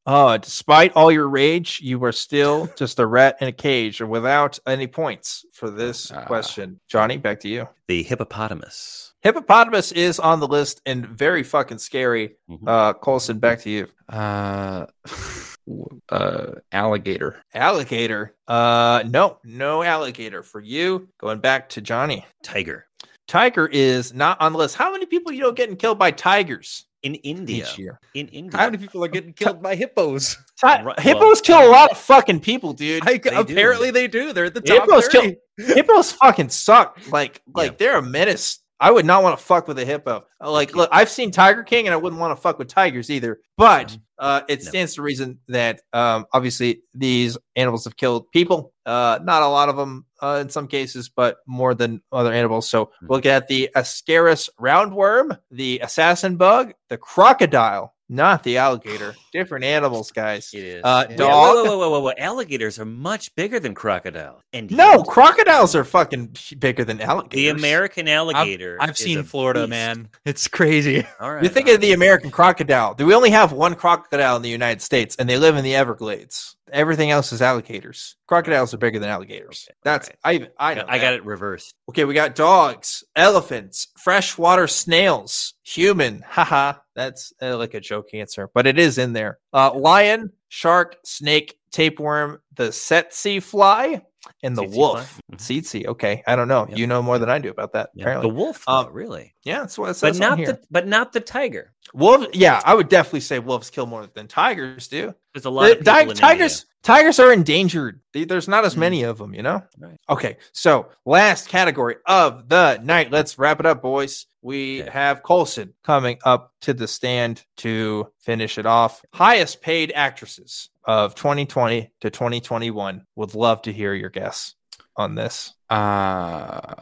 Oh, 0.05 0.37
despite 0.37 0.93
all 0.97 1.13
your 1.13 1.29
rage, 1.29 1.81
you 1.81 1.99
were 1.99 2.13
still 2.13 2.67
just 2.77 2.99
a 2.99 3.07
rat 3.07 3.37
in 3.41 3.49
a 3.49 3.53
cage 3.53 4.01
and 4.01 4.11
without 4.11 4.59
any 4.67 4.87
points 4.87 5.45
for 5.53 5.71
this 5.71 6.11
Ah. 6.11 6.25
question. 6.25 6.81
Johnny, 6.89 7.17
back 7.19 7.39
to 7.41 7.49
you. 7.49 7.69
The 7.89 8.03
hippopotamus. 8.03 9.13
Hippopotamus 9.23 9.93
is 9.93 10.19
on 10.19 10.41
the 10.41 10.49
list 10.49 10.81
and 10.87 11.07
very 11.07 11.45
fucking 11.45 11.79
scary. 11.79 12.35
Mhm. 12.51 12.67
Uh, 12.67 12.93
Colson, 12.95 13.39
back 13.39 13.61
to 13.61 13.71
you. 13.71 13.87
Uh, 14.09 14.87
uh, 16.09 16.47
alligator. 16.73 17.37
Alligator. 17.55 18.35
Uh, 18.49 19.05
no, 19.07 19.39
no 19.45 19.85
alligator 19.85 20.43
for 20.43 20.61
you. 20.61 21.09
Going 21.19 21.39
back 21.39 21.69
to 21.71 21.81
Johnny. 21.81 22.27
Tiger. 22.43 22.87
Tiger 23.29 23.69
is 23.69 24.13
not 24.13 24.41
on 24.41 24.53
the 24.53 24.59
list. 24.59 24.75
How 24.75 24.91
many 24.91 25.07
people 25.07 25.31
you 25.31 25.41
know 25.41 25.53
getting 25.53 25.77
killed 25.77 25.99
by 26.01 26.11
tigers 26.11 26.87
In 27.03 27.17
India. 27.17 27.65
each 27.65 27.79
year? 27.79 27.99
In 28.15 28.29
India. 28.29 28.57
How 28.59 28.67
many 28.67 28.79
people 28.79 29.05
are 29.05 29.09
getting 29.09 29.33
killed 29.33 29.61
by 29.63 29.75
hippos? 29.75 30.37
Ti- 30.61 30.83
Right, 30.83 31.01
hippos 31.01 31.41
kill 31.41 31.67
a 31.67 31.71
lot 31.71 31.91
of 31.91 31.99
fucking 31.99 32.41
people, 32.41 32.73
dude. 32.73 33.07
I, 33.09 33.17
do. 33.17 33.31
apparently 33.31 33.91
they 33.91 34.07
do. 34.07 34.33
They're 34.33 34.45
at 34.47 34.55
the 34.55 34.61
top 34.61 34.83
Hippos 34.89 35.09
kill- 35.09 35.33
hippos 35.59 36.13
fucking 36.13 36.51
suck. 36.51 36.99
Like, 37.11 37.43
like 37.55 37.73
Yeah. 37.73 37.77
they're 37.79 37.99
a 37.99 38.03
menace. 38.03 38.61
I 38.79 38.91
would 38.91 39.05
not 39.07 39.23
want 39.23 39.39
to 39.39 39.45
fuck 39.45 39.69
with 39.69 39.79
a 39.79 39.85
hippo. 39.85 40.25
Like, 40.41 40.75
look, 40.75 40.89
I've 40.93 41.09
seen 41.09 41.31
Tiger 41.31 41.63
King, 41.63 41.87
and 41.87 41.95
I 41.95 41.97
wouldn't 41.97 42.19
want 42.21 42.37
to 42.37 42.41
fuck 42.43 42.59
with 42.59 42.67
tigers 42.67 43.11
either. 43.11 43.39
But 43.57 43.97
uh, 44.19 44.41
it 44.49 44.61
No. 44.65 44.69
stands 44.71 44.95
to 44.97 45.03
reason 45.03 45.39
that 45.49 45.83
um, 45.93 46.27
obviously 46.33 46.83
these 46.93 47.39
animals 47.55 47.85
have 47.85 47.97
killed 47.97 48.29
people. 48.33 48.73
Uh, 48.85 49.21
not 49.23 49.43
a 49.43 49.47
lot 49.49 49.69
of 49.69 49.77
them 49.77 50.05
uh, 50.23 50.39
in 50.41 50.49
some 50.49 50.69
cases, 50.69 51.09
but 51.09 51.39
more 51.47 51.75
than 51.75 52.01
other 52.13 52.33
animals. 52.33 52.71
So 52.71 52.87
Mhm. 52.87 53.09
we'll 53.09 53.21
get 53.21 53.49
the 53.49 53.69
Ascaris 53.77 54.49
roundworm, 54.61 55.39
the 55.51 55.81
assassin 55.83 56.37
bug, 56.37 56.73
the 56.89 56.97
crocodile, 56.97 57.95
not 58.09 58.43
the 58.43 58.59
alligator. 58.59 59.15
Different 59.33 59.65
animals, 59.65 60.11
guys. 60.11 60.51
It 60.53 60.63
is. 60.65 60.81
Uh, 60.85 61.07
Wait, 61.09 61.17
dog. 61.19 61.55
Whoa, 61.57 61.65
whoa, 61.65 61.79
whoa, 61.79 61.91
whoa, 61.91 62.01
whoa! 62.01 62.13
Alligators 62.19 62.79
are 62.79 62.85
much 62.85 63.35
bigger 63.35 63.59
than 63.59 63.75
crocodiles. 63.75 64.43
And 64.53 64.71
No, 64.71 64.99
yet, 64.99 65.07
crocodiles 65.07 65.75
are 65.75 65.85
fucking 65.85 66.37
bigger 66.59 66.85
than 66.85 67.01
alligators. 67.01 67.37
the 67.37 67.49
American 67.49 68.09
alligator. 68.09 68.77
I've 68.81 68.91
is 68.91 68.99
seen 68.99 69.23
Florida, 69.25 69.61
beast. 69.63 69.71
man. 69.71 70.09
It's 70.27 70.47
crazy. 70.49 71.07
All 71.21 71.33
right. 71.33 71.43
You 71.43 71.49
think 71.49 71.69
of 71.69 71.81
the 71.81 71.93
American 71.95 72.31
crocodile. 72.31 72.93
Do 72.95 73.07
we 73.07 73.15
only 73.15 73.31
have 73.31 73.53
one 73.53 73.75
crocodile 73.75 74.37
in 74.37 74.43
the 74.43 74.51
United 74.51 74.83
States, 74.83 75.17
and 75.17 75.27
they 75.29 75.39
live 75.39 75.57
in 75.57 75.65
the 75.65 75.75
Everglades? 75.75 76.57
Everything 76.73 77.11
else 77.11 77.33
is 77.33 77.43
alligators. 77.43 78.17
Crocodiles 78.27 78.73
are 78.73 78.79
bigger 78.79 78.99
than 78.99 79.11
alligators. 79.11 79.67
Okay, 79.69 79.77
That's 79.83 80.11
alright. 80.25 80.49
I 80.59 80.73
I 80.73 80.85
I 80.89 80.99
got, 80.99 81.13
it 81.13 81.25
reversed. 81.25 81.75
Okay, 81.91 82.05
we 82.05 82.15
got 82.15 82.35
dogs, 82.35 83.05
elephants, 83.15 83.89
freshwater 83.99 84.67
snails, 84.67 85.55
human. 85.63 86.23
Haha, 86.27 86.75
that's 86.95 87.33
uh, 87.43 87.59
like 87.59 87.75
a 87.75 87.81
joke 87.81 88.15
answer, 88.15 88.49
but 88.55 88.67
it 88.67 88.79
is 88.79 88.97
in 88.97 89.13
there. 89.13 89.39
Uh, 89.53 89.75
lion, 89.75 90.33
shark, 90.49 90.97
snake, 91.05 91.59
tapeworm, 91.73 92.41
the 92.57 92.69
tsetse 92.69 93.43
fly, 93.43 94.03
and 94.43 94.57
the 94.57 94.63
wolf. 94.63 95.09
fly? 95.31 95.37
Mhm. 95.37 95.39
Tsetse. 95.39 95.87
Okay, 95.87 96.23
I 96.27 96.37
don't 96.37 96.49
know. 96.49 96.67
Yep. 96.69 96.79
You 96.79 96.87
know 96.87 97.03
more 97.03 97.19
than 97.19 97.29
I 97.31 97.39
do 97.39 97.49
about 97.51 97.73
that. 97.73 97.91
Yeah. 97.95 98.03
Apparently, 98.05 98.31
The 98.31 98.35
wolf, 98.35 98.65
though, 98.67 98.73
Um, 98.73 98.93
really, 98.93 99.35
yeah, 99.45 99.61
that's 99.61 99.79
what 99.79 99.87
it 99.87 99.89
but 99.89 99.97
says 99.97 100.21
on 100.21 100.39
not 100.39 100.47
the 100.47 100.61
but 100.71 100.87
not 100.87 101.13
the 101.13 101.21
tiger. 101.21 101.73
Wolf, 101.95 102.27
yeah, 102.33 102.61
I 102.65 102.75
would 102.75 102.89
definitely 102.89 103.21
say 103.21 103.39
wolves 103.39 103.69
kill 103.71 103.87
more 103.87 104.07
than 104.15 104.29
tigers 104.29 104.89
do. 104.89 105.15
There's 105.35 105.45
a 105.45 105.51
lot 105.51 105.65
The- 105.67 105.73
of 105.73 105.79
people 105.81 105.95
ti- 106.05 106.11
in 106.11 106.17
tigers, 106.17 106.67
tigers 106.83 107.19
are 107.19 107.33
endangered. 107.33 108.01
There's 108.13 108.49
not 108.49 108.65
as 108.65 108.75
Mm. 108.75 108.79
many 108.79 109.03
of 109.03 109.19
them, 109.19 109.35
you 109.35 109.43
know. 109.43 109.63
Right. 109.79 109.99
Okay, 110.09 110.37
so 110.53 110.89
last 111.05 111.49
category 111.49 111.97
of 112.07 112.49
the 112.49 112.79
night. 112.83 113.11
Let's 113.11 113.39
wrap 113.39 113.61
it 113.61 113.67
up, 113.67 113.83
boys. 113.83 114.27
We 114.43 114.83
Okay. 114.83 114.91
have 114.91 115.23
Colson 115.23 115.75
coming 115.85 116.19
up 116.25 116.53
to 116.63 116.75
the 116.75 116.89
stand 116.89 117.45
to 117.59 118.09
finish 118.19 118.59
it 118.59 118.67
off. 118.67 119.03
Highest 119.15 119.63
paid 119.63 119.93
actresses 119.95 120.69
of 120.85 121.15
2020 121.15 121.91
to 122.01 122.11
2021. 122.11 123.07
Would 123.17 123.35
love 123.35 123.63
to 123.63 123.73
hear 123.73 123.95
your 123.95 124.11
guess 124.11 124.55
on 124.97 125.15
this. 125.15 125.55
Uh, 125.71 126.75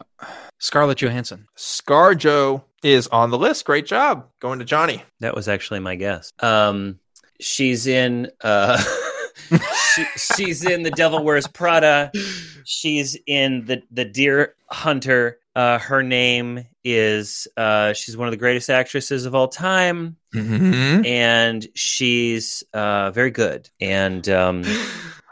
Scarlett 0.59 0.97
Johansson. 1.01 1.47
Scar 1.55 2.13
ScarJo 2.15 2.63
is 2.83 3.07
on 3.07 3.29
the 3.29 3.37
list. 3.37 3.63
Great 3.65 3.85
job. 3.85 4.27
Going 4.39 4.59
to 4.59 4.65
Johnny. 4.65 5.03
That 5.19 5.35
was 5.35 5.47
actually 5.47 5.79
my 5.79 5.95
guess. 5.95 6.31
Um, 6.39 6.99
she's 7.39 7.85
in. 7.87 8.29
Uh, 8.41 8.81
she, 9.93 10.05
she's 10.35 10.65
in 10.65 10.83
the 10.83 10.91
Devil 10.91 11.23
Wears 11.23 11.47
Prada. 11.47 12.11
She's 12.65 13.17
in 13.27 13.65
the 13.65 13.81
the 13.91 14.05
Deer 14.05 14.55
Hunter. 14.69 15.37
Uh, 15.55 15.77
her 15.79 16.01
name 16.03 16.65
is. 16.83 17.47
Uh, 17.57 17.91
she's 17.93 18.15
one 18.15 18.27
of 18.27 18.31
the 18.31 18.37
greatest 18.37 18.69
actresses 18.69 19.25
of 19.25 19.35
all 19.35 19.47
time, 19.47 20.15
Mm-hmm. 20.33 21.05
and 21.05 21.67
she's 21.75 22.63
uh, 22.73 23.11
very 23.11 23.31
good. 23.31 23.69
And 23.81 24.27
um, 24.29 24.63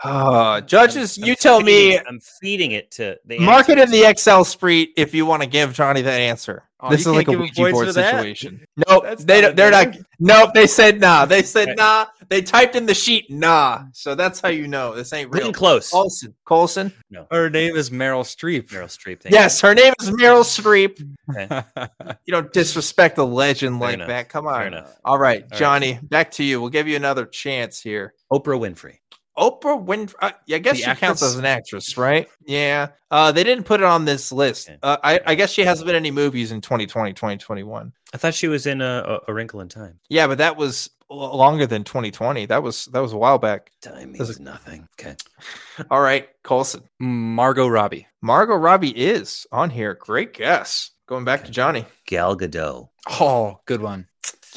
Uh, 0.03 0.59
judges, 0.75 1.17
I'm 1.17 1.25
you 1.25 1.35
tell 1.35 1.59
feeding 1.59 1.89
me. 1.89 1.95
it- 1.95 2.03
I'm 2.07 2.19
feeding 2.41 2.71
it 2.71 2.91
to 2.91 3.17
the 3.25 3.39
market 3.39 3.77
in 3.77 3.89
the 3.91 4.03
Excel 4.09 4.43
spreet 4.43 4.89
if 4.97 5.13
you 5.13 5.25
want 5.25 5.41
to 5.43 5.47
give 5.47 5.73
Johnny 5.73 6.01
that 6.01 6.19
answer. 6.19 6.63
Oh, 6.81 6.89
this 6.89 7.01
is 7.01 7.07
like 7.07 7.27
a 7.27 7.31
can't 7.31 7.39
give 7.39 7.39
him 7.39 7.41
Ouija 7.41 7.71
board 7.73 7.87
for 7.87 7.93
that? 7.93 8.11
situation. 8.15 8.65
Nope, 8.87 9.03
That's 9.03 9.25
they 9.25 9.41
not, 9.41 9.55
they're 9.57 9.71
not. 9.71 9.93
fair. 9.93 10.03
Nope, 10.19 10.51
they 10.53 10.67
said 10.67 10.99
nah. 11.01 11.25
They 11.25 11.43
said 11.43 11.69
Right. 11.69 11.77
nah. 11.77 12.05
They 12.29 12.41
typed 12.43 12.75
in 12.75 12.85
the 12.85 12.93
sheet 12.93 13.29
nah. 13.31 13.83
So 13.93 14.13
that's 14.15 14.39
how 14.39 14.49
you 14.49 14.67
know 14.67 14.93
this 14.95 15.11
ain't 15.13 15.29
real. 15.31 15.39
Getting 15.39 15.53
close. 15.53 15.89
Colson, 15.89 16.35
Colson. 16.45 16.93
Her 17.31 17.49
name 17.49 17.75
is 17.75 17.89
Meryl 17.89 18.23
Streep. 18.23 18.69
Meryl 18.69 18.85
Streep. 18.85 19.21
thank 19.21 19.33
Yes, 19.33 19.59
her 19.61 19.73
name 19.73 19.93
is 19.99 20.11
Meryl 20.11 20.43
Streep. 20.43 20.99
You 22.25 22.31
don't 22.33 22.51
disrespect 22.53 23.17
a 23.17 23.23
legend 23.23 23.79
Fair 23.79 23.87
like 23.87 23.93
enough. 23.95 24.07
that. 24.09 24.29
Come 24.29 24.45
Fair 24.45 24.53
on. 24.53 24.67
enough. 24.67 24.95
All 25.03 25.17
right, 25.17 25.41
right. 25.49 25.51
Johnny, 25.59 25.99
back 26.03 26.31
to 26.31 26.43
you. 26.43 26.61
We'll 26.61 26.69
give 26.69 26.87
you 26.87 26.95
another 26.95 27.25
chance 27.25 27.81
here. 27.81 28.13
Oprah 28.31 28.59
Winfrey. 28.59 28.97
Oprah 29.37 29.83
Winfrey. 29.83 30.13
Uh, 30.21 30.31
yeah, 30.45 30.57
I 30.57 30.59
guess 30.59 30.77
The 30.83 30.93
she 30.93 30.99
counts 30.99 31.21
as 31.23 31.35
an 31.35 31.45
actress, 31.45 31.97
right? 31.97 32.27
Yeah. 32.45 32.89
Uh, 33.09 33.31
they 33.31 33.43
didn't 33.43 33.63
put 33.63 33.79
it 33.79 33.85
on 33.85 34.05
this 34.05 34.31
list. 34.31 34.69
Uh, 34.83 34.97
I, 35.03 35.19
I 35.25 35.35
guess 35.35 35.51
she 35.51 35.61
hasn't 35.63 35.85
been 35.87 35.95
in 35.95 36.01
any 36.01 36.11
movies 36.11 36.51
in 36.51 36.61
2020, 36.61 37.13
2021. 37.13 37.93
I 38.13 38.17
thought 38.17 38.33
she 38.35 38.47
was 38.47 38.67
in 38.67 38.81
a, 38.81 39.21
a, 39.27 39.31
a 39.31 39.33
Wrinkle 39.33 39.61
in 39.61 39.69
Time. 39.69 39.99
Yeah, 40.09 40.27
but 40.27 40.39
that 40.39 40.57
was 40.57 40.89
l- 40.98 40.98
longer 41.09 41.65
than 41.65 41.83
2020. 41.83 42.45
That 42.45 42.63
was 42.63 42.85
that 42.85 42.99
was 42.99 43.13
a 43.13 43.17
while 43.17 43.37
back. 43.37 43.71
Time 43.81 44.13
Does 44.13 44.29
means 44.29 44.39
nothing. 44.39 44.87
Okay. 44.99 45.15
All 45.91 46.01
right, 46.01 46.29
Colson. 46.43 46.83
Margot 46.99 47.67
Robbie. 47.67 48.07
Margot 48.21 48.55
Robbie 48.55 48.97
is 48.97 49.47
on 49.51 49.69
here. 49.69 49.93
Great 49.95 50.33
guess. 50.33 50.91
Going 51.07 51.25
back 51.25 51.43
to 51.45 51.51
Johnny. 51.51 51.85
Gal 52.05 52.37
Gadot. 52.37 52.89
Oh, 53.19 53.59
good 53.65 53.81
one. 53.81 54.07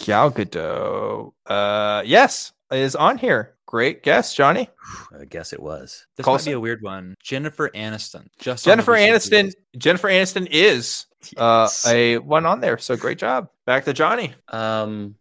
Gal 0.05 0.31
Gadot. 0.31 1.33
Uh, 1.47 2.03
yes, 2.05 2.53
is 2.71 2.95
on 2.95 3.19
here. 3.19 3.55
Great 3.67 4.03
guess, 4.03 4.35
Johnny. 4.35 4.69
I 5.19 5.25
guess 5.25 5.55
it 5.55 5.61
was. 5.61 6.07
This 6.17 6.25
Colson? 6.25 6.51
might 6.51 6.53
be 6.53 6.57
a 6.57 6.61
weird 6.61 6.83
one. 6.83 7.15
Jennifer 7.23 7.71
Aniston. 7.71 8.27
Just 8.39 8.67
Jennifer 8.67 8.93
the 8.93 8.99
Aniston. 8.99 9.23
series. 9.23 9.57
Jennifer 9.79 10.09
Aniston 10.09 10.47
is 10.51 11.07
uh, 11.39 11.69
a 11.87 12.19
one 12.19 12.45
on 12.45 12.61
there. 12.61 12.77
So 12.77 12.97
great 12.97 13.19
job. 13.19 13.49
Back 13.65 13.87
to 13.87 13.95
Johnny. 13.95 14.35
Um, 14.49 15.15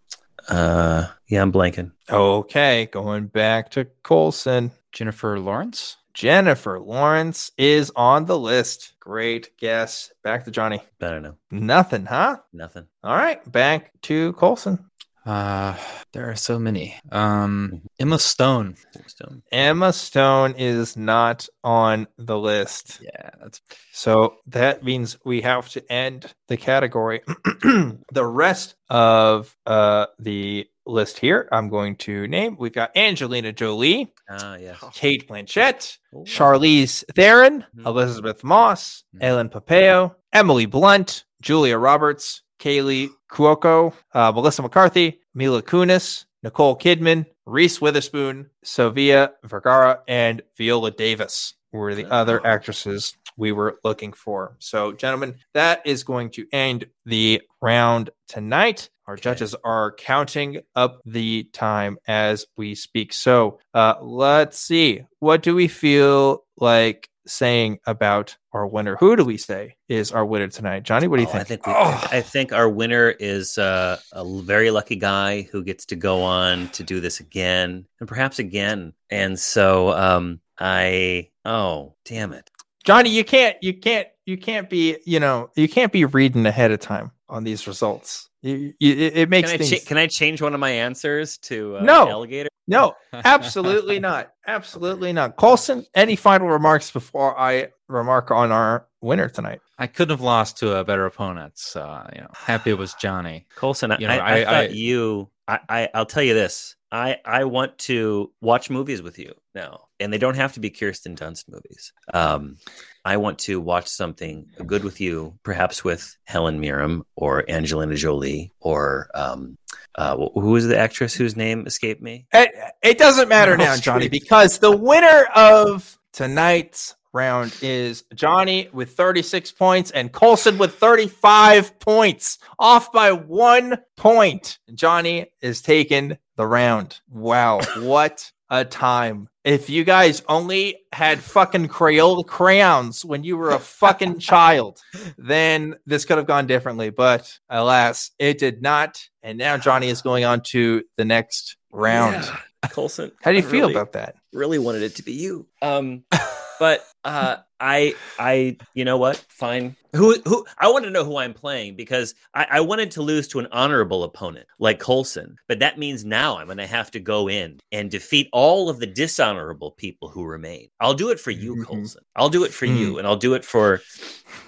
uh, 0.50 1.08
yeah, 1.28 1.42
I'm 1.42 1.52
blanking. 1.52 1.92
Okay, 2.10 2.88
going 2.92 3.28
back 3.28 3.72
to 3.72 3.86
Colson. 4.04 4.72
Jennifer 4.92 5.40
Lawrence. 5.40 5.98
Jennifer 6.14 6.80
Lawrence 6.80 7.52
is 7.58 7.92
on 7.96 8.26
the 8.26 8.38
list. 8.38 8.94
Great 9.00 9.58
guess. 9.58 10.12
Back 10.24 10.44
to 10.46 10.52
Johnny. 10.52 10.82
I 11.02 11.10
don't 11.10 11.24
know. 11.24 11.38
Nothing, 11.50 12.06
huh? 12.06 12.38
Nothing. 12.52 12.88
All 13.04 13.16
right, 13.16 13.50
back 13.50 13.92
to 14.04 14.34
Colson. 14.34 14.91
Uh, 15.26 15.76
there 16.14 16.30
are 16.30 16.36
so 16.36 16.58
many. 16.58 16.96
Um, 17.12 17.82
Emma 18.00 18.18
Stone. 18.18 18.76
Stone. 19.08 19.44
Emma 19.52 19.94
Stone 19.94 20.56
is 20.58 20.98
not 20.98 21.48
on 21.64 22.08
the 22.18 22.38
list. 22.38 23.00
Yeah, 23.02 23.30
that's 23.42 23.62
So 23.92 24.38
that 24.48 24.84
means 24.84 25.18
we 25.24 25.42
have 25.42 25.70
to 25.70 25.92
end 25.92 26.34
the 26.48 26.58
category. 26.58 27.22
the 27.62 28.26
rest 28.26 28.76
of 28.90 29.56
uh, 29.66 30.08
the 30.20 30.68
list 30.88 31.20
here, 31.20 31.48
I'm 31.52 31.70
going 31.70 31.96
to 31.98 32.28
name. 32.28 32.56
We've 32.60 32.74
got 32.74 32.98
Angelina 32.98 33.54
Jolie, 33.54 34.12
Ah, 34.28 34.56
yes. 34.56 34.84
Cate 34.94 35.28
Blanchett, 35.30 35.98
Ooh. 36.16 36.24
Charlize 36.24 37.04
Theron, 37.16 37.64
Mhm. 37.78 37.86
Elisabeth 37.86 38.44
Moss, 38.44 39.04
Mhm. 39.16 39.20
Ellen 39.24 39.50
Pompeo, 39.50 40.16
Emily 40.34 40.66
Blunt, 40.66 41.26
Julia 41.42 41.78
Roberts, 41.78 42.42
Kaley 42.62 43.10
Cuoco, 43.32 43.94
uh, 44.14 44.32
Melissa 44.32 44.62
McCarthy, 44.62 45.20
Mila 45.34 45.64
Kunis, 45.64 46.26
Nicole 46.44 46.78
Kidman, 46.78 47.26
Reese 47.46 47.82
Witherspoon, 47.82 48.50
Sofia 48.64 49.32
Vergara, 49.44 50.02
and 50.08 50.42
Viola 50.58 50.92
Davis 50.92 51.56
were 51.72 51.96
the 51.96 52.06
other 52.12 52.46
actresses 52.46 53.16
we 53.38 53.52
were 53.52 53.80
looking 53.84 54.14
for. 54.14 54.56
So, 54.60 54.92
gentlemen, 54.92 55.36
that 55.54 55.82
is 55.86 56.04
going 56.04 56.30
to 56.32 56.46
end 56.52 56.86
the 57.06 57.42
round 57.62 58.10
tonight. 58.28 58.90
Our 59.08 59.16
judges 59.16 59.56
are 59.64 59.94
counting 59.94 60.62
up 60.76 61.02
the 61.06 61.46
time 61.54 61.98
as 62.08 62.46
we 62.58 62.76
speak. 62.76 63.14
So, 63.14 63.60
uh, 63.74 63.96
let's 64.02 64.60
see. 64.60 65.04
What 65.20 65.42
do 65.42 65.56
we 65.56 65.68
feel 65.68 66.46
like 66.58 67.10
saying 67.28 67.80
about 67.86 68.36
our 68.54 68.66
winner? 68.68 68.96
Who 68.98 69.16
do 69.16 69.24
we 69.24 69.38
say 69.38 69.76
is 69.88 70.12
our 70.12 70.26
winner 70.26 70.48
tonight? 70.48 70.84
Johnny, 70.84 71.08
what 71.08 71.18
do 71.18 71.24
you 71.24 71.30
Oh, 71.30 71.32
think? 71.32 71.42
I 71.42 71.46
think 71.46 71.68
we, 71.68 71.74
Oh. 71.76 72.08
I 72.12 72.22
think 72.22 72.54
our 72.54 72.70
winner 72.70 73.10
is 73.10 73.58
uh, 73.58 73.98
a 74.14 74.26
very 74.42 74.72
lucky 74.72 74.96
guy 74.96 75.44
who 75.44 75.64
gets 75.64 75.86
to 75.88 75.96
go 75.96 76.24
on 76.24 76.70
to 76.70 76.84
do 76.84 77.00
this 77.00 77.20
again 77.20 77.86
and 78.00 78.08
perhaps 78.10 78.40
again. 78.40 78.94
And 79.10 79.40
so 79.40 79.92
um, 79.92 80.40
I 80.60 81.30
oh 81.46 81.94
damn 82.06 82.34
it. 82.34 82.50
Johnny, 82.84 83.12
you 83.12 83.24
can't, 83.24 83.56
you 83.62 83.74
can't, 83.76 84.08
you 84.26 84.38
can't 84.38 84.68
be, 84.70 84.98
you 85.06 85.20
know, 85.20 85.52
you 85.56 85.70
can't 85.70 85.92
be 85.92 86.06
reading 86.06 86.46
ahead 86.48 86.72
of 86.72 86.80
time 86.80 87.12
on 87.30 87.44
these 87.44 87.68
results. 87.68 88.30
You, 88.42 88.74
you, 88.80 88.94
it, 88.94 89.18
it 89.18 89.30
makes 89.30 89.52
Can 89.52 89.62
I, 89.62 89.64
things. 89.66 89.82
cha- 89.84 89.88
can 89.88 89.98
I 89.98 90.08
change 90.08 90.42
one 90.42 90.54
of 90.54 90.60
my 90.60 90.72
answers 90.72 91.38
to 91.40 91.78
uh, 91.78 91.82
No. 91.84 92.10
alligator? 92.10 92.50
no, 92.68 92.96
absolutely 93.14 94.00
not. 94.00 94.32
Absolutely 94.48 95.14
not. 95.14 95.36
Colson, 95.36 95.86
any 95.96 96.16
final 96.16 96.48
remarks 96.48 96.90
before 96.92 97.38
I 97.40 97.68
remark 97.88 98.32
on 98.32 98.52
our 98.52 98.88
winner 99.02 99.30
tonight? 99.30 99.60
I 99.78 99.88
couldn't 99.88 100.12
have 100.14 100.22
lost 100.22 100.58
to 100.60 100.78
a 100.78 100.84
better 100.84 101.06
opponent. 101.06 101.58
So 101.58 101.82
you 102.16 102.22
know, 102.22 102.30
happy 102.34 102.70
it 102.72 102.78
was 102.78 102.94
Johnny. 102.96 103.46
Colson, 103.56 103.94
You 104.00 104.08
know, 104.08 104.14
I, 104.14 104.18
I, 104.18 104.34
I- 104.40 104.44
thought 104.46 104.54
I- 104.56 104.68
you. 104.70 105.30
I, 105.48 105.60
I 105.70 105.90
I'll 105.94 106.06
tell 106.06 106.24
you 106.24 106.34
this. 106.34 106.76
I 106.92 107.18
I 107.26 107.44
want 107.46 107.78
to 107.80 108.32
watch 108.42 108.70
movies 108.70 109.02
with 109.02 109.18
you 109.20 109.34
now, 109.56 109.88
and 110.02 110.12
they 110.12 110.18
don't 110.18 110.36
have 110.36 110.54
to 110.54 110.60
be 110.60 110.70
Kirsten 110.70 111.16
Dunst 111.16 111.50
movies. 111.50 111.94
Um, 112.14 112.58
I 113.06 113.18
want 113.18 113.40
to 113.40 113.60
watch 113.60 113.88
something 113.88 114.48
good 114.66 114.84
with 114.84 115.02
you, 115.02 115.38
perhaps 115.44 115.84
with 115.84 116.18
Helen 116.26 116.60
Mirren 116.60 117.04
or 117.16 117.50
Angelina 117.50 117.96
Jolie 117.96 118.52
or 118.60 119.10
um, 119.16 119.58
uh, 119.96 120.16
who 120.34 120.56
is 120.56 120.68
the 120.68 120.78
actress 120.78 121.14
whose 121.14 121.36
name 121.36 121.66
escaped 121.66 122.02
me? 122.02 122.28
It, 122.34 122.52
it 122.84 122.98
doesn't 122.98 123.30
matter 123.30 123.58
now, 123.58 123.76
Johnny, 123.78 124.10
because 124.10 124.60
the 124.60 124.76
winner 124.76 125.26
of 125.36 125.98
tonight's 126.14 126.96
round 127.14 127.56
is 127.62 128.04
Johnny 128.14 128.70
with 128.72 128.92
36 128.92 129.52
points 129.52 129.92
and 129.92 130.12
Colson 130.12 130.58
with 130.58 130.76
35 130.76 131.80
points, 131.80 132.38
off 132.58 132.92
by 132.92 133.12
one 133.12 133.80
point. 133.98 134.60
Johnny 134.74 135.32
is 135.42 135.62
taking 135.62 136.18
the 136.36 136.48
round. 136.48 137.00
Wow, 137.10 137.62
what 137.80 138.32
a 138.52 138.64
time. 138.66 139.28
If 139.44 139.70
you 139.72 139.84
guys 139.84 140.22
only 140.28 140.78
had 140.94 141.20
fucking 141.20 141.70
Crayola 141.70 142.24
crayons 142.28 143.04
when 143.04 143.24
you 143.24 143.38
were 143.38 143.50
a 143.52 143.58
fucking 143.60 144.20
child, 144.32 144.80
then 145.18 145.78
this 145.88 146.06
could 146.06 146.18
have 146.18 146.28
gone 146.28 146.46
differently. 146.46 146.92
But 146.92 147.40
alas, 147.50 148.12
it 148.20 148.38
did 148.38 148.62
not. 148.62 149.02
And 149.24 149.40
now 149.40 149.58
Johnny 149.58 149.90
is 149.90 150.04
going 150.04 150.26
on 150.26 150.42
to 150.48 150.84
the 150.98 151.06
next 151.06 151.58
round. 151.72 152.26
Yeah, 152.26 152.70
Colson. 152.70 153.12
How 153.24 153.32
do 153.32 153.38
you 153.38 153.44
I 153.48 153.50
feel 153.50 153.62
really- 153.62 153.74
about 153.74 153.94
that? 153.94 154.16
really 154.34 154.60
wanted 154.60 154.84
it 154.84 154.96
to 154.98 155.04
be 155.04 155.14
you. 155.14 155.48
Um, 155.62 156.04
but 156.60 156.86
uh, 157.04 157.38
I, 157.62 157.94
I, 158.18 158.58
you 158.74 158.84
know 158.86 158.98
what? 158.98 159.18
Fine. 159.30 159.76
Who, 159.94 160.16
who? 160.26 160.46
I 160.58 160.72
want 160.72 160.86
to 160.86 160.90
know 160.90 161.04
who 161.04 161.18
I'm 161.18 161.34
playing 161.34 161.76
because 161.76 162.16
I, 162.34 162.48
I 162.50 162.60
wanted 162.62 162.92
to 162.92 163.02
lose 163.02 163.28
to 163.30 163.40
an 163.40 163.48
honorable 163.52 164.04
opponent 164.06 164.48
like 164.58 164.80
Colson, 164.80 165.36
but 165.50 165.60
that 165.60 165.78
means 165.78 166.04
now 166.06 166.38
I'm 166.38 166.48
going 166.48 166.58
to 166.60 166.66
have 166.66 166.90
to 166.92 167.00
go 167.00 167.30
in 167.30 167.60
and 167.74 167.92
defeat 167.92 168.30
all 168.32 168.70
of 168.70 168.80
the 168.80 168.88
dishonorable 168.88 169.72
people 169.72 170.08
who 170.08 170.24
remain. 170.24 170.70
I'll 170.80 170.94
do 170.94 171.10
it 171.10 171.20
for 171.20 171.32
you, 171.32 171.58
Mhm. 171.58 171.66
Colson. 171.66 172.04
I'll 172.16 172.30
do 172.30 172.46
it 172.46 172.54
for 172.54 172.66
you, 172.66 172.98
and 172.98 173.06
I'll 173.08 173.18
do 173.18 173.34
it 173.34 173.44
for 173.44 173.82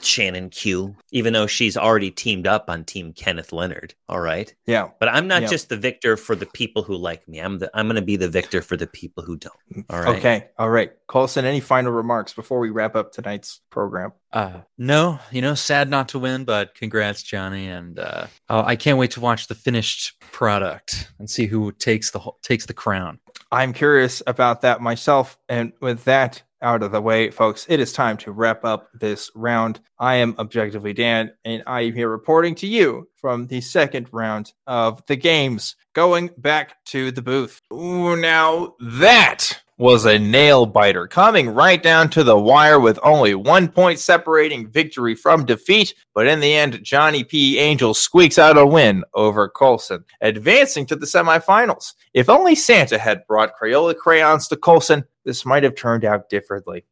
Shannon 0.02 0.50
Q, 0.50 0.96
even 1.12 1.34
though 1.34 1.48
she's 1.48 1.76
already 1.78 2.10
teamed 2.10 2.48
up 2.48 2.70
on 2.70 2.86
Team 2.86 3.12
Kenneth 3.14 3.52
Leonard. 3.52 3.94
All 4.08 4.22
right. 4.22 4.54
Yeah. 4.66 4.90
But 5.00 5.10
I'm 5.10 5.28
not 5.28 5.42
Yeah. 5.42 5.50
just 5.50 5.68
the 5.70 5.78
victor 5.78 6.16
for 6.16 6.36
the 6.36 6.46
people 6.46 6.84
who 6.84 6.96
like 6.96 7.28
me. 7.28 7.40
I'm 7.40 7.60
the 7.60 7.70
I'm 7.74 7.88
going 7.88 7.96
to 7.98 8.02
be 8.02 8.16
the 8.16 8.30
victor 8.30 8.62
for 8.62 8.78
the 8.78 8.88
people 8.88 9.24
who 9.24 9.36
don't. 9.38 9.86
All 9.90 10.00
right. 10.00 10.18
Okay. 10.18 10.48
All 10.58 10.70
right. 10.70 10.92
Colson, 11.08 11.44
any 11.44 11.60
final 11.60 11.92
remarks 11.92 12.34
before 12.34 12.60
we 12.60 12.70
wrap 12.70 12.96
up 12.96 13.03
tonight's 13.12 13.62
program? 13.70 14.14
Uh, 14.32 14.62
no, 14.78 15.20
you 15.32 15.42
know, 15.42 15.56
sad 15.56 15.90
not 15.90 16.10
to 16.10 16.20
win, 16.20 16.46
but 16.46 16.76
congrats, 16.76 17.22
Johnny, 17.24 17.68
and 17.68 18.00
uh, 18.00 18.28
oh, 18.50 18.64
I 18.64 18.76
can't 18.76 18.98
wait 18.98 19.12
to 19.12 19.22
watch 19.22 19.48
the 19.48 19.56
finished 19.56 20.20
product 20.32 21.12
and 21.20 21.30
see 21.30 21.46
who 21.46 21.72
takes 21.72 22.12
the 22.12 22.20
whole, 22.20 22.40
takes 22.42 22.66
the 22.66 22.74
crown. 22.74 23.20
I'm 23.52 23.74
curious 23.74 24.24
about 24.26 24.62
that 24.62 24.82
myself. 24.82 25.38
And 25.48 25.74
with 25.80 26.04
that 26.06 26.42
out 26.64 26.82
of 26.82 26.92
the 26.92 27.02
way, 27.02 27.30
folks, 27.30 27.66
it 27.70 27.80
is 27.80 27.94
time 27.94 28.18
to 28.18 28.32
wrap 28.32 28.64
up 28.66 28.90
this 28.94 29.30
round. 29.36 29.80
I 30.00 30.16
am 30.16 30.36
Objectively 30.40 30.94
Dan, 30.94 31.32
and 31.46 31.62
I 31.68 31.82
am 31.82 31.94
here 31.94 32.10
reporting 32.10 32.56
to 32.56 32.68
you 32.68 33.10
from 33.18 33.48
the 33.48 33.62
second 33.62 34.08
round 34.12 34.54
of 34.66 35.06
the 35.06 35.18
games. 35.18 35.76
Going 35.94 36.32
back 36.38 36.84
to 36.86 37.12
the 37.12 37.22
booth. 37.22 37.62
Ooh, 37.72 38.16
now 38.16 38.76
that 38.80 39.62
was 39.78 40.06
a 40.06 40.20
nail 40.20 40.66
biter, 40.66 41.08
coming 41.08 41.50
right 41.50 41.82
down 41.82 42.10
to 42.12 42.24
the 42.24 42.38
wire 42.38 42.80
with 42.80 43.00
only 43.04 43.36
one 43.36 43.68
point 43.68 44.00
separating 44.00 44.70
victory 44.70 45.16
from 45.16 45.46
defeat. 45.46 45.94
But 46.14 46.28
in 46.28 46.40
the 46.40 46.54
end, 46.54 46.84
Johnny 46.84 47.24
P. 47.24 47.58
Angel 47.60 47.94
squeaks 47.94 48.38
out 48.38 48.58
a 48.58 48.66
win 48.66 49.04
over 49.14 49.50
Colson, 49.50 50.04
advancing 50.22 50.86
to 50.88 50.96
the 50.96 51.06
semifinals. 51.06 51.94
If 52.14 52.30
only 52.30 52.56
Santa 52.56 52.98
had 52.98 53.26
brought 53.28 53.54
Crayola 53.60 53.96
crayons 53.96 54.48
to 54.50 54.56
Colson, 54.56 55.06
this 55.26 55.46
might 55.46 55.64
have 55.64 55.76
turned 55.76 56.06
out 56.06 56.30
differently. 56.30 56.86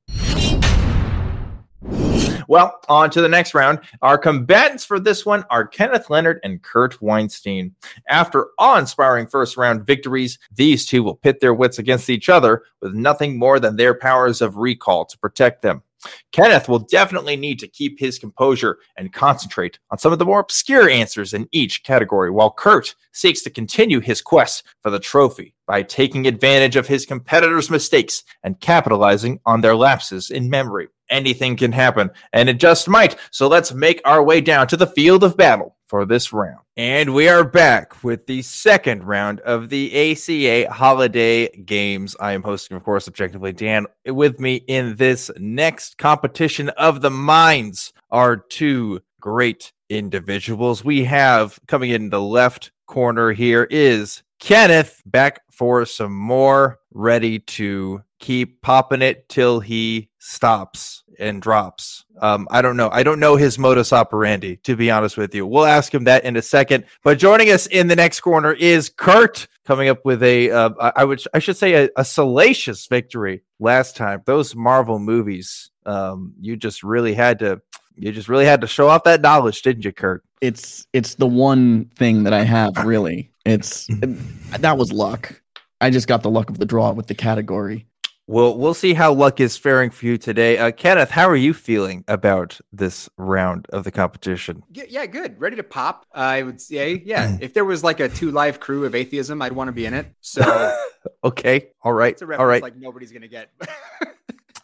Well, 2.47 2.79
on 2.89 3.09
to 3.11 3.21
the 3.21 3.29
next 3.29 3.53
round. 3.53 3.79
Our 4.01 4.17
combatants 4.17 4.85
for 4.85 4.99
this 4.99 5.25
one 5.25 5.45
are 5.49 5.65
Kenneth 5.67 6.09
Leonard 6.09 6.39
and 6.43 6.61
Kurt 6.61 7.01
Weinstein. 7.01 7.75
After 8.07 8.47
awe 8.59 8.77
inspiring 8.77 9.27
first 9.27 9.57
round 9.57 9.85
victories, 9.85 10.39
these 10.55 10.85
two 10.85 11.03
will 11.03 11.15
pit 11.15 11.39
their 11.39 11.53
wits 11.53 11.79
against 11.79 12.09
each 12.09 12.29
other 12.29 12.63
with 12.81 12.93
nothing 12.93 13.37
more 13.37 13.59
than 13.59 13.75
their 13.75 13.93
powers 13.93 14.41
of 14.41 14.57
recall 14.57 15.05
to 15.05 15.17
protect 15.17 15.61
them. 15.61 15.83
Kenneth 16.31 16.67
will 16.69 16.79
definitely 16.79 17.35
need 17.35 17.59
to 17.59 17.67
keep 17.67 17.99
his 17.99 18.19
composure 18.19 18.79
and 18.97 19.13
concentrate 19.13 19.79
on 19.89 19.97
some 19.97 20.13
of 20.13 20.19
the 20.19 20.25
more 20.25 20.39
obscure 20.39 20.89
answers 20.89 21.33
in 21.33 21.47
each 21.51 21.83
category, 21.83 22.29
while 22.29 22.51
Kurt 22.51 22.95
seeks 23.11 23.41
to 23.43 23.49
continue 23.49 23.99
his 23.99 24.21
quest 24.21 24.63
for 24.81 24.89
the 24.89 24.99
trophy 24.99 25.53
by 25.67 25.83
taking 25.83 26.27
advantage 26.27 26.75
of 26.75 26.87
his 26.87 27.05
competitors' 27.05 27.69
mistakes 27.69 28.23
and 28.43 28.59
capitalizing 28.59 29.39
on 29.45 29.61
their 29.61 29.75
lapses 29.75 30.29
in 30.29 30.49
memory. 30.49 30.87
Anything 31.09 31.57
can 31.57 31.73
happen, 31.73 32.09
and 32.31 32.47
it 32.47 32.57
just 32.59 32.87
might. 32.87 33.17
So 33.31 33.47
let's 33.47 33.73
make 33.73 34.01
our 34.05 34.23
way 34.23 34.39
down 34.39 34.67
to 34.67 34.77
the 34.77 34.87
field 34.87 35.23
of 35.23 35.35
battle 35.35 35.75
for 35.91 36.05
this 36.05 36.31
round. 36.31 36.59
And 36.77 37.13
we 37.13 37.27
are 37.27 37.43
back 37.43 38.01
with 38.01 38.25
the 38.25 38.43
second 38.43 39.03
round 39.03 39.41
of 39.41 39.67
the 39.67 40.13
ACA 40.13 40.71
Holiday 40.71 41.49
Games. 41.49 42.15
I 42.17 42.31
am 42.31 42.43
hosting, 42.43 42.77
of 42.77 42.83
course, 42.85 43.09
Objectively 43.09 43.51
Dan. 43.51 43.87
With 44.05 44.39
me 44.39 44.55
in 44.55 44.95
this 44.95 45.29
next 45.37 45.97
competition 45.97 46.69
of 46.69 47.01
the 47.01 47.09
minds 47.09 47.91
are 48.09 48.37
two 48.37 49.01
great 49.19 49.73
individuals. 49.89 50.81
We 50.81 51.03
have 51.03 51.59
coming 51.67 51.89
in 51.89 52.09
the 52.09 52.21
left 52.21 52.71
corner 52.87 53.33
here 53.33 53.67
is 53.69 54.23
Kenneth 54.39 55.01
back 55.05 55.41
for 55.51 55.85
some 55.85 56.15
more, 56.15 56.79
ready 56.93 57.39
to 57.39 58.01
keep 58.21 58.61
popping 58.61 59.01
it 59.01 59.27
till 59.27 59.59
he 59.59 60.09
stops 60.19 61.03
and 61.19 61.41
drops. 61.41 62.05
Um, 62.21 62.47
I 62.51 62.61
don't 62.61 62.77
know. 62.77 62.89
I 62.91 63.03
don't 63.03 63.19
know 63.19 63.35
his 63.35 63.59
modus 63.59 63.91
operandi, 63.91 64.57
to 64.57 64.75
be 64.75 64.89
honest 64.89 65.17
with 65.17 65.35
you. 65.35 65.45
We'll 65.45 65.65
ask 65.65 65.93
him 65.93 66.05
that 66.05 66.23
in 66.23 66.37
a 66.37 66.41
second. 66.41 66.85
But 67.03 67.19
joining 67.19 67.49
us 67.51 67.67
in 67.67 67.87
the 67.87 67.95
next 67.95 68.21
corner 68.21 68.53
is 68.53 68.89
Kurt, 68.89 69.47
coming 69.65 69.89
up 69.89 70.05
with 70.05 70.23
a, 70.23 70.51
uh, 70.51 70.91
I 70.95 71.03
would, 71.03 71.21
I 71.33 71.39
should 71.39 71.57
say, 71.57 71.85
a, 71.85 71.89
a 71.97 72.05
salacious 72.05 72.87
victory 72.87 73.43
last 73.59 73.97
time. 73.97 74.21
Those 74.25 74.55
Marvel 74.55 74.99
movies, 74.99 75.71
um, 75.85 76.33
you 76.39 76.55
just 76.55 76.83
really 76.83 77.13
had 77.13 77.39
to, 77.39 77.61
you 77.95 78.11
just 78.11 78.29
really 78.29 78.45
had 78.45 78.61
to 78.61 78.67
show 78.67 78.87
off 78.87 79.03
that 79.03 79.21
knowledge, 79.21 79.61
didn't 79.63 79.83
you, 79.83 79.91
Kurt? 79.91 80.23
It's 80.41 80.87
it's 80.93 81.15
the 81.15 81.27
one 81.27 81.85
thing 81.95 82.23
that 82.23 82.33
I 82.33 82.43
have 82.43 82.75
really. 82.83 83.31
It's 83.45 83.87
that 84.59 84.77
was 84.77 84.91
luck. 84.91 85.39
I 85.81 85.89
just 85.89 86.07
got 86.07 86.23
the 86.23 86.29
luck 86.29 86.49
of 86.49 86.57
the 86.57 86.65
draw 86.65 86.91
with 86.93 87.07
the 87.07 87.15
category. 87.15 87.87
Well, 88.27 88.57
we'll 88.57 88.73
see 88.73 88.93
how 88.93 89.13
luck 89.13 89.39
is 89.39 89.57
faring 89.57 89.89
for 89.89 90.05
you 90.05 90.17
today. 90.17 90.57
Uh, 90.57 90.71
Kenneth, 90.71 91.09
how 91.09 91.27
are 91.27 91.35
you 91.35 91.53
feeling 91.53 92.03
about 92.07 92.59
this 92.71 93.09
round 93.17 93.65
of 93.73 93.83
the 93.83 93.91
competition? 93.91 94.63
Yeah, 94.71 95.05
good. 95.05 95.39
Ready 95.41 95.57
to 95.57 95.63
pop. 95.63 96.05
I 96.13 96.43
would 96.43 96.61
say, 96.61 97.01
yeah. 97.05 97.37
if 97.41 97.53
there 97.53 97.65
was 97.65 97.83
like 97.83 97.99
a 97.99 98.07
two 98.07 98.31
live 98.31 98.59
crew 98.59 98.85
of 98.85 98.95
atheism, 98.95 99.41
I'd 99.41 99.51
want 99.51 99.67
to 99.67 99.73
be 99.73 99.85
in 99.85 99.93
it. 99.93 100.07
So 100.21 100.77
okay, 101.23 101.69
all 101.83 101.93
right, 101.93 102.13
it's 102.13 102.21
a 102.21 102.37
all 102.37 102.45
right. 102.45 102.61
like 102.61 102.77
nobody's 102.77 103.11
gonna 103.11 103.27
get. 103.27 103.49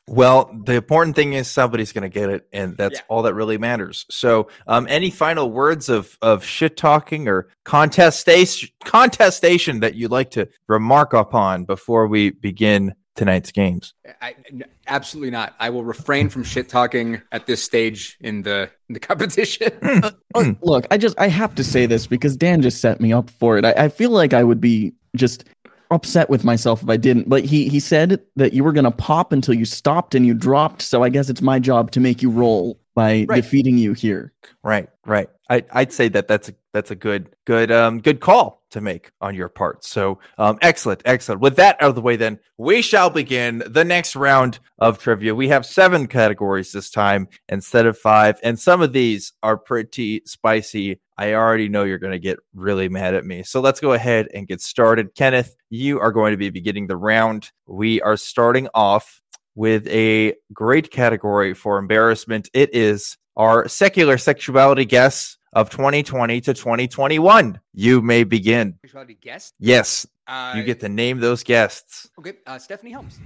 Well, 0.09 0.57
the 0.63 0.75
important 0.75 1.17
thing 1.17 1.33
is 1.33 1.49
somebody's 1.49 1.91
going 1.91 2.09
to 2.09 2.09
get 2.09 2.29
it, 2.29 2.47
and 2.53 2.77
that's 2.77 2.99
Yeah. 2.99 3.05
all 3.09 3.23
that 3.23 3.33
really 3.33 3.57
matters. 3.57 4.05
So, 4.09 4.47
um, 4.65 4.87
any 4.89 5.09
final 5.09 5.51
words 5.51 5.89
of 5.89 6.17
of 6.21 6.45
shit 6.45 6.77
talking 6.77 7.27
or 7.27 7.49
contestation 7.65 8.69
contestation 8.85 9.81
that 9.81 9.95
you'd 9.95 10.11
like 10.11 10.31
to 10.31 10.47
remark 10.67 11.11
upon 11.11 11.65
before 11.65 12.07
we 12.07 12.29
begin 12.29 12.95
tonight's 13.17 13.51
games? 13.51 13.93
I, 14.21 14.35
n- 14.49 14.63
absolutely 14.87 15.31
not. 15.31 15.53
I 15.59 15.69
will 15.69 15.83
refrain 15.83 16.29
from 16.29 16.43
shit 16.43 16.69
talking 16.69 17.21
at 17.33 17.45
this 17.45 17.61
stage 17.61 18.17
in 18.21 18.43
the 18.43 18.69
in 18.87 18.93
the 18.93 18.99
competition. 19.11 19.71
Uh, 19.81 20.53
Look, 20.61 20.87
I 20.89 20.97
just 20.97 21.19
I 21.19 21.27
have 21.27 21.53
to 21.55 21.63
say 21.63 21.85
this 21.85 22.07
because 22.07 22.37
Dan 22.37 22.61
just 22.61 22.79
set 22.79 23.01
me 23.01 23.11
up 23.11 23.29
for 23.29 23.57
it. 23.57 23.65
I, 23.65 23.71
I 23.73 23.89
feel 23.89 24.11
like 24.11 24.33
I 24.33 24.43
would 24.43 24.61
be 24.61 24.93
just 25.15 25.43
upset 25.89 26.29
with 26.29 26.43
myself 26.43 26.83
if 26.83 26.89
I 26.89 26.97
didn't. 26.97 27.27
But 27.27 27.43
he 27.45 27.67
he 27.67 27.79
said 27.79 28.21
that 28.37 28.53
you 28.53 28.63
were 28.63 28.71
gonna 28.73 28.91
pop 28.91 29.33
until 29.33 29.53
you 29.55 29.65
stopped 29.65 30.15
and 30.15 30.25
you 30.25 30.33
dropped. 30.33 30.81
So 30.81 31.03
I 31.03 31.09
guess 31.09 31.29
it's 31.29 31.41
my 31.41 31.59
job 31.59 31.91
to 31.91 31.99
make 31.99 32.21
you 32.21 32.29
roll 32.29 32.79
by 32.95 33.25
Right. 33.27 33.41
defeating 33.41 33.77
you 33.77 33.93
here. 33.93 34.33
Right, 34.63 34.89
right. 35.05 35.29
I, 35.49 35.63
I'd 35.71 35.93
say 35.93 36.09
that 36.09 36.27
that's 36.27 36.49
a 36.49 36.55
that's 36.73 36.91
a 36.91 36.95
good 36.95 37.29
good 37.45 37.71
um 37.71 37.99
good 38.01 38.19
call 38.19 38.56
to 38.71 38.81
make 38.81 39.11
on 39.21 39.35
your 39.35 39.49
part. 39.49 39.83
So 39.83 40.19
um 40.37 40.57
excellent, 40.61 41.01
excellent. 41.05 41.41
With 41.41 41.55
that 41.57 41.81
out 41.81 41.89
of 41.89 41.95
the 41.95 42.01
way, 42.01 42.15
then 42.15 42.39
we 42.57 42.81
shall 42.81 43.09
begin 43.09 43.63
the 43.65 43.85
next 43.85 44.15
round 44.15 44.59
of 44.79 44.99
trivia. 44.99 45.35
We 45.35 45.47
have 45.49 45.65
seven 45.65 46.07
categories 46.07 46.71
this 46.71 46.89
time 46.89 47.27
instead 47.49 47.85
of 47.85 47.97
five, 47.97 48.39
and 48.43 48.59
some 48.59 48.81
of 48.81 48.93
these 48.93 49.33
are 49.43 49.57
pretty 49.57 50.21
spicy. 50.25 50.99
I 51.17 51.33
already 51.33 51.67
know 51.67 51.83
you're 51.83 51.97
going 51.97 52.11
to 52.11 52.19
get 52.19 52.37
really 52.53 52.89
mad 52.89 53.15
at 53.15 53.25
me. 53.25 53.41
So 53.41 53.59
let's 53.59 53.79
go 53.79 53.93
ahead 53.93 54.27
and 54.33 54.47
get 54.47 54.61
started. 54.61 55.15
Kenneth, 55.15 55.55
you 55.69 55.99
are 55.99 56.11
going 56.11 56.31
to 56.31 56.37
be 56.37 56.51
beginning 56.51 56.85
the 56.85 56.95
round. 56.97 57.51
We 57.65 58.01
are 58.01 58.17
starting 58.17 58.67
off 58.75 59.19
with 59.55 59.87
a 59.87 60.35
great 60.53 60.91
category 60.91 61.55
for 61.55 61.79
embarrassment. 61.79 62.49
It 62.53 62.75
is 62.75 63.17
our 63.35 63.67
secular 63.67 64.19
sexuality 64.19 64.85
guests 64.85 65.36
of 65.57 65.71
2020 65.71 66.39
to 66.41 66.53
2021. 66.53 67.59
You 67.73 68.01
may 68.03 68.23
begin. 68.23 68.75
Sexuality 68.83 69.15
guest. 69.19 69.55
Yes, 69.59 70.05
Uh, 70.27 70.53
you 70.55 70.63
get 70.63 70.79
to 70.81 70.89
name 70.89 71.19
those 71.19 71.41
guests. 71.41 72.09
Okay, 72.19 72.33
uh, 72.45 72.59
Stephanie 72.59 72.91
Holmes. 72.91 73.17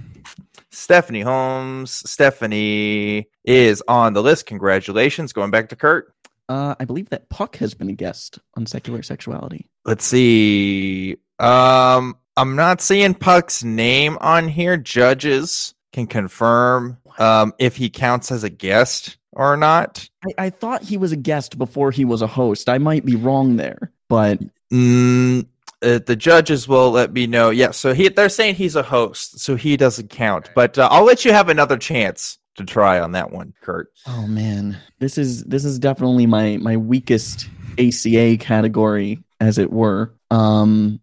Stephanie 0.70 1.20
Holmes. 1.20 1.90
Stephanie 2.08 3.28
is 3.44 3.82
on 3.86 4.14
the 4.14 4.22
list. 4.22 4.46
Congratulations. 4.46 5.32
Going 5.34 5.50
back 5.50 5.68
to 5.70 5.76
Kurt. 5.76 6.14
Uh, 6.48 6.74
I 6.80 6.84
believe 6.86 7.10
that 7.10 7.28
Puck 7.28 7.56
has 7.56 7.74
been 7.74 7.88
a 7.90 7.92
guest 7.92 8.38
on 8.56 8.64
secular 8.66 9.02
sexuality. 9.02 9.68
Let's 9.84 10.04
see. 10.04 11.16
Um, 11.38 12.16
I'm 12.36 12.56
not 12.56 12.80
seeing 12.80 13.14
Puck's 13.14 13.62
name 13.62 14.16
on 14.20 14.48
here. 14.48 14.76
Judges 14.78 15.74
can 15.92 16.06
confirm 16.06 16.96
um, 17.18 17.52
if 17.58 17.76
he 17.76 17.90
counts 17.90 18.32
as 18.32 18.42
a 18.44 18.50
guest 18.50 19.18
or 19.32 19.56
not. 19.56 20.08
I, 20.24 20.46
I 20.46 20.50
thought 20.50 20.82
he 20.82 20.96
was 20.96 21.12
a 21.12 21.16
guest 21.16 21.58
before 21.58 21.90
he 21.90 22.04
was 22.04 22.22
a 22.22 22.26
host. 22.26 22.68
I 22.68 22.78
might 22.78 23.04
be 23.04 23.16
wrong 23.16 23.56
there, 23.56 23.92
but 24.08 24.40
Mm, 24.72 25.46
uh, 25.82 25.98
the 26.06 26.16
judges 26.16 26.66
will 26.66 26.90
let 26.90 27.12
me 27.12 27.26
know. 27.26 27.50
Yeah, 27.50 27.72
so 27.72 27.92
he 27.92 28.08
they're 28.08 28.28
saying 28.30 28.54
he's 28.54 28.76
a 28.76 28.82
host, 28.82 29.38
so 29.40 29.54
he 29.56 29.76
doesn't 29.76 30.08
count. 30.10 30.48
But 30.54 30.78
uh, 30.78 30.88
I'll 30.90 31.04
let 31.04 31.24
you 31.26 31.32
have 31.32 31.48
another 31.50 31.76
chance 31.76 32.38
to 32.56 32.64
try 32.64 32.98
on 33.00 33.12
that 33.12 33.30
one, 33.32 33.52
Kurt. 33.62 33.92
oh 34.06 34.26
man, 34.26 34.78
this 34.98 35.18
is 35.18 35.44
this 35.44 35.64
is 35.64 35.78
definitely 35.78 36.26
my 36.26 36.56
my 36.56 36.76
weakest 36.78 37.48
ACA 37.78 38.36
category, 38.38 39.18
as 39.40 39.58
it 39.58 39.70
were. 39.70 40.14
Um, 40.30 41.00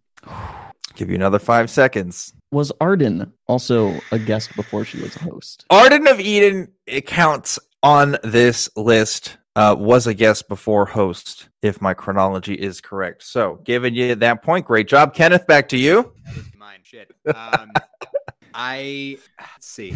Give 0.95 1.09
you 1.09 1.15
another 1.15 1.39
five 1.39 1.69
seconds. 1.69 2.33
was 2.51 2.71
Arden 2.81 3.31
also 3.47 3.99
a 4.11 4.17
guest 4.19 4.53
before 4.55 4.83
she 4.83 4.99
was 4.99 5.15
a 5.15 5.19
host? 5.19 5.65
Arden 5.69 6.07
of 6.07 6.19
Eden 6.19 6.69
it 6.87 7.05
counts 7.05 7.57
on 7.83 8.17
this 8.23 8.69
list. 8.75 9.37
Uh, 9.55 9.75
was 9.77 10.07
a 10.07 10.13
guest 10.13 10.47
before 10.47 10.85
host, 10.85 11.49
if 11.61 11.81
my 11.81 11.93
chronology 11.93 12.53
is 12.53 12.79
correct. 12.79 13.23
So, 13.23 13.59
giving 13.65 13.93
you 13.93 14.15
that 14.15 14.41
point, 14.41 14.65
great 14.65 14.87
job, 14.87 15.13
Kenneth. 15.13 15.47
Back 15.47 15.67
to 15.69 15.77
you. 15.77 16.13
That 16.23 16.35
was 16.35 16.45
mine. 16.57 16.79
Shit. 16.83 17.11
Um, 17.35 17.71
I 18.53 19.17
let's 19.37 19.67
see. 19.67 19.93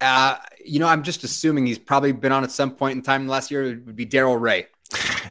Uh, 0.00 0.36
you 0.64 0.78
know, 0.78 0.86
I'm 0.86 1.02
just 1.02 1.24
assuming 1.24 1.66
he's 1.66 1.78
probably 1.78 2.12
been 2.12 2.32
on 2.32 2.44
at 2.44 2.50
some 2.50 2.70
point 2.70 2.96
in 2.96 3.02
time 3.02 3.26
last 3.26 3.50
year. 3.50 3.64
It 3.64 3.86
would 3.86 3.96
be 3.96 4.06
Daryl 4.06 4.40
Ray. 4.40 4.66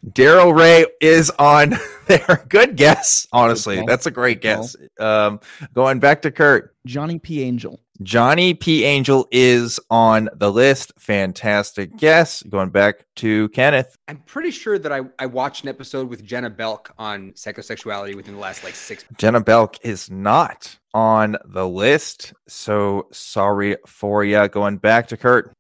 Daryl 0.07 0.55
Ray 0.57 0.85
is 1.01 1.31
on 1.37 1.75
there. 2.07 2.45
Good 2.49 2.75
guess. 2.75 3.27
Honestly, 3.31 3.77
call. 3.77 3.85
that's 3.85 4.05
a 4.05 4.11
great 4.11 4.41
guess. 4.41 4.75
Um, 4.99 5.39
going 5.73 5.99
back 5.99 6.21
to 6.23 6.31
Kurt. 6.31 6.75
Johnny 6.85 7.19
P. 7.19 7.43
Angel. 7.43 7.79
Johnny 8.01 8.53
P. 8.53 8.83
Angel 8.83 9.27
is 9.31 9.79
on 9.89 10.29
the 10.33 10.51
list. 10.51 10.93
Fantastic 10.99 11.95
guess. 11.97 12.43
Going 12.43 12.69
back 12.69 13.05
to 13.17 13.49
Kenneth. 13.49 13.95
I'm 14.07 14.17
pretty 14.17 14.51
sure 14.51 14.77
that 14.77 14.91
I, 14.91 15.01
I 15.17 15.27
watched 15.27 15.63
an 15.63 15.69
episode 15.69 16.09
with 16.09 16.23
Jenna 16.23 16.49
Belk 16.49 16.91
on 16.97 17.31
psychosexuality 17.31 18.15
within 18.15 18.35
the 18.35 18.39
last 18.39 18.63
like 18.63 18.75
six. 18.75 19.05
Jenna 19.17 19.39
Belk 19.39 19.77
is 19.83 20.11
not 20.11 20.77
on 20.93 21.37
the 21.45 21.67
list. 21.67 22.33
So 22.47 23.07
sorry 23.11 23.77
for 23.85 24.23
you. 24.23 24.47
Going 24.49 24.77
back 24.77 25.07
to 25.09 25.17
Kurt. 25.17 25.53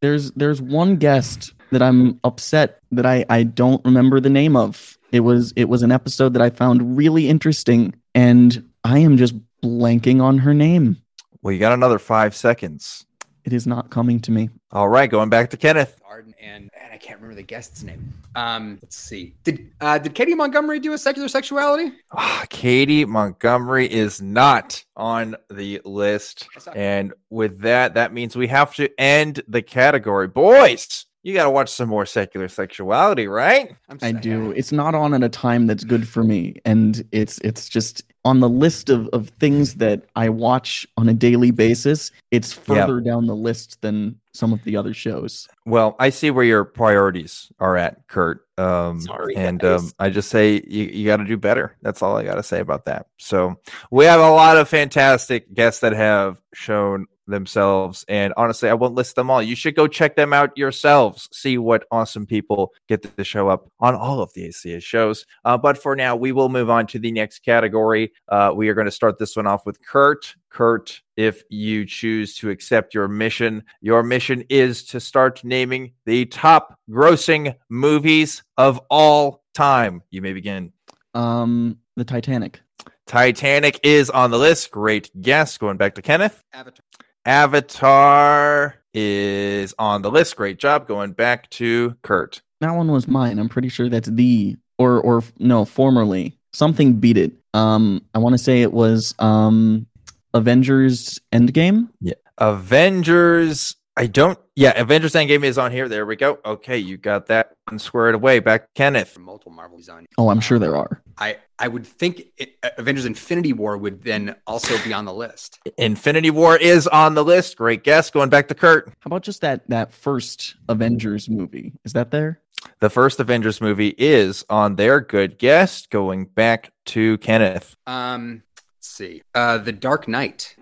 There's 0.00 0.30
there's 0.32 0.62
one 0.62 0.96
guest 0.96 1.52
that 1.72 1.82
I'm 1.82 2.20
upset 2.24 2.80
that 2.92 3.06
I 3.06 3.24
I 3.28 3.42
don't 3.42 3.84
remember 3.84 4.20
the 4.20 4.30
name 4.30 4.56
of. 4.56 4.98
It 5.10 5.20
was 5.20 5.52
it 5.56 5.64
was 5.64 5.82
an 5.82 5.92
episode 5.92 6.34
that 6.34 6.42
I 6.42 6.50
found 6.50 6.96
really 6.96 7.28
interesting, 7.28 7.94
and 8.14 8.70
I 8.84 8.98
am 8.98 9.16
just 9.16 9.34
blanking 9.62 10.22
on 10.22 10.38
her 10.38 10.54
name. 10.54 10.98
Well, 11.42 11.52
you 11.52 11.58
got 11.58 11.72
another 11.72 11.98
five 11.98 12.34
seconds. 12.34 13.06
It 13.44 13.52
is 13.52 13.66
not 13.66 13.90
coming 13.90 14.20
to 14.20 14.30
me. 14.30 14.50
All 14.72 14.88
right. 14.88 15.08
Going 15.08 15.30
back 15.30 15.50
to 15.50 15.56
Kenneth. 15.56 15.98
Arden 16.06 16.34
and 16.40 16.68
and 16.78 16.92
I 16.92 16.98
can't 16.98 17.18
remember 17.20 17.36
the 17.36 17.42
guest's 17.42 17.82
name. 17.82 18.12
Um, 18.34 18.78
let's 18.82 18.96
see. 18.96 19.34
Did 19.44 19.70
uh, 19.80 19.98
did 19.98 20.14
Katie 20.14 20.34
Montgomery 20.34 20.80
do 20.80 20.92
a 20.92 20.98
secular 20.98 21.28
sexuality? 21.28 21.92
Ah, 22.12 22.44
Katie 22.50 23.04
Montgomery 23.04 23.90
is 23.90 24.20
not 24.20 24.84
on 24.96 25.36
the 25.48 25.80
list. 25.84 26.46
And 26.74 27.14
with 27.30 27.60
that, 27.60 27.94
that 27.94 28.12
means 28.12 28.36
we 28.36 28.48
have 28.48 28.74
to 28.74 28.90
end 29.00 29.42
the 29.48 29.62
category. 29.62 30.28
Boys, 30.28 31.06
you 31.22 31.34
got 31.34 31.44
to 31.44 31.50
watch 31.50 31.68
some 31.70 31.88
more 31.88 32.06
secular 32.06 32.48
sexuality, 32.48 33.26
right? 33.26 33.74
I 34.02 34.12
do. 34.12 34.52
It's 34.52 34.72
not 34.72 34.94
on 34.94 35.14
at 35.14 35.22
a 35.22 35.28
time 35.28 35.66
that's 35.66 35.84
good 35.84 36.06
for 36.06 36.22
me, 36.22 36.56
and 36.64 37.04
it's 37.12 37.38
it's 37.38 37.68
just 37.68 38.04
on 38.24 38.40
the 38.40 38.48
list 38.48 38.88
of 38.90 39.08
of 39.08 39.30
things 39.40 39.74
that 39.76 40.04
I 40.16 40.28
watch 40.28 40.86
on 40.96 41.08
a 41.08 41.14
daily 41.14 41.50
basis. 41.50 42.12
It's 42.30 42.54
Yeah. 42.56 42.86
further 42.86 43.00
down 43.00 43.26
the 43.26 43.34
list 43.36 43.80
than 43.82 44.16
some 44.32 44.52
of 44.52 44.62
the 44.62 44.76
other 44.76 44.94
shows. 44.94 45.48
Well, 45.66 45.96
I 45.98 46.10
see 46.10 46.30
where 46.30 46.44
your 46.44 46.64
priorities 46.64 47.50
are 47.58 47.76
at, 47.76 48.06
Kurt. 48.06 48.46
Um, 48.56 49.00
Sorry, 49.00 49.34
and 49.36 49.62
um, 49.64 49.90
I 49.98 50.10
just 50.10 50.30
say 50.30 50.62
you, 50.66 50.84
you 50.84 51.06
got 51.06 51.16
to 51.16 51.24
do 51.24 51.36
better. 51.36 51.76
That's 51.82 52.02
all 52.02 52.16
I 52.16 52.24
got 52.24 52.36
to 52.36 52.42
say 52.42 52.60
about 52.60 52.84
that. 52.84 53.06
So 53.18 53.56
we 53.90 54.04
have 54.04 54.20
a 54.20 54.30
lot 54.30 54.56
of 54.56 54.68
fantastic 54.68 55.52
guests 55.54 55.80
that 55.80 55.92
have 55.92 56.40
shown 56.54 57.06
themselves, 57.28 58.04
and 58.08 58.32
honestly, 58.36 58.68
I 58.68 58.74
won't 58.74 58.94
list 58.94 59.16
them 59.16 59.30
all. 59.30 59.42
You 59.42 59.54
should 59.54 59.74
go 59.74 59.86
check 59.86 60.16
them 60.16 60.32
out 60.32 60.56
yourselves. 60.56 61.28
See 61.32 61.58
what 61.58 61.86
awesome 61.90 62.26
people 62.26 62.72
get 62.88 63.16
to 63.16 63.24
show 63.24 63.48
up 63.48 63.70
on 63.80 63.94
all 63.94 64.20
of 64.20 64.32
the 64.34 64.48
ACA 64.48 64.80
shows. 64.80 65.26
Uh, 65.44 65.56
but 65.56 65.78
for 65.78 65.94
now, 65.94 66.16
we 66.16 66.32
will 66.32 66.48
move 66.48 66.70
on 66.70 66.86
to 66.88 66.98
the 66.98 67.12
next 67.12 67.40
category. 67.40 68.12
Uh, 68.28 68.52
we 68.54 68.68
are 68.68 68.74
going 68.74 68.86
to 68.86 68.90
start 68.90 69.18
this 69.18 69.36
one 69.36 69.46
off 69.46 69.66
with 69.66 69.84
Kurt. 69.84 70.34
Kurt, 70.50 71.02
if 71.16 71.42
you 71.50 71.84
choose 71.84 72.34
to 72.36 72.50
accept 72.50 72.94
your 72.94 73.08
mission, 73.08 73.62
your 73.80 74.02
mission 74.02 74.44
is 74.48 74.84
to 74.86 75.00
start 75.00 75.44
naming 75.44 75.92
the 76.06 76.24
top 76.26 76.78
grossing 76.90 77.54
movies 77.68 78.42
of 78.56 78.80
all 78.90 79.42
time. 79.54 80.02
You 80.10 80.22
may 80.22 80.32
begin. 80.32 80.72
Um, 81.14 81.78
the 81.96 82.04
Titanic. 82.04 82.60
Titanic 83.06 83.80
is 83.82 84.10
on 84.10 84.30
the 84.30 84.38
list. 84.38 84.70
Great 84.70 85.10
guess. 85.20 85.58
Going 85.58 85.78
back 85.78 85.94
to 85.94 86.02
Kenneth. 86.02 86.44
Avatar. 86.52 86.84
Avatar 87.24 88.76
is 88.94 89.74
on 89.78 90.02
the 90.02 90.10
list. 90.10 90.36
Great 90.36 90.58
job. 90.58 90.86
Going 90.86 91.12
back 91.12 91.48
to 91.50 91.96
Kurt. 92.02 92.42
That 92.60 92.72
one 92.72 92.90
was 92.90 93.06
mine. 93.06 93.38
I'm 93.38 93.48
pretty 93.48 93.68
sure 93.68 93.88
that's 93.88 94.08
the 94.08 94.56
or 94.78 95.00
or 95.00 95.22
no, 95.38 95.64
formerly. 95.64 96.38
Something 96.52 96.94
beat 96.94 97.16
it. 97.16 97.32
Um 97.54 98.04
I 98.14 98.18
want 98.18 98.34
to 98.34 98.38
say 98.38 98.62
it 98.62 98.72
was 98.72 99.14
um 99.18 99.86
Avengers 100.34 101.20
Endgame. 101.32 101.88
Yeah, 102.00 102.14
Avengers. 102.38 103.76
I 103.98 104.06
don't. 104.06 104.38
Yeah, 104.54 104.80
Avengers 104.80 105.14
Endgame 105.14 105.42
is 105.42 105.58
on 105.58 105.72
here. 105.72 105.88
There 105.88 106.06
we 106.06 106.14
go. 106.14 106.38
Okay, 106.44 106.78
you 106.78 106.96
got 106.96 107.26
that 107.26 107.52
one 107.68 107.80
squared 107.80 108.14
away. 108.14 108.38
Back 108.38 108.62
to 108.62 108.68
Kenneth. 108.76 109.08
For 109.10 109.18
multiple 109.20 109.50
Marvel 109.50 109.76
design. 109.76 110.06
Oh, 110.16 110.28
I'm 110.30 110.38
sure 110.38 110.60
there 110.60 110.76
are. 110.76 111.02
I 111.18 111.38
I 111.58 111.66
would 111.66 111.84
think 111.84 112.22
it, 112.36 112.56
Avengers 112.78 113.06
Infinity 113.06 113.52
War 113.52 113.76
would 113.76 114.04
then 114.04 114.36
also 114.46 114.80
be 114.84 114.92
on 114.92 115.04
the 115.04 115.12
list. 115.12 115.58
Infinity 115.76 116.30
War 116.30 116.56
is 116.56 116.86
on 116.86 117.14
the 117.14 117.24
list. 117.24 117.56
Great 117.56 117.82
guess. 117.82 118.08
Going 118.10 118.30
back 118.30 118.46
to 118.48 118.54
Kurt. 118.54 118.86
How 119.00 119.08
about 119.08 119.24
just 119.24 119.40
that 119.40 119.68
that 119.68 119.92
first 119.92 120.54
Avengers 120.68 121.28
movie? 121.28 121.72
Is 121.84 121.92
that 121.94 122.12
there? 122.12 122.40
The 122.78 122.90
first 122.90 123.18
Avengers 123.18 123.60
movie 123.60 123.96
is 123.98 124.44
on 124.48 124.76
there. 124.76 125.00
Good 125.00 125.38
guess. 125.38 125.86
Going 125.86 126.26
back 126.26 126.72
to 126.86 127.18
Kenneth. 127.18 127.76
Um, 127.86 128.42
let's 128.76 128.88
see. 128.88 129.22
Uh, 129.34 129.58
The 129.58 129.72
Dark 129.72 130.06
Knight. 130.06 130.54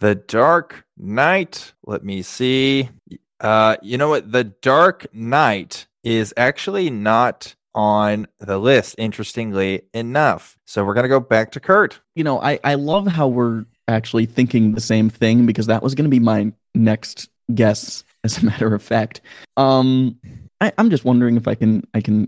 The 0.00 0.14
Dark 0.14 0.84
Knight. 0.96 1.72
Let 1.84 2.04
me 2.04 2.22
see. 2.22 2.90
Uh, 3.40 3.76
you 3.82 3.98
know 3.98 4.08
what? 4.08 4.30
The 4.30 4.44
Dark 4.44 5.06
Knight 5.12 5.86
is 6.04 6.32
actually 6.36 6.90
not 6.90 7.54
on 7.74 8.26
the 8.38 8.58
list, 8.58 8.94
interestingly 8.98 9.82
enough. 9.94 10.58
So 10.66 10.84
we're 10.84 10.94
gonna 10.94 11.08
go 11.08 11.20
back 11.20 11.52
to 11.52 11.60
Kurt. 11.60 12.00
You 12.14 12.24
know, 12.24 12.40
I 12.40 12.58
I 12.64 12.74
love 12.74 13.06
how 13.06 13.28
we're 13.28 13.64
actually 13.88 14.26
thinking 14.26 14.72
the 14.72 14.80
same 14.80 15.10
thing 15.10 15.46
because 15.46 15.66
that 15.66 15.82
was 15.82 15.94
going 15.94 16.04
to 16.04 16.10
be 16.10 16.20
my 16.20 16.52
next 16.74 17.28
guess. 17.54 18.04
As 18.24 18.42
a 18.42 18.44
matter 18.44 18.74
of 18.74 18.82
fact, 18.82 19.20
um, 19.56 20.18
I, 20.60 20.72
I'm 20.76 20.90
just 20.90 21.04
wondering 21.04 21.36
if 21.36 21.46
I 21.46 21.54
can 21.54 21.86
I 21.94 22.00
can 22.00 22.26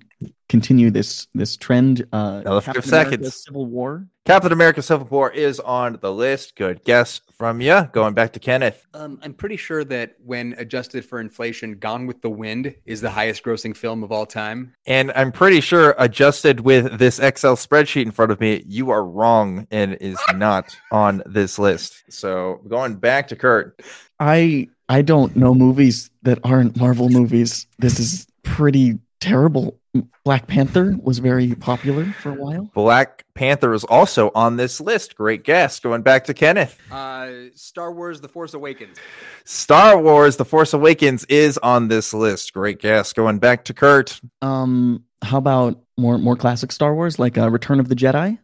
continue 0.48 0.90
this 0.92 1.26
this 1.34 1.56
trend. 1.56 2.06
Uh, 2.12 2.42
Captain 2.42 2.60
America 2.60 2.82
seconds. 2.82 3.44
Civil 3.44 3.66
War. 3.66 4.06
Captain 4.24 4.52
America 4.52 4.82
Civil 4.82 5.08
War 5.08 5.32
is 5.32 5.58
on 5.58 5.98
the 6.00 6.12
list. 6.12 6.54
Good 6.54 6.84
guess 6.84 7.20
from 7.41 7.62
you. 7.62 7.88
Going 7.93 8.12
back 8.12 8.34
to 8.34 8.38
Kenneth. 8.38 8.86
Um, 8.93 9.18
I'm 9.22 9.32
pretty 9.32 9.57
sure 9.57 9.82
that 9.84 10.16
when 10.22 10.55
adjusted 10.59 11.07
for 11.07 11.20
inflation, 11.20 11.78
Gone 11.78 12.07
with 12.07 12.20
the 12.20 12.28
Wind 12.28 12.74
is 12.84 13.01
the 13.01 13.09
highest 13.09 13.43
grossing 13.43 13.74
film 13.74 14.03
of 14.03 14.12
all 14.12 14.26
time. 14.26 14.74
And 14.84 15.11
I'm 15.12 15.32
pretty 15.32 15.62
sure, 15.62 15.95
adjusted 15.97 16.61
with 16.61 16.99
this 16.99 17.18
Excel 17.18 17.57
spreadsheet 17.57 18.03
in 18.03 18.11
front 18.11 18.30
of 18.30 18.41
me, 18.41 18.62
you 18.66 18.91
are 18.91 19.03
wrong 19.03 19.66
and 19.70 19.95
is 20.03 20.18
not 20.34 20.76
on 20.93 21.22
this 21.24 21.59
list. 21.59 22.05
So 22.11 22.61
going 22.68 22.97
back 22.97 23.28
to 23.28 23.36
Kurt. 23.36 23.80
I 24.18 24.68
I 24.91 25.01
don't 25.01 25.34
know 25.34 25.55
movies 25.55 26.11
that 26.20 26.41
aren't 26.45 26.76
Marvel 26.76 27.09
movies. 27.09 27.66
This 27.78 27.99
is 27.99 28.26
pretty 28.43 28.99
terrible. 29.18 29.79
Black 30.24 30.47
Panther 30.47 30.97
was 31.03 31.18
very 31.18 31.55
popular 31.55 32.05
for 32.20 32.30
a 32.30 32.34
while. 32.34 32.70
Black 32.74 33.24
Panther 33.34 33.74
is 33.74 33.82
also 33.84 34.30
on 34.34 34.57
this 34.57 34.80
list. 34.80 35.16
Great 35.16 35.43
guess. 35.43 35.80
Going 35.80 36.03
back 36.03 36.24
to 36.26 36.34
Kenneth. 36.34 36.78
Uh, 36.93 37.51
Star 37.55 37.93
Wars: 37.93 38.20
The 38.20 38.28
Force 38.28 38.55
Awakens. 38.55 38.99
Star 39.45 40.01
Wars 40.01 40.36
The 40.36 40.45
Force 40.45 40.72
Awakens 40.72 41.24
is 41.24 41.59
on 41.59 41.88
this 41.88 42.14
list. 42.14 42.53
Great 42.53 42.80
guess. 42.80 43.12
Going 43.12 43.38
back 43.38 43.64
to 43.64 43.74
Kurt. 43.74 44.20
Um, 44.43 45.05
how 45.22 45.38
about 45.38 45.80
more 45.97 46.18
more 46.18 46.36
classic 46.36 46.70
Star 46.70 46.95
Wars 46.95 47.18
like 47.18 47.36
uh, 47.36 47.51
Return 47.51 47.80
of 47.80 47.88
the 47.88 47.97
Jedi? 47.97 48.38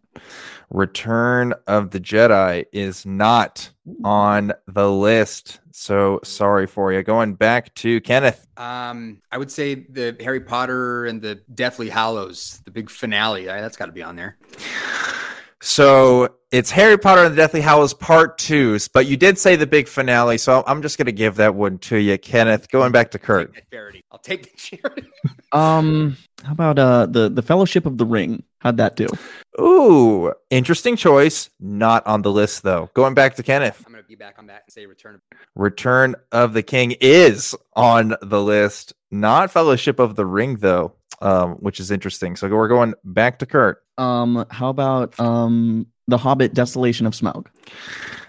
Return 0.70 1.54
of 1.66 1.90
the 1.90 2.00
Jedi 2.00 2.64
is 2.72 3.06
not 3.06 3.70
on 4.04 4.52
the 4.66 4.90
list. 4.90 5.60
So 5.72 6.20
sorry 6.24 6.66
for 6.66 6.92
you. 6.92 7.02
Going 7.02 7.34
back 7.34 7.74
to 7.76 8.00
Kenneth. 8.00 8.46
Um, 8.56 9.20
I 9.30 9.38
would 9.38 9.50
say 9.50 9.74
the 9.74 10.16
Harry 10.20 10.40
Potter 10.40 11.06
and 11.06 11.20
the 11.20 11.36
Deathly 11.54 11.88
Hallows, 11.88 12.62
the 12.64 12.70
big 12.70 12.90
finale. 12.90 13.44
That's 13.44 13.76
got 13.76 13.86
to 13.86 13.92
be 13.92 14.02
on 14.02 14.16
there. 14.16 14.38
So 15.62 16.28
it's 16.52 16.70
Harry 16.70 16.96
Potter 16.98 17.24
and 17.24 17.32
the 17.32 17.36
Deathly 17.36 17.60
Hallows 17.60 17.94
Part 17.94 18.38
Two, 18.38 18.78
but 18.92 19.06
you 19.06 19.16
did 19.16 19.36
say 19.38 19.56
the 19.56 19.66
big 19.66 19.88
finale, 19.88 20.38
so 20.38 20.62
I'm 20.66 20.80
just 20.82 20.96
gonna 20.98 21.12
give 21.12 21.36
that 21.36 21.54
one 21.54 21.78
to 21.78 21.96
you, 21.96 22.18
Kenneth. 22.18 22.70
Going 22.70 22.92
back 22.92 23.10
to 23.12 23.18
Kurt. 23.18 23.52
Take 23.52 23.64
that 23.64 23.76
charity. 23.76 24.04
I'll 24.12 24.18
take 24.18 24.52
the 24.52 24.56
charity. 24.56 25.08
Um, 25.52 26.16
how 26.44 26.52
about 26.52 26.78
uh 26.78 27.06
the 27.06 27.28
the 27.28 27.42
Fellowship 27.42 27.86
of 27.86 27.98
the 27.98 28.06
Ring? 28.06 28.42
How'd 28.58 28.76
that 28.78 28.96
do? 28.96 29.06
Ooh, 29.60 30.32
interesting 30.50 30.96
choice. 30.96 31.50
Not 31.60 32.06
on 32.06 32.22
the 32.22 32.30
list 32.32 32.62
though. 32.62 32.90
Going 32.94 33.14
back 33.14 33.36
to 33.36 33.42
Kenneth. 33.42 33.82
I'm 33.86 33.92
gonna 33.92 34.02
be 34.04 34.14
back 34.14 34.36
on 34.38 34.46
that 34.48 34.64
and 34.66 34.72
say 34.72 34.86
Return 34.86 35.16
of 35.16 35.20
Return 35.54 36.14
of 36.32 36.52
the 36.52 36.62
King 36.62 36.94
is 37.00 37.54
on 37.74 38.14
the 38.22 38.42
list. 38.42 38.92
Not 39.10 39.50
Fellowship 39.50 39.98
of 39.98 40.16
the 40.16 40.26
Ring 40.26 40.56
though, 40.56 40.92
um, 41.20 41.52
which 41.54 41.80
is 41.80 41.90
interesting. 41.90 42.36
So 42.36 42.48
we're 42.48 42.68
going 42.68 42.94
back 43.04 43.38
to 43.38 43.46
Kurt. 43.46 43.82
Um, 43.98 44.44
how 44.50 44.68
about 44.68 45.18
um 45.18 45.86
the 46.08 46.18
Hobbit: 46.18 46.54
Desolation 46.54 47.06
of 47.06 47.14
Smaug? 47.14 47.46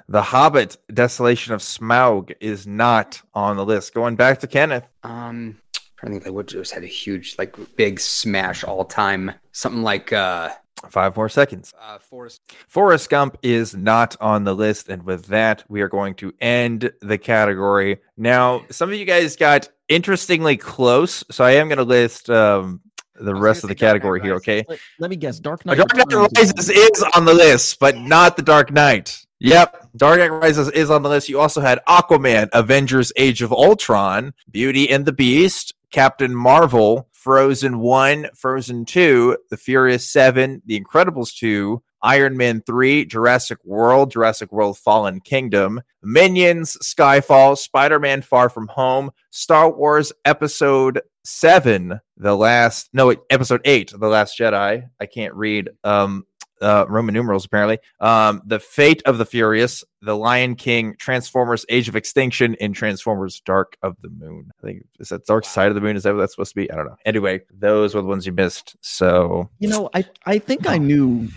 The 0.07 0.21
Hobbit: 0.21 0.77
Desolation 0.93 1.53
of 1.53 1.61
Smaug 1.61 2.33
is 2.39 2.65
not 2.65 3.21
on 3.33 3.57
the 3.57 3.65
list. 3.65 3.93
Going 3.93 4.15
back 4.15 4.39
to 4.39 4.47
Kenneth. 4.47 4.87
Um, 5.03 5.57
I 6.03 6.07
think 6.07 6.23
they 6.23 6.29
would 6.29 6.47
just 6.47 6.73
had 6.73 6.83
a 6.83 6.87
huge, 6.87 7.35
like, 7.37 7.55
big 7.75 7.99
smash 7.99 8.63
all 8.63 8.85
time. 8.85 9.31
Something 9.51 9.81
like 9.81 10.13
uh, 10.13 10.49
Five 10.89 11.15
more 11.17 11.29
seconds. 11.29 11.73
uh 11.81 11.97
Forrest. 11.97 12.41
Forrest 12.67 13.09
Gump 13.09 13.37
is 13.41 13.75
not 13.75 14.15
on 14.21 14.43
the 14.43 14.53
list. 14.53 14.89
And 14.89 15.03
with 15.03 15.25
that, 15.27 15.63
we 15.67 15.81
are 15.81 15.89
going 15.89 16.13
to 16.15 16.33
end 16.39 16.91
the 17.01 17.17
category. 17.17 17.99
Now, 18.15 18.63
some 18.69 18.89
of 18.89 18.95
you 18.95 19.05
guys 19.05 19.35
got 19.35 19.69
interestingly 19.87 20.55
close. 20.55 21.23
So 21.31 21.43
I 21.43 21.51
am 21.51 21.67
going 21.67 21.77
to 21.77 21.83
list 21.83 22.29
um, 22.29 22.81
the 23.15 23.33
rest 23.33 23.63
of 23.63 23.69
the 23.69 23.73
say 23.75 23.79
Dark 23.79 23.81
Knight 23.81 23.89
category 23.93 24.21
here, 24.21 24.35
okay? 24.35 24.63
Let, 24.67 24.79
let 24.99 25.09
me 25.09 25.15
guess. 25.15 25.39
Dark 25.39 25.65
Knight. 25.65 25.77
Dark 25.77 25.95
Knight 25.95 26.29
Rises 26.37 26.69
is 26.69 27.03
on 27.15 27.25
the 27.25 27.33
list, 27.33 27.79
but 27.79 27.97
not 27.97 28.35
the 28.35 28.43
Dark 28.43 28.71
Knight. 28.71 29.25
Yep, 29.39 29.89
Dark 29.95 30.19
Knight 30.19 30.31
Rises 30.31 30.69
is 30.69 30.89
on 30.89 31.03
the 31.03 31.09
list. 31.09 31.29
You 31.29 31.39
also 31.39 31.61
had 31.61 31.79
Aquaman, 31.87 32.49
Avengers 32.53 33.11
Age 33.15 33.43
of 33.43 33.51
Ultron, 33.51 34.33
Beauty 34.49 34.89
and 34.89 35.05
the 35.05 35.11
Beast, 35.13 35.73
Captain 35.91 36.35
Marvel, 36.35 37.07
Frozen 37.11 37.79
1, 37.79 38.29
Frozen 38.35 38.85
2, 38.85 39.37
The 39.49 39.57
Furious 39.57 40.11
7, 40.11 40.61
The 40.65 40.79
Incredibles 40.79 41.35
2, 41.37 41.81
Iron 42.03 42.37
Man 42.37 42.61
3, 42.65 43.05
Jurassic 43.05 43.57
World, 43.63 44.11
Jurassic 44.11 44.51
World 44.51 44.77
Fallen 44.77 45.19
Kingdom, 45.21 45.81
Minions, 46.03 46.77
Skyfall, 46.83 47.57
Spider 47.57 47.99
Man 47.99 48.21
Far 48.21 48.49
From 48.49 48.67
Home, 48.67 49.11
Star 49.31 49.71
Wars 49.71 50.13
Episode 50.25 51.01
7, 51.23 51.99
The 52.17 52.35
Last, 52.35 52.89
no, 52.93 53.13
Episode 53.29 53.61
8, 53.65 53.93
The 53.97 54.07
Last 54.07 54.37
Jedi. 54.37 54.83
I 54.99 55.05
can't 55.05 55.33
read. 55.33 55.69
Um, 55.83 56.25
uh, 56.61 56.85
Roman 56.87 57.13
numerals 57.13 57.45
apparently. 57.45 57.79
Um, 57.99 58.41
the 58.45 58.59
Fate 58.59 59.01
of 59.05 59.17
the 59.17 59.25
Furious, 59.25 59.83
The 60.01 60.15
Lion 60.15 60.55
King, 60.55 60.95
Transformers: 60.97 61.65
Age 61.69 61.87
of 61.89 61.95
Extinction, 61.95 62.55
and 62.59 62.73
Transformers: 62.73 63.41
Dark 63.45 63.77
of 63.81 63.95
the 64.01 64.09
Moon. 64.09 64.51
I 64.61 64.65
think 64.65 64.85
is 64.99 65.09
that 65.09 65.25
Dark 65.25 65.45
Side 65.45 65.69
of 65.69 65.75
the 65.75 65.81
Moon? 65.81 65.95
Is 65.95 66.03
that 66.03 66.13
what 66.13 66.19
that's 66.19 66.33
supposed 66.33 66.51
to 66.51 66.55
be? 66.55 66.71
I 66.71 66.75
don't 66.75 66.85
know. 66.85 66.97
Anyway, 67.05 67.41
those 67.51 67.95
were 67.95 68.01
the 68.01 68.07
ones 68.07 68.25
you 68.25 68.31
missed. 68.31 68.75
So 68.81 69.49
You 69.59 69.69
know, 69.69 69.89
I 69.93 70.05
I 70.25 70.39
think 70.39 70.67
I 70.67 70.77
knew 70.77 71.29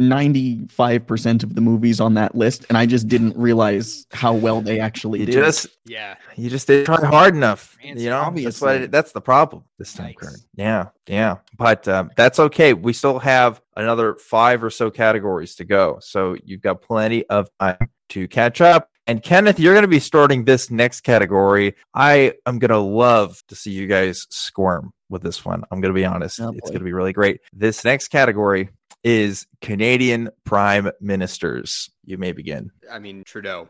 ninety 0.00 0.66
five 0.68 1.06
percent 1.06 1.42
of 1.42 1.54
the 1.54 1.60
movies 1.60 2.00
on 2.00 2.14
that 2.14 2.34
list, 2.34 2.64
and 2.68 2.76
I 2.78 2.86
just 2.86 3.06
didn't 3.06 3.36
realize 3.36 4.06
how 4.12 4.32
well 4.34 4.60
they 4.60 4.80
actually 4.80 5.20
you 5.20 5.26
did. 5.26 5.32
just 5.34 5.66
Yeah. 5.84 6.16
you 6.36 6.50
just 6.50 6.66
didn't 6.66 6.86
try 6.86 7.04
hard 7.06 7.34
enough. 7.36 7.76
Fancy, 7.82 8.04
You 8.04 8.10
know, 8.10 8.16
that's 8.16 8.26
obviously. 8.26 8.66
what 8.66 8.80
it, 8.82 8.90
that's 8.90 9.12
the 9.12 9.20
problem 9.20 9.64
this 9.78 9.92
time, 9.94 10.06
Nice. 10.06 10.16
Kurt. 10.16 10.40
Yeah, 10.56 10.86
yeah, 11.06 11.36
but 11.56 11.86
um, 11.86 12.10
that's 12.16 12.38
okay. 12.40 12.72
We 12.74 12.92
still 12.92 13.18
have 13.20 13.60
another 13.76 14.14
five 14.16 14.64
or 14.64 14.70
so 14.70 14.90
categories 14.90 15.54
to 15.56 15.64
go, 15.64 15.98
so 16.00 16.36
you've 16.44 16.62
got 16.62 16.82
plenty 16.82 17.24
of 17.26 17.48
time 17.60 17.76
to 18.10 18.26
catch 18.26 18.60
up. 18.60 18.88
And 19.06 19.22
Kenneth, 19.22 19.58
you're 19.58 19.74
going 19.74 19.82
to 19.82 19.88
be 19.88 19.98
starting 19.98 20.44
this 20.44 20.70
next 20.70 21.00
category. 21.00 21.74
I 21.94 22.34
am 22.46 22.58
going 22.60 22.68
to 22.70 22.78
love 22.78 23.42
to 23.48 23.56
see 23.56 23.72
you 23.72 23.88
guys 23.88 24.26
squirm 24.30 24.92
with 25.08 25.22
this 25.22 25.44
one. 25.44 25.64
I'm 25.70 25.80
going 25.80 25.92
to 25.92 25.98
be 25.98 26.04
honest; 26.04 26.40
Oh, 26.40 26.50
it's 26.50 26.68
going 26.70 26.78
to 26.80 26.84
be 26.84 26.92
really 26.92 27.12
great. 27.12 27.40
This 27.52 27.84
next 27.84 28.08
category 28.08 28.68
is 29.04 29.46
Canadian 29.60 30.30
Prime 30.44 30.90
Ministers. 31.00 31.90
You 32.04 32.18
may 32.18 32.32
begin. 32.32 32.70
I 32.90 32.98
mean 32.98 33.22
Trudeau. 33.24 33.68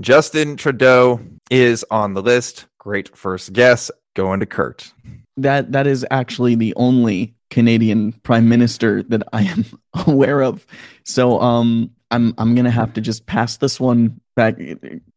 Justin 0.00 0.56
Trudeau 0.56 1.20
is 1.50 1.84
on 1.90 2.14
the 2.14 2.22
list. 2.22 2.66
Great 2.78 3.16
first 3.16 3.52
guess. 3.52 3.90
Going 4.14 4.40
to 4.40 4.46
Kurt. 4.46 4.92
that 5.36 5.72
that 5.72 5.86
is 5.86 6.06
actually 6.10 6.54
the 6.54 6.74
only 6.76 7.34
Canadian 7.50 8.12
prime 8.24 8.48
minister 8.48 9.02
that 9.04 9.22
I 9.32 9.42
am 9.42 9.64
aware 10.06 10.42
of. 10.42 10.66
So 11.04 11.40
um 11.40 11.90
I'm 12.10 12.34
I'm 12.38 12.54
gonna 12.54 12.70
have 12.70 12.92
to 12.94 13.00
just 13.00 13.26
pass 13.26 13.58
this 13.58 13.78
one 13.78 14.20
back. 14.34 14.56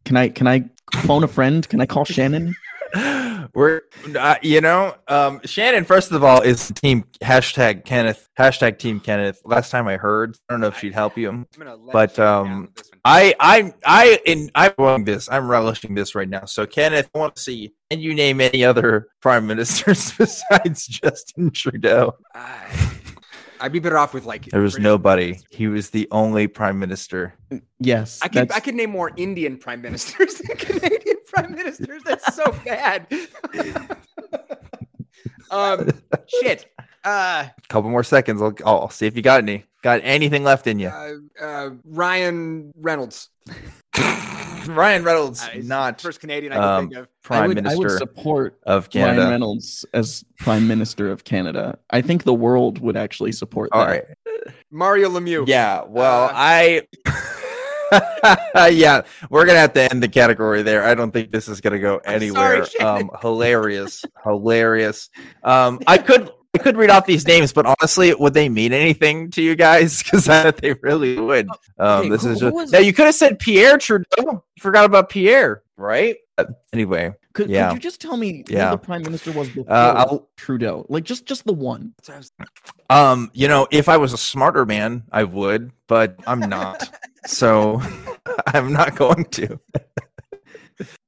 Can 0.05 0.17
I 0.17 0.30
can 0.30 0.47
I 0.47 0.65
phone 1.05 1.24
a 1.24 1.28
friend? 1.28 1.67
Can 1.67 1.82
I 1.82 1.86
call 1.86 2.05
Shannon? 2.05 2.55
We're, 3.54 3.82
uh, 4.18 4.36
you 4.41 4.62
know, 4.62 4.95
um, 5.08 5.41
Shannon. 5.45 5.84
First 5.86 6.12
of 6.12 6.24
all, 6.24 6.41
is 6.41 6.72
team 6.76 7.04
hashtag 7.22 7.86
Kenneth 7.86 8.30
hashtag 8.38 8.80
Team 8.80 9.00
Kenneth. 9.00 9.41
Last 9.43 9.70
time 9.70 9.88
I 9.88 9.97
heard, 9.97 10.38
I 10.50 10.54
don't 10.54 10.62
know 10.62 10.68
if 10.68 10.78
she'd 10.78 10.93
help 10.93 11.18
you. 11.18 11.30
I'm 11.30 11.47
gonna 11.58 11.76
let 11.76 11.93
But, 11.93 12.20
um, 12.20 12.62
with 12.62 12.76
this 12.76 12.89
one. 12.91 13.00
I, 13.06 13.34
I, 13.39 13.74
I, 13.86 14.20
in 14.26 14.50
I'm 14.56 14.72
rolling 14.78 15.04
this. 15.06 15.30
I'm 15.30 15.47
relishing 15.50 15.95
this 15.95 16.16
right 16.16 16.30
now. 16.30 16.45
So, 16.45 16.66
Kenneth, 16.66 17.10
I 17.14 17.18
want 17.20 17.36
to 17.36 17.41
see. 17.41 17.74
Can 17.89 18.00
you 18.00 18.14
name 18.14 18.39
any 18.39 18.64
other 18.64 19.08
prime 19.22 19.47
ministers 19.47 20.12
besides 20.18 20.88
Justin 20.88 21.52
Trudeau? 21.52 22.16
I- 22.34 22.91
I'd 23.62 23.74
be 23.74 23.80
better 23.80 23.97
off 23.97 24.14
with 24.14 24.24
like. 24.24 24.45
There 24.45 24.62
was 24.62 24.76
British- 24.76 24.84
nobody. 24.86 25.39
He 25.50 25.68
was 25.68 25.89
the 25.89 26.08
only 26.12 26.47
prime 26.47 26.80
minister. 26.80 27.34
Yes, 27.80 28.20
I 28.22 28.30
could 28.30 28.52
I 28.54 28.62
could 28.62 28.76
name 28.76 28.91
more 28.91 29.12
Indian 29.18 29.58
prime 29.58 29.82
ministers 29.82 30.36
than 30.36 30.56
Canadian 30.58 31.09
prime 31.32 31.51
ministers. 31.51 32.03
That's 32.03 32.36
so 32.36 32.51
bad. 32.65 33.07
um, 35.51 35.89
shit. 36.41 36.71
Uh, 37.03 37.47
couple 37.69 37.89
more 37.89 38.03
seconds. 38.03 38.41
I'll, 38.41 38.53
I'll 38.65 38.89
see 38.89 39.07
if 39.07 39.15
you 39.15 39.21
got 39.21 39.41
any. 39.41 39.65
Got 39.82 40.01
anything 40.03 40.43
left 40.43 40.67
in 40.67 40.77
you? 40.77 40.89
uh, 40.89 41.13
uh, 41.41 41.69
Ryan 41.86 42.73
Reynolds. 42.75 43.30
Ryan 44.67 45.03
Reynolds, 45.05 45.41
Uh, 45.41 45.61
not 45.63 46.01
first 46.01 46.19
Canadian 46.19 46.51
I 46.51 46.55
can 46.57 46.63
um, 46.65 46.89
think 46.89 46.97
of. 46.99 47.07
prime 47.23 47.43
I 47.43 47.47
would, 47.47 47.57
I 47.59 47.61
minister 47.61 47.80
would 47.80 47.91
support 47.97 48.59
of 48.63 48.89
Ryan 48.93 49.07
Canada. 49.15 49.30
Reynolds 49.32 49.86
as 49.93 50.25
Prime 50.38 50.67
Minister 50.67 51.09
of 51.09 51.23
Canada. 51.23 51.80
I 51.89 52.01
think 52.01 52.23
the 52.25 52.34
world 52.34 52.80
would 52.80 52.97
actually 52.97 53.32
support 53.32 53.69
All 53.71 53.86
that. 53.86 53.89
right. 53.89 54.03
Mario 54.69 55.09
Lemieux. 55.09 55.47
Yeah. 55.47 55.84
Well, 55.88 56.25
Uh, 56.25 56.32
I. 56.34 56.82
yeah, 58.71 59.01
we're 59.29 59.45
gonna 59.45 59.59
have 59.59 59.73
to 59.73 59.89
end 59.89 60.01
the 60.03 60.07
category 60.07 60.61
there. 60.61 60.83
I 60.83 60.95
don't 60.95 61.11
think 61.11 61.31
this 61.31 61.47
is 61.47 61.61
gonna 61.61 61.79
go 61.79 61.97
anywhere. 62.05 62.65
sorry, 62.65 62.85
um, 62.85 63.09
hilarious, 63.21 64.05
hilarious. 64.23 65.09
Um, 65.43 65.79
I 65.87 65.97
could. 65.97 66.31
I 66.55 66.57
could 66.57 66.77
read 66.77 66.89
off 66.89 67.05
these 67.05 67.27
names, 67.27 67.53
but 67.53 67.67
honestly, 67.67 68.11
would 68.15 68.33
they 68.33 68.49
mean 68.49 68.73
anything 68.73 69.29
to 69.31 69.41
you 69.41 69.55
guys? 69.55 70.01
Because 70.11 70.25
they 70.57 70.73
really 70.81 71.19
would. 71.19 71.47
Um, 71.77 72.03
Hey, 72.03 72.09
this 72.09 72.25
is 72.25 72.39
just. 72.39 72.71
Now 72.73 72.79
you 72.79 72.91
could 72.91 73.05
have 73.05 73.13
said 73.13 73.37
Pierre 73.37 73.77
Trudeau. 73.77 74.05
You 74.17 74.41
forgot 74.59 74.85
about 74.85 75.09
Pierre, 75.09 75.61
right? 75.77 76.17
Uh, 76.39 76.53
anyway, 76.73 77.13
Could, 77.33 77.49
Yeah. 77.49 77.67
could 77.69 77.75
you 77.75 77.79
just 77.79 78.01
tell 78.01 78.17
me 78.17 78.43
Yeah. 78.47 78.65
who 78.65 78.71
the 78.71 78.77
Prime 78.79 79.01
Minister 79.03 79.31
was 79.31 79.47
before 79.49 79.71
uh, 79.71 80.17
Trudeau? 80.35 80.85
Like 80.89 81.03
just 81.03 81.25
just 81.25 81.45
the 81.45 81.53
one. 81.53 81.93
That's 81.97 82.09
what 82.09 82.15
I 82.15 82.17
was- 82.17 82.31
Um, 83.17 83.31
you 83.33 83.47
know, 83.47 83.67
if 83.71 83.87
I 83.89 83.97
was 83.97 84.13
a 84.13 84.17
smarter 84.17 84.65
man, 84.65 85.03
I 85.11 85.23
would, 85.23 85.71
but 85.87 86.15
I'm 86.27 86.39
not. 86.39 86.89
so 87.25 87.81
I'm 88.47 88.73
not 88.73 88.95
going 88.95 89.25
to. 89.25 89.59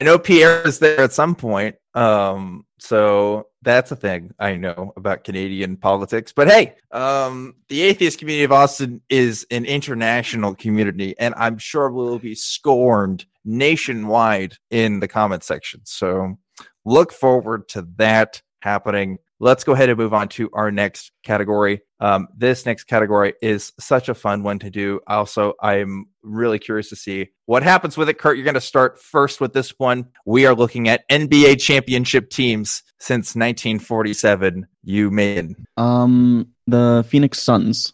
I 0.02 0.04
know 0.04 0.20
Pierre 0.20 0.68
is 0.68 0.80
there 0.80 1.00
at 1.00 1.14
some 1.14 1.34
point. 1.34 1.76
Um, 1.94 2.66
so 2.78 3.48
that's 3.62 3.92
a 3.92 3.96
thing 3.96 4.34
I 4.40 4.56
know 4.56 4.92
about 4.98 5.24
Canadian 5.24 5.78
politics. 5.78 6.34
But 6.34 6.50
hey, 6.50 6.76
um, 6.92 7.56
the 7.70 7.82
atheist 7.82 8.20
community 8.20 8.44
of 8.44 8.52
Austin 8.52 9.02
is 9.10 9.46
an 9.50 9.66
international 9.66 10.56
community, 10.56 11.16
and 11.20 11.34
I'm 11.38 11.58
sure 11.58 11.90
we'll 11.90 12.20
be 12.20 12.36
scorned 12.36 13.26
nationwide 13.46 14.56
in 14.70 15.00
the 15.00 15.08
comment 15.08 15.44
section. 15.44 15.82
So 15.86 16.36
look 16.86 17.12
forward 17.12 17.68
to 17.70 17.88
that 17.98 18.42
happening. 18.62 19.18
Let's 19.40 19.64
go 19.64 19.72
ahead 19.72 19.90
and 19.90 19.98
move 19.98 20.14
on 20.14 20.28
to 20.30 20.50
our 20.54 20.72
next 20.72 21.12
category. 21.24 21.82
Um, 22.00 22.28
this 22.38 22.64
next 22.68 22.84
category 22.84 23.34
is 23.42 23.74
such 23.80 24.08
a 24.08 24.14
fun 24.14 24.44
one 24.44 24.60
to 24.60 24.70
do. 24.70 25.00
Also, 25.08 25.54
I'm 25.62 26.06
really 26.22 26.60
curious 26.60 26.90
to 26.90 26.96
see 26.96 27.30
what 27.48 27.64
happens 27.64 27.98
with 27.98 28.08
it. 28.10 28.20
Kurt, 28.20 28.38
you're 28.38 28.44
going 28.44 28.54
to 28.54 28.62
start 28.62 29.02
first 29.02 29.42
with 29.42 29.54
this 29.54 29.74
one. 29.80 30.10
We 30.28 30.46
are 30.46 30.54
looking 30.54 30.90
at 30.90 31.08
NBA 31.10 31.60
championship 31.60 32.30
teams 32.30 32.84
since 33.00 33.36
1947. 33.36 34.68
You 34.84 35.10
made 35.10 35.56
Um, 35.78 36.50
the 36.68 37.04
Phoenix 37.08 37.40
Suns. 37.40 37.94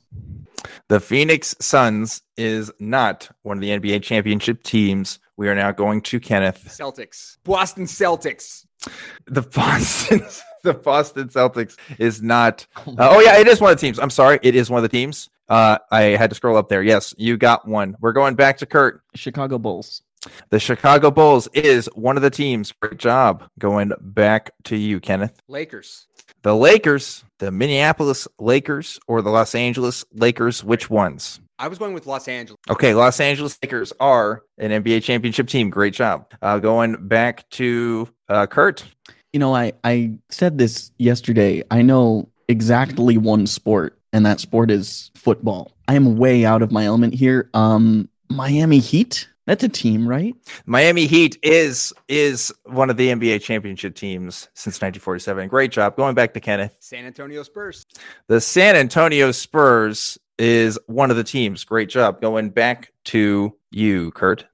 the 0.90 1.00
Phoenix 1.00 1.56
Suns 1.62 2.22
is 2.36 2.72
not 2.80 3.30
one 3.44 3.58
of 3.58 3.62
the 3.62 3.70
NBA 3.70 4.04
championship 4.04 4.64
teams. 4.64 5.20
We 5.38 5.50
are 5.50 5.56
now 5.56 5.72
going 5.72 6.02
to 6.02 6.20
Kenneth. 6.20 6.66
Celtics. 6.68 7.38
Boston 7.44 7.86
Celtics. 7.86 8.66
The 9.28 9.44
Boston, 9.44 10.26
the 10.64 10.74
Boston 10.74 11.30
Celtics 11.30 11.78
is 12.00 12.22
not. 12.22 12.66
Uh, 12.76 12.96
oh 12.98 13.20
yeah, 13.20 13.38
it 13.38 13.48
is 13.48 13.62
one 13.62 13.72
of 13.72 13.78
the 13.78 13.82
teams. 13.82 14.00
I'm 14.00 14.10
sorry, 14.10 14.40
it 14.42 14.56
is 14.56 14.70
one 14.70 14.80
of 14.80 14.84
the 14.84 14.90
teams. 14.90 15.30
Uh, 15.48 15.78
I 15.92 16.02
had 16.02 16.32
to 16.32 16.36
scroll 16.36 16.58
up 16.58 16.70
there. 16.70 16.84
Yes, 16.84 17.14
you 17.18 17.38
got 17.38 17.68
one. 17.68 17.96
We're 18.02 18.14
going 18.14 18.36
back 18.36 18.58
to 18.58 18.66
Kurt. 18.66 19.02
Chicago 19.16 19.58
Bulls. 19.60 20.02
The 20.50 20.60
Chicago 20.60 21.12
Bulls 21.12 21.48
is 21.54 21.88
one 21.94 22.18
of 22.18 22.24
the 22.24 22.30
teams. 22.30 22.72
Great 22.72 22.98
job. 22.98 23.48
Going 23.60 23.92
back 24.02 24.52
to 24.66 24.76
you, 24.76 25.00
Kenneth. 25.00 25.40
Lakers. 25.48 26.08
The 26.42 26.56
Lakers, 26.56 27.24
the 27.38 27.52
Minneapolis 27.52 28.28
Lakers, 28.40 29.00
or 29.08 29.22
the 29.22 29.30
Los 29.30 29.56
Angeles 29.56 30.04
Lakers. 30.14 30.64
Which 30.64 30.90
ones? 30.90 31.40
I 31.60 31.68
was 31.68 31.80
going 31.80 31.94
with 31.94 32.06
Los 32.06 32.28
Angeles. 32.28 32.60
Okay, 32.70 32.94
Los 32.94 33.20
Angeles 33.20 33.58
Lakers 33.64 33.92
are 34.00 34.44
an 34.58 34.72
NBA 34.72 35.04
championship 35.04 35.48
team. 35.48 35.70
Great 35.70 35.94
job. 35.94 36.32
Uh, 36.42 36.60
going 36.60 37.08
back 37.08 37.50
to 37.52 38.08
uh, 38.30 38.46
Kurt. 38.46 38.84
You 39.34 39.40
know, 39.40 39.56
I 39.56 39.74
I 39.84 40.18
said 40.30 40.58
this 40.58 40.92
yesterday. 40.98 41.64
I 41.72 41.82
know 41.82 42.30
exactly 42.48 43.18
one 43.18 43.48
sport, 43.48 43.98
and 44.14 44.26
that 44.26 44.40
sport 44.40 44.72
is 44.72 45.12
football. 45.16 45.72
I 45.88 45.96
am 45.96 46.18
way 46.18 46.46
out 46.46 46.62
of 46.62 46.72
my 46.72 46.86
element 46.86 47.14
here. 47.14 47.50
Um, 47.54 48.10
Miami 48.30 48.80
Heat. 48.80 49.28
That's 49.46 49.64
a 49.64 49.70
team, 49.70 50.08
right? 50.08 50.36
Miami 50.66 51.08
Heat 51.08 51.38
is 51.42 51.94
is 52.08 52.54
one 52.66 52.90
of 52.90 52.98
the 52.98 53.10
NBA 53.10 53.42
championship 53.42 53.96
teams 53.96 54.50
since 54.54 54.76
1947. 54.76 55.48
Great 55.48 55.72
job. 55.72 55.96
Going 55.96 56.16
back 56.16 56.34
to 56.34 56.40
Kenneth. 56.40 56.76
San 56.80 57.06
Antonio 57.06 57.44
Spurs. 57.44 57.86
The 58.28 58.42
San 58.42 58.76
Antonio 58.76 59.32
Spurs 59.32 60.18
is 60.38 60.80
one 60.88 61.12
of 61.12 61.18
the 61.18 61.24
teams. 61.24 61.64
Great 61.64 61.90
job. 61.90 62.22
Going 62.22 62.50
back 62.50 62.92
to 63.06 63.56
you, 63.72 64.12
Kurt. 64.12 64.46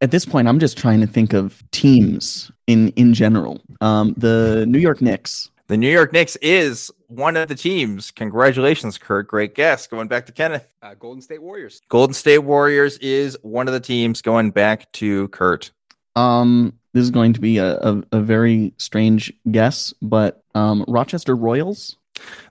At 0.00 0.10
this 0.10 0.24
point, 0.24 0.48
I'm 0.48 0.58
just 0.58 0.76
trying 0.76 1.00
to 1.00 1.06
think 1.06 1.32
of 1.32 1.62
teams 1.70 2.50
in 2.66 2.88
in 2.90 3.14
general. 3.14 3.60
Um, 3.80 4.14
the 4.16 4.64
New 4.66 4.78
York 4.78 5.00
Knicks. 5.00 5.50
The 5.68 5.76
New 5.76 5.90
York 5.90 6.12
Knicks 6.12 6.36
is 6.36 6.90
one 7.06 7.36
of 7.36 7.48
the 7.48 7.54
teams. 7.54 8.10
Congratulations, 8.10 8.98
Kurt. 8.98 9.28
Great 9.28 9.54
guess. 9.54 9.86
Going 9.86 10.08
back 10.08 10.26
to 10.26 10.32
Kenneth. 10.32 10.74
Uh, 10.82 10.94
Golden 10.94 11.22
State 11.22 11.40
Warriors. 11.40 11.80
Golden 11.88 12.14
State 12.14 12.40
Warriors 12.40 12.98
is 12.98 13.38
one 13.42 13.68
of 13.68 13.74
the 13.74 13.80
teams. 13.80 14.22
Going 14.22 14.50
back 14.50 14.90
to 14.92 15.28
Kurt. 15.28 15.70
Um, 16.16 16.74
this 16.92 17.02
is 17.02 17.10
going 17.10 17.32
to 17.32 17.40
be 17.40 17.58
a, 17.58 17.76
a, 17.78 18.02
a 18.12 18.20
very 18.20 18.74
strange 18.76 19.32
guess, 19.50 19.94
but 20.02 20.42
um, 20.54 20.84
Rochester 20.88 21.34
Royals. 21.34 21.96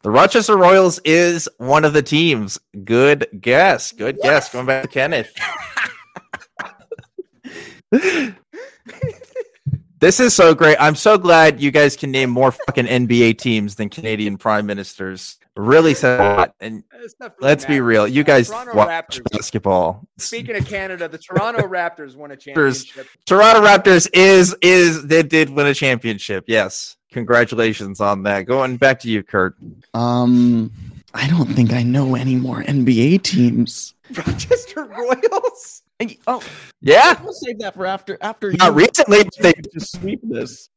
The 0.04 0.10
Rochester 0.12 0.58
Royals 0.58 1.00
is 1.06 1.48
one 1.58 1.86
of 1.86 1.94
the 1.94 2.02
teams. 2.02 2.60
Good 2.84 3.28
guess. 3.40 3.92
Good 3.92 4.18
guess. 4.22 4.52
Going 4.52 4.66
back 4.66 4.84
to 4.84 4.88
Kenneth. 4.90 5.32
this 10.00 10.20
is 10.20 10.34
so 10.34 10.56
great. 10.56 10.78
I'm 10.80 10.96
so 10.96 11.18
glad 11.18 11.62
you 11.62 11.72
guys 11.72 11.96
can 11.96 12.12
name 12.12 12.30
more 12.30 12.52
fucking 12.52 12.86
NBA 12.88 13.38
teams 13.38 13.76
than 13.76 13.90
Canadian 13.90 14.38
prime 14.38 14.66
ministers. 14.66 15.38
Really 15.58 15.94
said 15.94 16.20
a 16.20 16.24
lot. 16.24 16.56
And 16.62 16.84
really 16.94 17.10
let's 17.42 17.66
be 17.66 17.82
real. 17.82 18.08
You 18.08 18.22
Uh, 18.22 18.26
guys 18.26 18.50
Toronto 18.50 18.74
watch 18.76 18.90
Raptors. 19.20 19.32
basketball. 19.32 20.08
Speaking 20.18 20.56
of 20.56 20.66
Canada, 20.66 21.08
the 21.10 21.18
Toronto 21.18 21.62
Raptors 21.68 22.16
won 22.16 22.32
a 22.32 22.38
championship. 22.38 23.08
Toronto 23.26 23.62
Raptors 23.62 24.10
is 24.14 24.56
is 24.62 25.06
they 25.06 25.24
did 25.24 25.50
win 25.50 25.68
a 25.68 25.74
championship. 25.74 26.46
Yes. 26.48 26.96
Congratulations 27.12 28.00
on 28.00 28.24
that. 28.24 28.46
Going 28.46 28.78
back 28.78 29.00
to 29.02 29.10
you, 29.10 29.22
Kurt. 29.24 29.56
Um, 29.94 30.72
I 31.14 31.28
don't 31.28 31.48
think 31.54 31.74
I 31.74 31.84
know 31.84 32.16
any 32.16 32.36
more 32.36 32.64
NBA 32.64 33.22
teams. 33.24 33.94
Rochester 34.16 34.86
Royals. 34.86 35.84
I- 36.02 36.18
oh, 36.28 36.42
Yeah. 36.82 37.22
we'll 37.22 37.34
save 37.34 37.60
that 37.60 37.76
for 37.76 37.86
after 37.86 38.18
after 38.22 38.52
Not 38.54 38.68
you 38.72 38.78
recently, 38.80 39.24
but 39.24 39.34
they 39.40 39.54
just 39.74 39.92
sweep 40.00 40.20
this. 40.24 40.70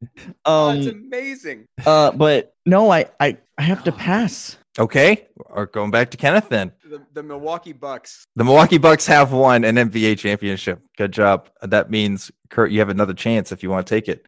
Oh, 0.45 0.75
that's 0.75 0.87
Um, 0.89 1.05
amazing. 1.07 1.67
uh, 1.87 2.11
but 2.13 2.53
no, 2.67 2.91
I 2.93 3.07
I 3.21 3.39
I 3.57 3.63
have 3.63 3.85
to 3.85 3.93
pass. 3.93 4.57
Okay, 4.79 5.29
or 5.47 5.67
going 5.67 5.93
back 5.93 6.11
to 6.11 6.17
Kenneth 6.17 6.49
then. 6.49 6.73
The, 6.85 7.01
the 7.13 7.23
Milwaukee 7.23 7.73
Bucks. 7.73 8.27
The 8.35 8.43
Milwaukee 8.43 8.79
Bucks 8.79 9.07
have 9.07 9.31
won 9.33 9.63
an 9.65 9.77
NBA 9.77 10.19
championship. 10.19 10.81
Good 10.97 11.13
job. 11.13 11.49
That 11.63 11.91
means 11.91 12.33
Kurt, 12.51 12.73
you 12.73 12.81
have 12.81 12.89
another 12.89 13.15
chance 13.15 13.53
if 13.53 13.63
you 13.63 13.71
want 13.71 13.87
to 13.87 13.95
take 13.95 14.09
it. 14.09 14.27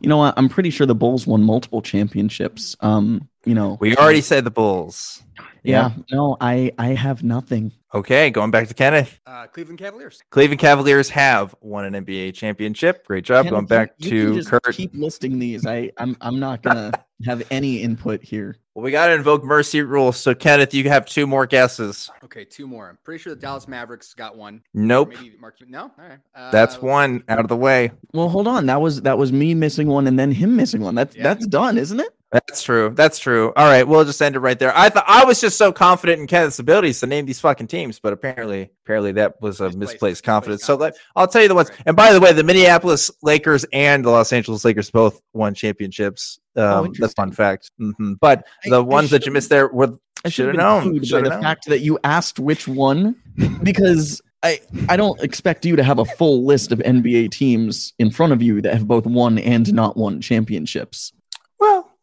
You 0.00 0.08
know 0.08 0.18
what? 0.18 0.34
I'm 0.36 0.48
pretty 0.48 0.70
sure 0.70 0.86
the 0.86 0.94
Bulls 0.94 1.26
won 1.26 1.42
multiple 1.42 1.82
championships. 1.82 2.76
Um, 2.80 3.28
you 3.44 3.54
know, 3.54 3.78
We 3.80 3.96
already 3.96 4.20
said 4.20 4.44
the 4.44 4.50
Bulls. 4.52 5.22
yeah. 5.64 5.90
No, 6.12 6.36
I 6.40 6.72
I 6.78 6.88
have 6.88 7.24
nothing. 7.24 7.72
Okay, 7.92 8.30
going 8.30 8.52
back 8.52 8.68
to 8.68 8.74
Kenneth. 8.74 9.18
Uh, 9.26 9.46
Cleveland 9.48 9.80
Cavaliers. 9.80 10.22
Cleveland 10.30 10.60
Cavaliers 10.60 11.08
have 11.10 11.54
won 11.60 11.84
an 11.92 12.04
NBA 12.04 12.34
championship. 12.34 13.04
Great 13.06 13.24
job. 13.24 13.46
Kenneth, 13.46 13.50
going 13.52 13.66
back 13.66 13.94
you- 13.98 14.10
you 14.10 14.24
can 14.24 14.30
to 14.30 14.38
just 14.38 14.50
Kurt. 14.50 14.74
Keep 14.76 14.94
listing 14.94 15.38
these. 15.40 15.66
I 15.66 15.90
I'm 15.96 16.16
I'm 16.20 16.38
not 16.38 16.62
gonna 16.62 16.92
have 17.24 17.42
any 17.50 17.82
input 17.82 18.22
here. 18.22 18.56
Well, 18.74 18.84
we 18.84 18.92
got 18.92 19.08
to 19.08 19.14
invoke 19.14 19.42
mercy 19.42 19.82
rules. 19.82 20.16
So, 20.16 20.32
Kenneth, 20.34 20.72
you 20.72 20.88
have 20.88 21.04
two 21.04 21.26
more 21.26 21.44
guesses. 21.44 22.08
Okay, 22.24 22.44
two 22.44 22.68
more. 22.68 22.88
I'm 22.88 22.98
pretty 23.02 23.20
sure 23.20 23.34
the 23.34 23.40
Dallas 23.40 23.66
Mavericks 23.66 24.14
got 24.14 24.36
one. 24.36 24.62
Nope. 24.72 25.08
Maybe 25.10 25.36
Mark. 25.40 25.56
No, 25.66 25.82
all 25.82 25.90
right. 25.98 26.18
Uh, 26.34 26.50
That's 26.52 26.80
one 26.80 27.24
out 27.28 27.40
of 27.40 27.48
the 27.48 27.56
way. 27.56 27.90
Well, 28.14 28.28
hold 28.28 28.46
on. 28.46 28.66
That 28.66 28.80
was 28.80 29.02
that 29.02 29.18
was 29.18 29.32
me 29.32 29.54
missing 29.54 29.88
one 29.88 30.06
and 30.06 30.16
then 30.18 30.30
him 30.30 30.54
missing 30.54 30.80
one. 30.80 30.94
That's 30.94 31.16
Yeah. 31.16 31.24
that's 31.24 31.46
done, 31.48 31.76
isn't 31.76 31.98
it? 31.98 32.14
That's 32.32 32.62
true. 32.62 32.90
That's 32.94 33.18
true. 33.18 33.52
All 33.56 33.66
right, 33.66 33.86
we'll 33.86 34.04
just 34.04 34.22
end 34.22 34.36
it 34.36 34.38
right 34.38 34.56
there. 34.58 34.72
I 34.76 34.88
thought 34.88 35.04
I 35.08 35.24
was 35.24 35.40
just 35.40 35.58
so 35.58 35.72
confident 35.72 36.20
in 36.20 36.26
Kenneth's 36.28 36.60
abilities 36.60 37.00
to 37.00 37.06
name 37.08 37.26
these 37.26 37.40
fucking 37.40 37.66
teams, 37.66 37.98
but 37.98 38.12
apparently, 38.12 38.70
apparently 38.84 39.10
that 39.12 39.40
was 39.42 39.60
a 39.60 39.64
Misplaced- 39.64 39.78
misplaced, 39.94 40.22
confidence. 40.22 40.64
So 40.64 40.76
let. 40.76 40.96
I'll 41.16 41.26
tell 41.26 41.42
you 41.42 41.48
the 41.48 41.56
ones. 41.56 41.70
Right. 41.70 41.82
And 41.86 41.96
by 41.96 42.12
the 42.12 42.20
way, 42.20 42.32
the 42.32 42.44
Minneapolis 42.44 43.10
Lakers 43.22 43.64
and 43.72 44.04
the 44.04 44.10
Los 44.10 44.32
Angeles 44.32 44.64
Lakers 44.64 44.90
both 44.92 45.20
won 45.32 45.54
championships. 45.54 46.38
Um, 46.56 46.92
that's 46.98 47.14
fun 47.14 47.32
fact. 47.32 47.72
hmm 47.78 48.12
But 48.20 48.46
I- 48.64 48.70
the 48.70 48.76
I 48.76 48.86
ones 48.86 49.10
that 49.10 49.26
you 49.26 49.32
missed 49.32 49.50
there 49.50 49.66
were 49.68 49.98
I 50.24 50.28
should 50.28 50.46
have 50.48 50.56
known 50.56 50.98
by 50.98 51.22
the 51.22 51.30
known. 51.30 51.42
fact 51.42 51.64
that 51.66 51.80
you 51.80 51.98
asked 52.04 52.38
which 52.38 52.68
one, 52.68 53.16
because 53.62 54.20
I 54.42 54.60
I 54.88 54.96
don't 54.96 55.20
expect 55.22 55.64
you 55.66 55.76
to 55.76 55.82
have 55.82 55.98
a 55.98 56.04
full 56.04 56.44
list 56.46 56.70
of 56.72 56.78
NBA 56.80 57.30
teams 57.32 57.92
in 57.98 58.10
front 58.10 58.32
of 58.32 58.40
you 58.42 58.60
that 58.62 58.72
have 58.74 58.86
both 58.86 59.06
won 59.06 59.38
and 59.38 59.72
not 59.74 59.96
won 59.96 60.20
championships. 60.20 61.12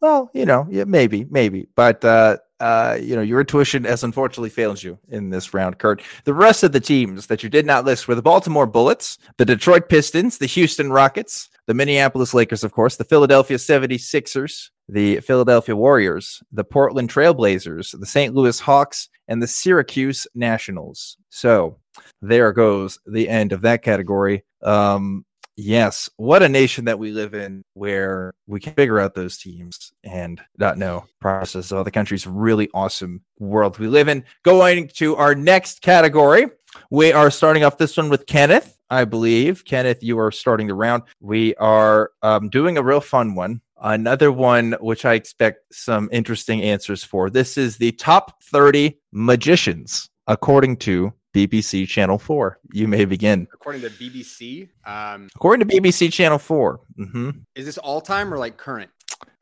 Well, 0.00 0.30
you 0.32 0.46
know, 0.46 0.66
yeah, 0.70 0.84
maybe, 0.84 1.26
maybe, 1.28 1.68
but 1.74 2.04
uh, 2.04 2.38
uh, 2.60 2.98
you 3.00 3.14
know, 3.14 3.22
your 3.22 3.40
intuition 3.40 3.84
has 3.84 4.02
unfortunately 4.04 4.50
failed 4.50 4.82
you 4.82 4.98
in 5.08 5.30
this 5.30 5.54
round, 5.54 5.78
Kurt. 5.78 6.02
The 6.24 6.34
rest 6.34 6.62
of 6.62 6.72
the 6.72 6.80
teams 6.80 7.26
that 7.26 7.42
you 7.42 7.48
did 7.48 7.66
not 7.66 7.84
list 7.84 8.08
were 8.08 8.14
the 8.14 8.22
Baltimore 8.22 8.66
Bullets, 8.66 9.18
the 9.36 9.44
Detroit 9.44 9.88
Pistons, 9.88 10.38
the 10.38 10.46
Houston 10.46 10.90
Rockets, 10.90 11.48
the 11.66 11.74
Minneapolis 11.74 12.34
Lakers, 12.34 12.64
of 12.64 12.72
course, 12.72 12.96
the 12.96 13.04
Philadelphia 13.04 13.56
76ers, 13.56 14.70
the 14.88 15.20
Philadelphia 15.20 15.76
Warriors, 15.76 16.42
the 16.50 16.64
Portland 16.64 17.10
Trailblazers, 17.10 17.98
the 17.98 18.06
St. 18.06 18.34
Louis 18.34 18.58
Hawks, 18.58 19.08
and 19.28 19.42
the 19.42 19.46
Syracuse 19.46 20.26
Nationals. 20.34 21.16
So 21.30 21.76
there 22.22 22.52
goes 22.52 22.98
the 23.06 23.28
end 23.28 23.52
of 23.52 23.60
that 23.62 23.82
category. 23.82 24.44
Um, 24.62 25.24
Yes, 25.60 26.08
what 26.18 26.44
a 26.44 26.48
nation 26.48 26.84
that 26.84 27.00
we 27.00 27.10
live 27.10 27.34
in 27.34 27.64
where 27.74 28.32
we 28.46 28.60
can 28.60 28.74
figure 28.74 29.00
out 29.00 29.16
those 29.16 29.38
teams 29.38 29.92
and 30.04 30.40
not 30.56 30.78
know 30.78 31.06
process 31.20 31.72
of 31.72 31.78
other 31.78 31.90
countries. 31.90 32.28
Really 32.28 32.70
awesome 32.74 33.22
world 33.40 33.76
we 33.80 33.88
live 33.88 34.06
in. 34.06 34.24
Going 34.44 34.86
to 34.94 35.16
our 35.16 35.34
next 35.34 35.82
category, 35.82 36.46
we 36.92 37.12
are 37.12 37.28
starting 37.28 37.64
off 37.64 37.76
this 37.76 37.96
one 37.96 38.08
with 38.08 38.26
Kenneth, 38.26 38.78
I 38.88 39.04
believe. 39.04 39.64
Kenneth, 39.64 40.00
you 40.00 40.16
are 40.20 40.30
starting 40.30 40.68
the 40.68 40.74
round. 40.74 41.02
We 41.18 41.56
are 41.56 42.12
um, 42.22 42.50
doing 42.50 42.78
a 42.78 42.82
real 42.84 43.00
fun 43.00 43.34
one. 43.34 43.60
Another 43.82 44.30
one 44.30 44.76
which 44.78 45.04
I 45.04 45.14
expect 45.14 45.74
some 45.74 46.08
interesting 46.12 46.62
answers 46.62 47.02
for. 47.02 47.30
This 47.30 47.58
is 47.58 47.78
the 47.78 47.90
top 47.90 48.44
30 48.44 48.96
magicians 49.10 50.08
according 50.28 50.76
to 50.76 51.12
BBC 51.46 51.86
Channel 51.86 52.18
4. 52.18 52.58
You 52.72 52.88
may 52.88 53.04
begin. 53.04 53.46
According 53.54 53.82
to 53.82 53.90
BBC, 53.90 54.68
um, 54.84 55.28
According 55.36 55.68
to 55.68 55.74
BBC 55.74 56.12
Channel 56.12 56.38
4. 56.38 56.80
hmm 56.96 57.30
is 57.54 57.66
this 57.66 57.78
all 57.78 58.00
time 58.00 58.32
or 58.32 58.38
like 58.38 58.56
current? 58.56 58.90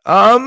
Um, 0.04 0.46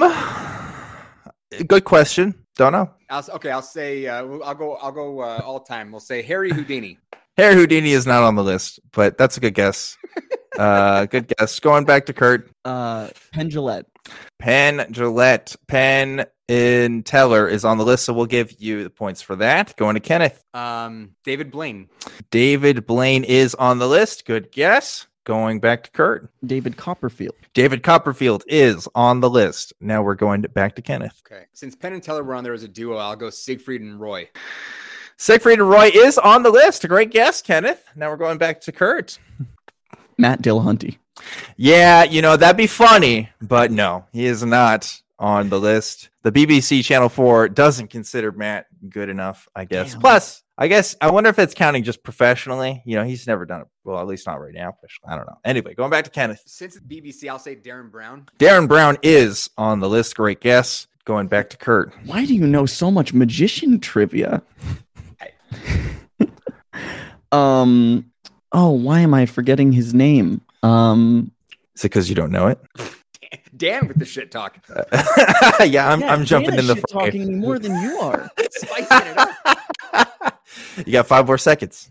good 1.67 1.83
question. 1.83 2.35
Don't 2.55 2.73
know. 2.73 2.91
I'll, 3.09 3.25
okay, 3.35 3.51
I'll 3.51 3.61
say 3.61 4.07
uh, 4.07 4.25
I'll 4.43 4.53
go. 4.53 4.75
I'll 4.75 4.91
go 4.91 5.21
uh, 5.21 5.41
all 5.43 5.61
time. 5.61 5.91
We'll 5.91 5.99
say 6.01 6.21
Harry 6.21 6.51
Houdini. 6.51 6.97
Harry 7.37 7.55
Houdini 7.55 7.91
is 7.91 8.05
not 8.05 8.21
on 8.21 8.35
the 8.35 8.43
list, 8.43 8.79
but 8.91 9.17
that's 9.17 9.37
a 9.37 9.39
good 9.39 9.53
guess. 9.53 9.97
uh, 10.59 11.05
good 11.05 11.27
guess. 11.37 11.59
Going 11.59 11.85
back 11.85 12.05
to 12.07 12.13
Kurt. 12.13 12.51
Uh, 12.65 13.09
Penn 13.33 13.49
Jillette. 13.49 13.85
Penn 14.39 14.85
Gillette, 14.91 15.55
Penn 15.67 16.25
in 16.49 17.03
Teller 17.03 17.47
is 17.47 17.63
on 17.63 17.77
the 17.77 17.85
list, 17.85 18.05
so 18.05 18.13
we'll 18.13 18.25
give 18.25 18.59
you 18.59 18.83
the 18.83 18.89
points 18.89 19.21
for 19.21 19.35
that. 19.37 19.75
Going 19.77 19.93
to 19.93 19.99
Kenneth. 19.99 20.43
Um, 20.53 21.11
David 21.23 21.51
Blaine. 21.51 21.89
David 22.31 22.85
Blaine 22.87 23.23
is 23.23 23.53
on 23.55 23.77
the 23.77 23.87
list. 23.87 24.25
Good 24.25 24.51
guess. 24.51 25.05
Going 25.25 25.59
back 25.59 25.83
to 25.83 25.91
Kurt. 25.91 26.31
David 26.43 26.75
Copperfield. 26.75 27.35
David 27.53 27.83
Copperfield 27.83 28.43
is 28.47 28.87
on 28.95 29.19
the 29.19 29.29
list. 29.29 29.73
Now 29.79 30.01
we're 30.01 30.15
going 30.15 30.41
to, 30.41 30.49
back 30.49 30.75
to 30.75 30.81
Kenneth. 30.81 31.21
Okay, 31.31 31.45
since 31.53 31.75
Penn 31.75 31.93
and 31.93 32.01
Teller 32.01 32.23
were 32.23 32.33
on 32.33 32.43
there 32.43 32.53
as 32.53 32.63
a 32.63 32.67
duo, 32.67 32.97
I'll 32.97 33.15
go 33.15 33.29
Siegfried 33.29 33.81
and 33.81 33.99
Roy. 33.99 34.27
Siegfried 35.17 35.59
and 35.59 35.69
Roy 35.69 35.91
is 35.93 36.17
on 36.17 36.41
the 36.41 36.49
list. 36.49 36.87
Great 36.87 37.11
guess, 37.11 37.43
Kenneth. 37.43 37.83
Now 37.95 38.09
we're 38.09 38.17
going 38.17 38.39
back 38.39 38.61
to 38.61 38.71
Kurt. 38.71 39.19
Matt 40.17 40.41
Dillahunty. 40.41 40.97
Yeah, 41.57 42.05
you 42.05 42.23
know, 42.23 42.37
that'd 42.37 42.57
be 42.57 42.67
funny, 42.67 43.29
but 43.41 43.71
no, 43.71 44.05
he 44.11 44.25
is 44.25 44.43
not 44.43 44.99
on 45.19 45.49
the 45.49 45.59
list. 45.59 46.09
The 46.23 46.31
BBC 46.31 46.83
Channel 46.83 47.09
4 47.09 47.49
doesn't 47.49 47.89
consider 47.89 48.31
Matt 48.31 48.67
good 48.89 49.09
enough, 49.09 49.47
I 49.55 49.65
guess. 49.65 49.91
Damn. 49.91 50.01
Plus, 50.01 50.43
I 50.57 50.67
guess 50.67 50.95
I 51.01 51.11
wonder 51.11 51.29
if 51.29 51.37
it's 51.37 51.53
counting 51.53 51.83
just 51.83 52.03
professionally. 52.03 52.81
You 52.85 52.95
know, 52.95 53.03
he's 53.03 53.27
never 53.27 53.45
done 53.45 53.61
it. 53.61 53.67
Well, 53.83 53.99
at 53.99 54.07
least 54.07 54.25
not 54.25 54.41
right 54.41 54.53
now. 54.53 54.73
I 55.05 55.15
don't 55.15 55.27
know. 55.27 55.37
Anyway, 55.45 55.73
going 55.73 55.91
back 55.91 56.05
to 56.05 56.09
Kenneth. 56.09 56.43
Since 56.45 56.77
it's 56.77 56.85
BBC, 56.85 57.29
I'll 57.29 57.39
say 57.39 57.55
Derren 57.55 57.91
Brown. 57.91 58.27
Derren 58.39 58.67
Brown 58.67 58.97
is 59.03 59.49
on 59.57 59.79
the 59.79 59.89
list. 59.89 60.15
Great 60.15 60.41
guess. 60.41 60.87
Going 61.05 61.27
back 61.27 61.49
to 61.51 61.57
Kurt. 61.57 61.93
Why 62.05 62.25
do 62.25 62.35
you 62.35 62.45
know 62.45 62.65
so 62.65 62.91
much 62.91 63.13
magician 63.13 63.79
trivia? 63.79 64.41
um. 67.31 68.11
Oh, 68.51 68.71
why 68.71 69.01
am 69.01 69.13
I 69.13 69.25
forgetting 69.25 69.71
his 69.71 69.93
name? 69.93 70.41
Um. 70.63 71.31
Is 71.75 71.85
it 71.85 71.89
because 71.89 72.09
you 72.09 72.15
don't 72.15 72.31
know 72.31 72.47
it? 72.47 72.59
Damn 73.55 73.87
with 73.87 73.97
the 73.99 74.05
shit 74.05 74.31
talk. 74.31 74.57
yeah, 75.65 75.91
I'm, 75.91 76.01
yeah, 76.01 76.13
I'm 76.13 76.25
jumping 76.25 76.55
in 76.57 76.67
the 76.67 76.75
shit 76.75 76.89
fray. 76.91 77.05
talking 77.05 77.27
me 77.27 77.35
more 77.35 77.59
than 77.59 77.81
you 77.81 77.97
are. 77.99 78.29
Spicing 78.51 79.07
it 79.07 79.17
up. 79.93 80.43
you 80.85 80.93
got 80.93 81.07
five 81.07 81.25
more 81.27 81.37
seconds. 81.37 81.89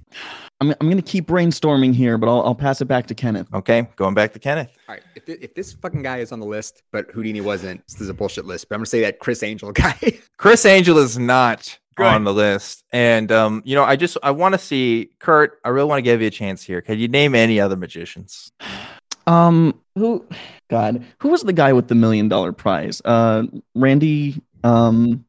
I'm, 0.61 0.71
I'm 0.81 0.89
gonna 0.89 1.03
keep 1.03 1.27
brainstorming 1.29 1.95
here, 1.95 2.19
but 2.19 2.29
I'll, 2.29 2.43
I'll 2.43 2.55
pass 2.55 2.81
it 2.81 2.87
back 2.87 3.07
to 3.09 3.15
Kenneth. 3.15 3.47
Okay, 3.55 3.89
going 3.97 4.15
back 4.15 4.33
to 4.33 4.39
Kenneth. 4.39 4.71
All 4.89 4.95
right, 4.97 5.05
if, 5.15 5.25
thi- 5.25 5.39
if 5.41 5.55
this 5.55 5.73
fucking 5.73 6.03
guy 6.03 6.19
is 6.19 6.33
on 6.33 6.41
the 6.41 6.47
list, 6.47 6.83
but 6.91 7.11
Houdini 7.13 7.41
wasn't, 7.41 7.87
this 7.87 8.01
is 8.01 8.09
a 8.09 8.15
bullshit 8.15 8.45
list. 8.45 8.69
But 8.69 8.75
I'm 8.75 8.79
gonna 8.81 8.87
say 8.87 9.01
that 9.03 9.21
Criss 9.21 9.43
Angel 9.43 9.71
guy. 9.73 10.19
Criss 10.37 10.65
Angel 10.67 10.99
is 10.99 11.17
not 11.19 11.79
Good. 11.97 12.07
on 12.07 12.25
the 12.25 12.33
list. 12.35 12.83
And 12.93 13.31
um, 13.31 13.63
you 13.65 13.77
know, 13.77 13.85
I 13.85 13.95
just 13.97 14.17
I 14.23 14.33
want 14.33 14.55
to 14.55 14.59
see 14.59 15.11
Kurt, 15.21 15.61
I 15.65 15.69
really 15.69 15.89
want 15.89 15.99
to 15.99 16.03
give 16.03 16.21
you 16.21 16.27
a 16.29 16.31
chance 16.31 16.63
here. 16.63 16.81
Can 16.81 16.99
you 16.99 17.07
name 17.09 17.35
any 17.37 17.61
other 17.61 17.77
magicians? 17.77 18.51
Um, 19.29 19.75
who? 19.95 20.25
God, 20.71 21.05
who 21.19 21.29
was 21.29 21.43
the 21.43 21.53
guy 21.53 21.73
with 21.73 21.89
the 21.89 21.95
million 21.95 22.29
dollar 22.29 22.53
prize? 22.53 23.01
Uh, 23.05 23.45
Randi. 23.75 24.41
Um, 24.65 25.25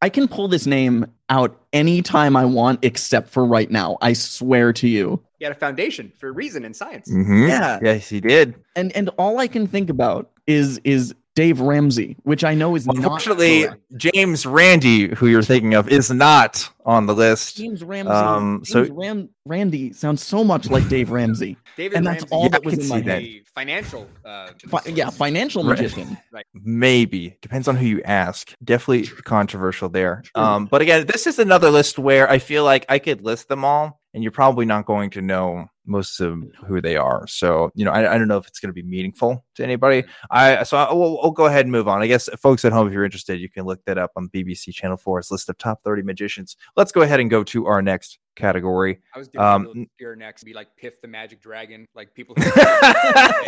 I 0.00 0.08
can 0.08 0.26
pull 0.28 0.48
this 0.48 0.66
name 0.66 1.06
out 1.28 1.60
anytime 1.72 2.36
I 2.36 2.44
want, 2.44 2.80
except 2.84 3.28
for 3.28 3.44
right 3.44 3.70
now. 3.70 3.98
I 4.00 4.14
swear 4.14 4.72
to 4.74 4.88
you. 4.88 5.22
he 5.38 5.44
had 5.44 5.52
a 5.54 5.58
foundation 5.58 6.12
for 6.18 6.32
reason 6.32 6.64
in 6.64 6.74
science. 6.74 7.08
Mhm. 7.10 7.48
Yeah. 7.48 7.78
Yes, 7.82 8.08
he 8.08 8.20
did. 8.20 8.54
And 8.76 8.94
and 8.96 9.08
all 9.18 9.38
I 9.38 9.46
can 9.46 9.66
think 9.66 9.90
about 9.90 10.30
is 10.46 10.78
is 10.84 11.14
Dave 11.34 11.60
Ramsey, 11.60 12.16
which 12.24 12.44
I 12.44 12.54
know 12.54 12.74
is 12.76 12.86
not 12.86 12.96
Unfortunately, 12.96 13.64
correct. 13.64 13.80
James 13.96 14.44
Randi, 14.44 15.14
who 15.14 15.26
you're 15.28 15.42
thinking 15.42 15.72
of, 15.74 15.88
is 15.88 16.10
not 16.10 16.68
on 16.84 17.06
the 17.06 17.14
list. 17.14 17.56
James 17.56 17.82
Ramsey. 17.82 18.10
Um, 18.10 18.62
so- 18.64 18.84
James 18.84 18.96
Ram- 18.98 19.28
Randi 19.44 19.92
sounds 19.92 20.24
so 20.24 20.44
much 20.44 20.70
like 20.70 20.88
Dave 20.88 21.10
Ramsey. 21.10 21.56
David 21.76 21.96
And 21.98 22.06
that's 22.06 22.22
Ramsey, 22.22 22.28
all 22.34 22.42
Yeah, 22.44 22.48
that 22.50 22.62
I 22.62 22.64
was 22.64 22.74
can 22.74 22.82
in 22.82 22.88
my 22.88 22.96
see 22.98 23.02
that. 23.02 23.22
head. 23.22 23.42
financial. 23.54 24.08
Uh, 24.24 24.48
Fi- 24.68 24.90
yeah, 24.90 25.10
financial 25.10 25.62
Right. 25.64 25.70
magician. 25.78 26.16
Maybe 26.54 27.36
depends 27.42 27.68
on 27.68 27.76
who 27.76 27.86
you 27.86 28.02
ask. 28.04 28.54
Definitely 28.64 29.06
controversial 29.24 29.88
there. 29.88 30.22
Um, 30.34 30.66
but 30.66 30.80
again, 30.80 31.06
this 31.06 31.26
is 31.26 31.38
another 31.38 31.70
list 31.70 31.98
where 31.98 32.30
I 32.30 32.38
feel 32.38 32.64
like 32.64 32.86
I 32.88 32.98
could 32.98 33.22
list 33.22 33.48
them 33.48 33.64
all, 33.64 34.00
and 34.14 34.22
you're 34.22 34.32
probably 34.32 34.64
not 34.64 34.86
going 34.86 35.10
to 35.10 35.20
know 35.22 35.66
most 35.84 36.20
of 36.20 36.42
who 36.66 36.80
they 36.80 36.96
are. 36.96 37.26
So 37.26 37.70
you 37.74 37.84
know, 37.84 37.90
I, 37.90 38.14
I 38.14 38.18
don't 38.18 38.28
know 38.28 38.38
if 38.38 38.46
it's 38.46 38.60
going 38.60 38.68
to 38.70 38.72
be 38.74 38.84
meaningful 38.88 39.44
to 39.56 39.64
anybody. 39.64 40.04
I 40.30 40.62
so 40.62 40.76
I, 40.76 40.92
we'll, 40.94 41.18
we'll 41.20 41.32
go 41.32 41.46
ahead 41.46 41.64
and 41.66 41.72
move 41.72 41.88
on. 41.88 42.00
I 42.02 42.06
guess 42.06 42.28
folks 42.40 42.64
at 42.64 42.72
home, 42.72 42.86
if 42.86 42.92
you're 42.94 43.04
interested, 43.04 43.40
you 43.40 43.50
can 43.50 43.64
look 43.64 43.84
that 43.86 43.98
up 43.98 44.12
on 44.16 44.28
BBC 44.28 44.72
Channel 44.72 44.96
4's 44.96 45.30
list 45.30 45.48
of 45.48 45.58
top 45.58 45.82
30 45.82 46.02
magicians. 46.02 46.56
Let's 46.76 46.92
go 46.92 47.02
ahead 47.02 47.18
and 47.20 47.28
go 47.28 47.42
to 47.44 47.66
our 47.66 47.82
next 47.82 48.18
category. 48.36 49.00
I 49.14 49.18
was 49.18 49.28
doing 49.28 49.44
Um, 49.44 49.86
here 49.98 50.16
next. 50.16 50.44
Be 50.44 50.52
like 50.54 50.68
Piff 50.76 51.00
the 51.00 51.08
Magic 51.08 51.40
Dragon, 51.40 51.86
like 51.94 52.14
people. 52.14 52.34
Who 52.38 52.50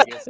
Vegas, 0.04 0.28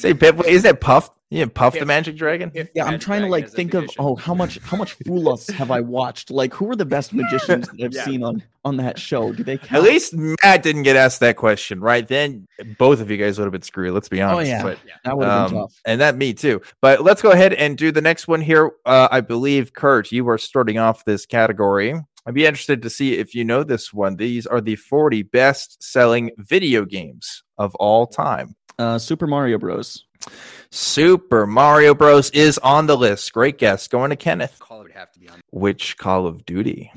Say 0.00 0.14
Pip, 0.14 0.40
is 0.46 0.62
that 0.62 0.80
Puff? 0.80 1.10
Yeah, 1.30 1.46
Puff 1.52 1.74
the 1.76 1.86
Magic 1.86 2.16
Dragon. 2.16 2.50
Piff 2.50 2.68
Yeah, 2.74 2.84
I'm 2.84 2.92
Magic 2.92 3.00
trying 3.06 3.22
to 3.22 3.28
like 3.28 3.48
think 3.48 3.74
of 3.74 3.88
oh 3.98 4.14
how 4.16 4.34
much 4.34 4.58
how 4.60 4.76
much 4.76 4.92
Fool 5.04 5.28
Us 5.32 5.48
have 5.48 5.70
I 5.70 5.80
watched? 5.80 6.30
Like 6.30 6.54
who 6.54 6.70
are 6.70 6.76
the 6.76 6.84
best 6.84 7.12
magicians 7.12 7.68
that 7.68 7.82
I've 7.84 7.92
Yeah. 7.92 8.04
seen 8.04 8.22
on 8.22 8.42
on 8.64 8.76
that 8.76 8.98
show? 8.98 9.32
Do 9.32 9.42
they 9.42 9.58
At 9.70 9.82
least 9.82 10.14
Matt 10.14 10.62
didn't 10.62 10.82
get 10.84 10.96
asked 10.96 11.20
that 11.20 11.36
question, 11.36 11.80
right? 11.80 12.06
Then 12.06 12.46
both 12.78 13.00
of 13.00 13.10
you 13.10 13.16
guys 13.16 13.38
would 13.38 13.44
have 13.46 13.52
been 13.52 13.62
screwed. 13.62 13.94
Let's 13.94 14.08
be 14.08 14.20
honest. 14.22 14.38
Oh 14.38 14.44
yeah, 14.54 14.62
But, 14.62 14.78
that 15.04 15.16
would 15.18 15.26
have 15.26 15.50
been 15.50 15.58
um, 15.58 15.64
tough. 15.64 15.80
and 15.86 16.00
that 16.00 16.16
me 16.16 16.34
too. 16.34 16.60
But 16.80 17.02
let's 17.02 17.20
go 17.22 17.30
ahead 17.32 17.52
and 17.54 17.76
do 17.76 17.90
the 17.90 18.02
next 18.02 18.28
one 18.28 18.40
here. 18.40 18.70
Uh, 18.86 19.08
I 19.10 19.20
believe 19.20 19.72
Kurt, 19.72 20.12
you 20.12 20.28
are 20.28 20.38
starting 20.38 20.78
off 20.78 21.04
this 21.04 21.26
category. 21.26 21.94
I'd 22.26 22.34
be 22.34 22.46
interested 22.46 22.82
to 22.82 22.90
see 22.90 23.18
if 23.18 23.34
you 23.34 23.44
know 23.44 23.64
this 23.64 23.92
one. 23.92 24.16
These 24.16 24.46
are 24.46 24.60
the 24.60 24.76
40 24.76 25.22
best 25.24 25.82
selling 25.82 26.30
video 26.38 26.84
games 26.84 27.42
of 27.58 27.74
all 27.74 28.06
time. 28.06 28.56
Uh, 28.78 28.98
Super 28.98 29.26
Mario 29.26 29.58
Bros. 29.58 30.06
Super 30.70 31.46
Mario 31.46 31.94
Bros. 31.94 32.30
is 32.30 32.58
on 32.58 32.86
the 32.86 32.96
list. 32.96 33.32
Great 33.32 33.58
guess. 33.58 33.88
Going 33.88 34.10
to 34.10 34.16
Kenneth. 34.16 34.58
Call 34.58 34.80
would 34.80 34.92
have 34.92 35.12
to 35.12 35.20
be 35.20 35.28
on. 35.28 35.40
Which 35.50 35.98
Call 35.98 36.26
of 36.26 36.46
Duty? 36.46 36.90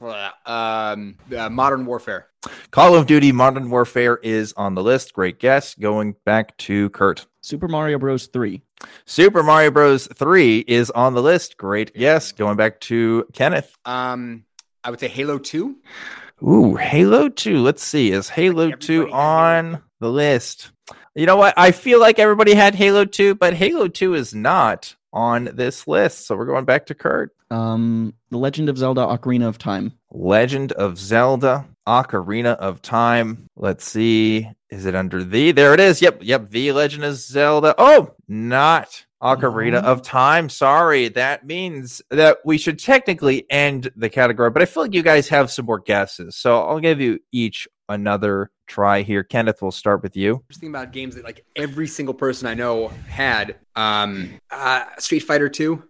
Um, 0.00 1.16
uh, 1.36 1.50
Modern 1.50 1.86
Warfare. 1.86 2.26
Call 2.70 2.94
of 2.94 3.06
Duty 3.06 3.32
Modern 3.32 3.70
Warfare 3.70 4.16
is 4.22 4.54
on 4.56 4.74
the 4.74 4.82
list. 4.82 5.12
Great 5.12 5.38
guess. 5.38 5.74
Going 5.74 6.14
back 6.24 6.56
to 6.58 6.88
Kurt. 6.90 7.26
Super 7.42 7.68
Mario 7.68 7.98
Bros. 7.98 8.26
3. 8.28 8.62
Super 9.04 9.42
Mario 9.42 9.70
Bros. 9.70 10.08
3 10.14 10.60
is 10.60 10.90
on 10.90 11.14
the 11.14 11.22
list. 11.22 11.56
Great 11.56 11.94
guess. 11.94 12.32
Going 12.32 12.56
back 12.56 12.80
to 12.80 13.26
Kenneth. 13.32 13.76
Um, 13.84 14.44
I 14.82 14.90
would 14.90 15.00
say 15.00 15.08
Halo 15.08 15.38
Two. 15.38 15.76
Ooh, 16.42 16.76
Halo 16.76 17.28
2. 17.28 17.58
Let's 17.58 17.82
see. 17.82 18.12
Is 18.12 18.30
Halo 18.30 18.70
2 18.70 19.02
everybody 19.02 19.10
Halo 19.10 19.12
on 19.12 19.82
the 20.00 20.10
list? 20.10 20.72
You 21.14 21.26
know 21.26 21.36
what? 21.36 21.52
I 21.58 21.72
feel 21.72 22.00
like 22.00 22.18
everybody 22.18 22.54
had 22.54 22.74
Halo 22.74 23.04
2, 23.04 23.34
but 23.34 23.52
Halo 23.52 23.88
2 23.88 24.14
is 24.14 24.34
not 24.34 24.96
on 25.12 25.50
this 25.52 25.86
list. 25.86 26.26
So 26.26 26.36
we're 26.36 26.46
going 26.46 26.64
back 26.64 26.86
to 26.86 26.94
Kurt. 26.94 27.34
Um, 27.50 28.14
The 28.30 28.38
Legend 28.38 28.68
of 28.68 28.78
Zelda 28.78 29.02
Ocarina 29.02 29.46
of 29.48 29.58
Time. 29.58 29.92
Legend 30.12 30.72
of 30.72 30.98
Zelda 30.98 31.66
Ocarina 31.88 32.56
of 32.56 32.80
Time. 32.82 33.46
Let's 33.56 33.84
see. 33.84 34.48
Is 34.70 34.86
it 34.86 34.94
under 34.94 35.24
the? 35.24 35.52
There 35.52 35.74
it 35.74 35.80
is. 35.80 36.00
Yep. 36.00 36.18
Yep. 36.22 36.50
The 36.50 36.72
Legend 36.72 37.04
of 37.04 37.16
Zelda. 37.16 37.74
Oh, 37.78 38.14
not 38.28 39.04
Ocarina 39.22 39.82
Oh. 39.82 39.92
of 39.92 40.02
Time. 40.02 40.48
Sorry. 40.48 41.08
That 41.08 41.44
means 41.46 42.00
that 42.10 42.38
we 42.44 42.56
should 42.58 42.78
technically 42.78 43.46
end 43.50 43.90
the 43.96 44.08
category, 44.08 44.50
but 44.50 44.62
I 44.62 44.66
feel 44.66 44.84
like 44.84 44.94
you 44.94 45.02
guys 45.02 45.28
have 45.28 45.50
some 45.50 45.66
more 45.66 45.80
guesses. 45.80 46.36
So 46.36 46.62
I'll 46.62 46.80
give 46.80 47.00
you 47.00 47.18
each 47.32 47.66
another 47.88 48.50
try 48.70 49.02
here. 49.02 49.22
Kenneth, 49.24 49.60
we'll 49.60 49.72
start 49.72 50.02
with 50.02 50.16
you. 50.16 50.44
Just 50.48 50.60
thinking 50.60 50.74
about 50.74 50.92
games 50.92 51.16
that 51.16 51.24
like 51.24 51.44
every 51.56 51.88
single 51.88 52.14
person 52.14 52.46
I 52.46 52.54
know 52.54 52.88
had. 53.08 53.56
Um, 53.76 54.40
uh, 54.50 54.84
Street 54.98 55.20
Fighter 55.20 55.48
Two. 55.48 55.82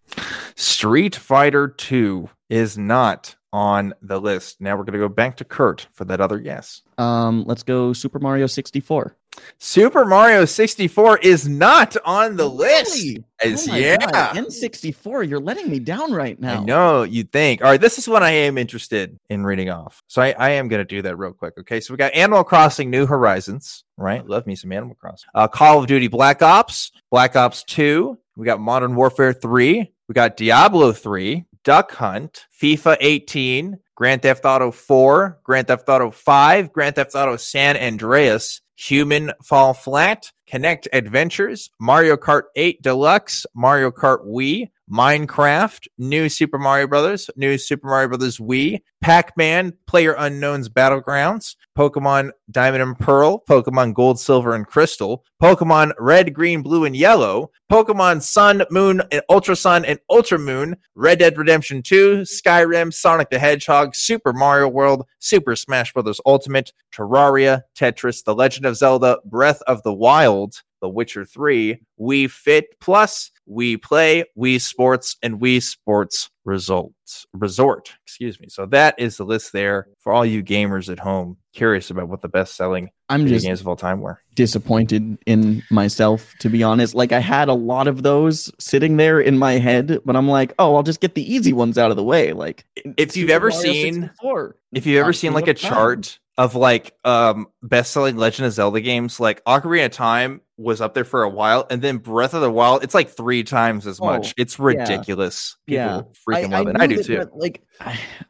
Street 0.57 1.15
Fighter 1.15 1.69
2 1.69 2.29
is 2.49 2.77
not 2.79 3.37
on 3.53 3.95
the 4.03 4.21
list. 4.21 4.61
Now 4.61 4.77
we're 4.77 4.85
going 4.85 4.95
to 4.95 4.99
go 4.99 5.09
back 5.09 5.37
to 5.39 5.45
Kurt 5.45 5.87
for 5.93 6.05
that 6.07 6.21
other 6.21 6.39
guess. 6.39 6.83
Um, 6.99 7.45
let's 7.47 7.63
go 7.63 7.93
Super 7.93 8.19
Mario 8.19 8.47
64. 8.47 9.17
Super 9.59 10.05
Mario 10.05 10.45
64 10.45 11.19
is 11.19 11.49
not 11.49 11.97
on 12.05 12.37
the 12.37 12.47
list. 12.49 12.95
Really? 12.95 13.25
Guys, 13.43 13.69
Oh 13.69 13.75
yeah. 13.77 13.97
God, 13.97 14.37
N64, 14.37 15.29
you're 15.29 15.41
letting 15.41 15.71
me 15.71 15.79
down 15.79 16.13
right 16.13 16.39
now. 16.39 16.61
I 16.61 16.65
know 16.65 17.03
you'd 17.05 17.33
think. 17.33 17.63
All 17.63 17.71
right, 17.71 17.81
this 17.81 17.99
is 17.99 18.09
what 18.09 18.23
I 18.23 18.31
am 18.31 18.59
interested 18.59 19.19
in 19.31 19.45
reading 19.45 19.71
off. 19.71 20.03
So 20.09 20.21
I, 20.23 20.35
I 20.39 20.51
am 20.51 20.69
going 20.69 20.81
to 20.81 20.85
do 20.85 21.03
that 21.03 21.17
real 21.17 21.33
quick. 21.33 21.55
Okay, 21.59 21.81
so 21.81 21.93
we 21.95 21.99
got 21.99 22.13
Animal 22.15 22.45
Crossing 22.45 22.91
New 22.91 23.07
Horizons, 23.07 23.85
right? 23.97 24.27
Love 24.27 24.47
me 24.47 24.55
some 24.57 24.73
Animal 24.73 24.95
Crossing. 24.95 25.29
Uh, 25.35 25.49
Call 25.49 25.81
of 25.81 25.87
Duty 25.87 26.09
Black 26.09 26.43
Ops, 26.43 26.93
Black 27.11 27.37
Ops 27.37 27.65
2. 27.65 28.19
We 28.37 28.47
got 28.47 28.61
Modern 28.61 28.95
Warfare 28.95 29.33
3. 29.33 29.93
We 30.09 30.13
got 30.13 30.37
Diablo 30.37 30.93
3, 30.93 31.45
Duck 31.65 31.93
Hunt, 31.93 32.47
FIFA 32.61 32.97
18, 33.01 33.79
Grand 33.95 34.23
Theft 34.23 34.45
Auto 34.45 34.71
4, 34.71 35.41
Grand 35.45 35.67
Theft 35.67 35.89
Auto 35.89 36.11
5, 36.11 36.73
Grand 36.73 36.97
Theft 36.97 37.15
Auto 37.15 37.37
San 37.37 37.77
Andreas, 37.77 38.63
Human 38.77 39.33
Fall 39.45 39.75
Flat, 39.75 40.33
Kinect 40.51 40.87
Adventures, 40.93 41.71
Mario 41.79 42.17
Kart 42.17 42.45
8 42.57 42.81
Deluxe, 42.83 43.45
Mario 43.55 43.91
Kart 43.91 44.27
Wii, 44.27 44.71
Minecraft, 44.91 45.87
New 45.99 46.29
Super 46.29 46.59
Mario 46.59 46.87
Brothers, 46.87 47.31
New 47.37 47.57
Super 47.59 47.87
Mario 47.87 48.09
Brothers 48.09 48.39
Wii, 48.39 48.81
Pac-Man, 49.01 49.75
Player 49.87 50.15
Unknown's 50.19 50.69
Battlegrounds, 50.69 51.57
Pokemon 51.79 52.33
Diamond 52.51 52.83
and 52.83 52.99
Pearl, 52.99 53.43
Pokemon 53.49 53.95
Gold, 53.95 54.19
Silver, 54.19 54.55
and 54.55 54.67
Crystal, 54.67 55.25
Pokemon 55.41 55.93
Red, 55.99 56.35
Green, 56.35 56.63
Blue, 56.63 56.85
and 56.85 56.97
Yellow, 56.97 57.51
Pokemon 57.71 58.21
Sun, 58.23 58.65
Moon, 58.71 59.01
and 59.13 59.23
Ultra 59.29 59.55
Sun 59.55 59.85
and 59.85 60.01
Ultra 60.11 60.39
Moon, 60.39 60.77
Red 60.95 61.21
Dead 61.21 61.39
Redemption 61.39 61.83
2, 61.83 62.23
Skyrim, 62.23 62.93
Sonic 62.93 63.31
the 63.31 63.39
Hedgehog, 63.39 63.95
Super 63.95 64.33
Mario 64.33 64.69
World, 64.69 65.07
Super 65.21 65.55
Smash 65.55 65.93
Bros. 65.93 66.21
Ultimate, 66.27 66.73
Terraria, 66.93 67.63
Tetris, 67.79 68.25
The 68.25 68.35
Legend 68.35 68.67
of 68.67 68.77
Zelda, 68.77 69.19
Breath 69.25 69.63
of 69.67 69.83
the 69.85 69.95
Wild, 69.95 70.63
The 70.81 70.89
Witcher 70.89 71.25
3, 71.25 71.81
Wii 72.01 72.31
Fit 72.31 72.79
Plus, 72.81 73.31
Wii 73.49 73.81
Play, 73.83 74.25
Wii 74.39 74.61
Sports, 74.61 75.17
and 75.23 75.41
Wii 75.41 75.63
Sports 75.63 76.31
Results 76.45 77.27
Resort. 77.33 77.93
Excuse 78.07 78.41
me. 78.41 78.47
So 78.49 78.67
that 78.67 78.95
is 78.99 79.17
the 79.17 79.25
list 79.25 79.53
there 79.53 79.89
for 79.99 80.13
all 80.13 80.25
you 80.25 80.43
gamers 80.43 80.91
at 80.91 80.99
home 80.99 81.37
curious 81.53 81.91
about 81.91 82.09
what 82.09 82.23
the 82.23 82.29
best 82.29 82.55
selling 82.57 82.91
I'm 83.09 83.27
just 83.27 83.45
games 83.45 83.61
of 83.61 83.67
all 83.67 83.75
time 83.77 84.01
were. 84.01 84.21
disappointed 84.37 85.19
in 85.27 85.63
myself, 85.71 86.33
to 86.41 86.49
be 86.49 86.63
honest. 86.63 86.95
Like, 86.95 87.11
I 87.13 87.19
had 87.19 87.49
a 87.49 87.53
lot 87.55 87.89
of 87.89 88.03
those 88.05 88.53
sitting 88.61 88.97
there 88.97 89.21
in 89.21 89.37
my 89.39 89.55
head, 89.55 89.99
but 90.05 90.15
I'm 90.15 90.29
like, 90.29 90.55
oh, 90.61 90.77
I'll 90.77 90.85
just 90.85 91.01
get 91.01 91.15
the 91.17 91.35
easy 91.35 91.53
ones 91.53 91.77
out 91.77 91.91
of 91.91 91.97
the 91.97 92.05
way. 92.05 92.33
Like, 92.33 92.65
If 92.97 93.17
you've 93.17 93.31
ever 93.31 93.51
seen 93.51 94.03
64. 94.03 94.57
if 94.73 94.87
you've 94.87 95.01
ever 95.01 95.13
seen 95.13 95.33
like 95.33 95.49
a 95.49 95.55
chart 95.55 96.19
of 96.39 96.55
like 96.55 96.95
um 97.05 97.49
best 97.63 97.91
selling 97.91 98.17
Legend 98.17 98.47
of 98.47 98.53
Zelda 98.53 98.81
games, 98.81 99.19
like 99.21 99.45
Ocarina 99.45 99.87
of 99.87 99.93
Time 99.93 100.41
was 100.61 100.81
up 100.81 100.95
there 100.95 101.05
for 101.05 101.23
a 101.23 101.29
while, 101.29 101.67
and 101.71 101.81
then 101.81 101.97
Breath 101.99 102.35
of 102.35 102.43
the 102.43 102.51
Wild, 102.51 102.85
it's 102.85 102.95
like 102.95 103.09
three 103.09 103.43
times 103.43 103.87
as 103.87 103.99
Oh, 104.01 104.07
much. 104.07 104.35
It's 104.37 104.59
yeah. 104.59 104.65
ridiculous. 104.67 105.57
People 105.67 105.85
Yeah. 105.85 106.03
freaking 106.29 106.51
love 106.51 106.69
it. 106.69 106.77
I 106.79 106.87
do 106.87 106.97
that- 106.97 107.07
too. 107.07 107.17
that, 107.19 107.37
like, 107.37 107.63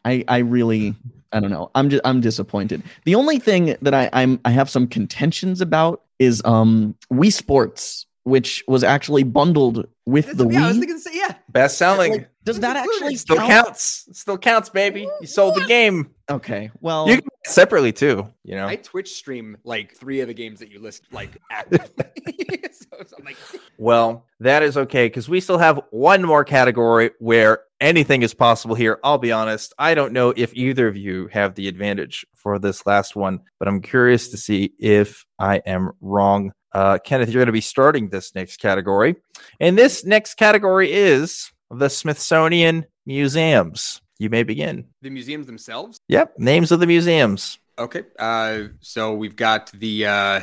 I, 0.05 0.25
I 0.29 0.39
really, 0.39 0.95
I 1.33 1.41
don't 1.41 1.51
know. 1.51 1.71
I'm 1.75 1.91
just, 1.91 2.03
I'm 2.05 2.21
disappointed. 2.21 2.83
The 3.05 3.17
only 3.17 3.39
thing 3.39 3.77
that 3.83 3.95
I, 3.95 4.09
I'm, 4.13 4.41
I 4.45 4.51
have 4.51 4.71
some 4.71 4.87
contentions 4.87 5.61
about 5.61 6.03
is 6.19 6.41
um 6.45 6.95
Wii 7.13 7.33
Sports, 7.33 8.07
which 8.25 8.63
was 8.69 8.85
actually 8.85 9.23
bundled 9.23 9.87
with 10.07 10.37
the 10.37 10.47
yeah, 10.49 10.65
I 10.65 10.69
was 10.69 10.77
Wii. 10.77 10.81
thinking, 10.81 11.01
to 11.01 11.17
yeah. 11.17 11.35
Best 11.49 11.79
selling 11.79 12.13
Like, 12.13 12.31
does 12.45 12.61
that 12.61 12.77
actually 12.77 13.17
still 13.17 13.37
count? 13.37 13.49
counts. 13.51 14.09
Still 14.13 14.39
counts, 14.39 14.69
baby. 14.69 15.09
You 15.21 15.27
sold 15.27 15.55
the 15.57 15.65
game. 15.67 16.11
Okay, 16.31 16.71
well, 16.81 17.09
You 17.09 17.17
can 17.17 17.25
buy 17.25 17.37
it 17.45 17.51
separately 17.51 17.93
too. 17.93 18.33
You 18.45 18.57
know. 18.57 18.67
I 18.67 18.77
Twitch 18.77 19.13
stream 19.15 19.57
like 19.65 19.95
three 19.95 20.21
of 20.21 20.29
the 20.29 20.35
games 20.35 20.61
that 20.61 20.71
you 20.71 20.81
list 20.81 21.05
like 21.13 21.39
so, 21.71 22.87
so 23.07 23.17
I'm 23.19 23.25
like, 23.25 23.37
Well, 23.79 24.27
that 24.41 24.63
is 24.63 24.77
okay 24.77 25.07
because 25.07 25.29
we 25.29 25.41
still 25.41 25.59
have 25.59 25.81
one 25.91 26.23
more 26.25 26.45
category 26.45 27.11
where 27.19 27.61
anything 27.81 28.23
is 28.23 28.35
possible 28.35 28.75
here. 28.75 28.99
I'll 29.03 29.19
be 29.19 29.33
honest, 29.33 29.73
I 29.79 29.95
don't 29.95 30.13
know 30.13 30.33
if 30.37 30.55
either 30.55 30.87
of 30.89 30.97
you 30.97 31.29
have 31.33 31.55
the 31.55 31.69
advantage 31.69 32.27
for 32.35 32.59
this 32.59 32.87
last 32.87 33.17
one, 33.17 33.41
but 33.59 33.69
I'm 33.69 33.81
curious 33.81 34.29
to 34.29 34.37
see 34.37 34.73
if 34.79 35.25
I 35.39 35.59
am 35.67 35.91
wrong. 36.01 36.53
Uh, 36.73 36.99
Kenneth, 37.05 37.29
you're 37.29 37.41
going 37.41 37.47
to 37.47 37.53
be 37.53 37.61
starting 37.61 38.09
this 38.09 38.35
next 38.35 38.59
category. 38.59 39.17
And 39.59 39.77
this 39.77 40.05
next 40.05 40.35
category 40.35 40.93
is 40.93 41.51
the 41.71 41.89
Smithsonian 41.89 42.87
Museums. 43.07 44.01
You 44.19 44.29
may 44.29 44.43
begin. 44.43 44.85
the 45.01 45.09
museums 45.11 45.47
themselves. 45.47 45.99
Yep, 46.09 46.39
names 46.39 46.71
of 46.71 46.81
the 46.81 46.87
museums. 46.87 47.59
Okay. 47.79 48.03
Uh, 48.19 48.65
so 48.81 49.15
we've 49.15 49.37
got 49.37 49.73
the 49.73 50.05
uh, 50.07 50.41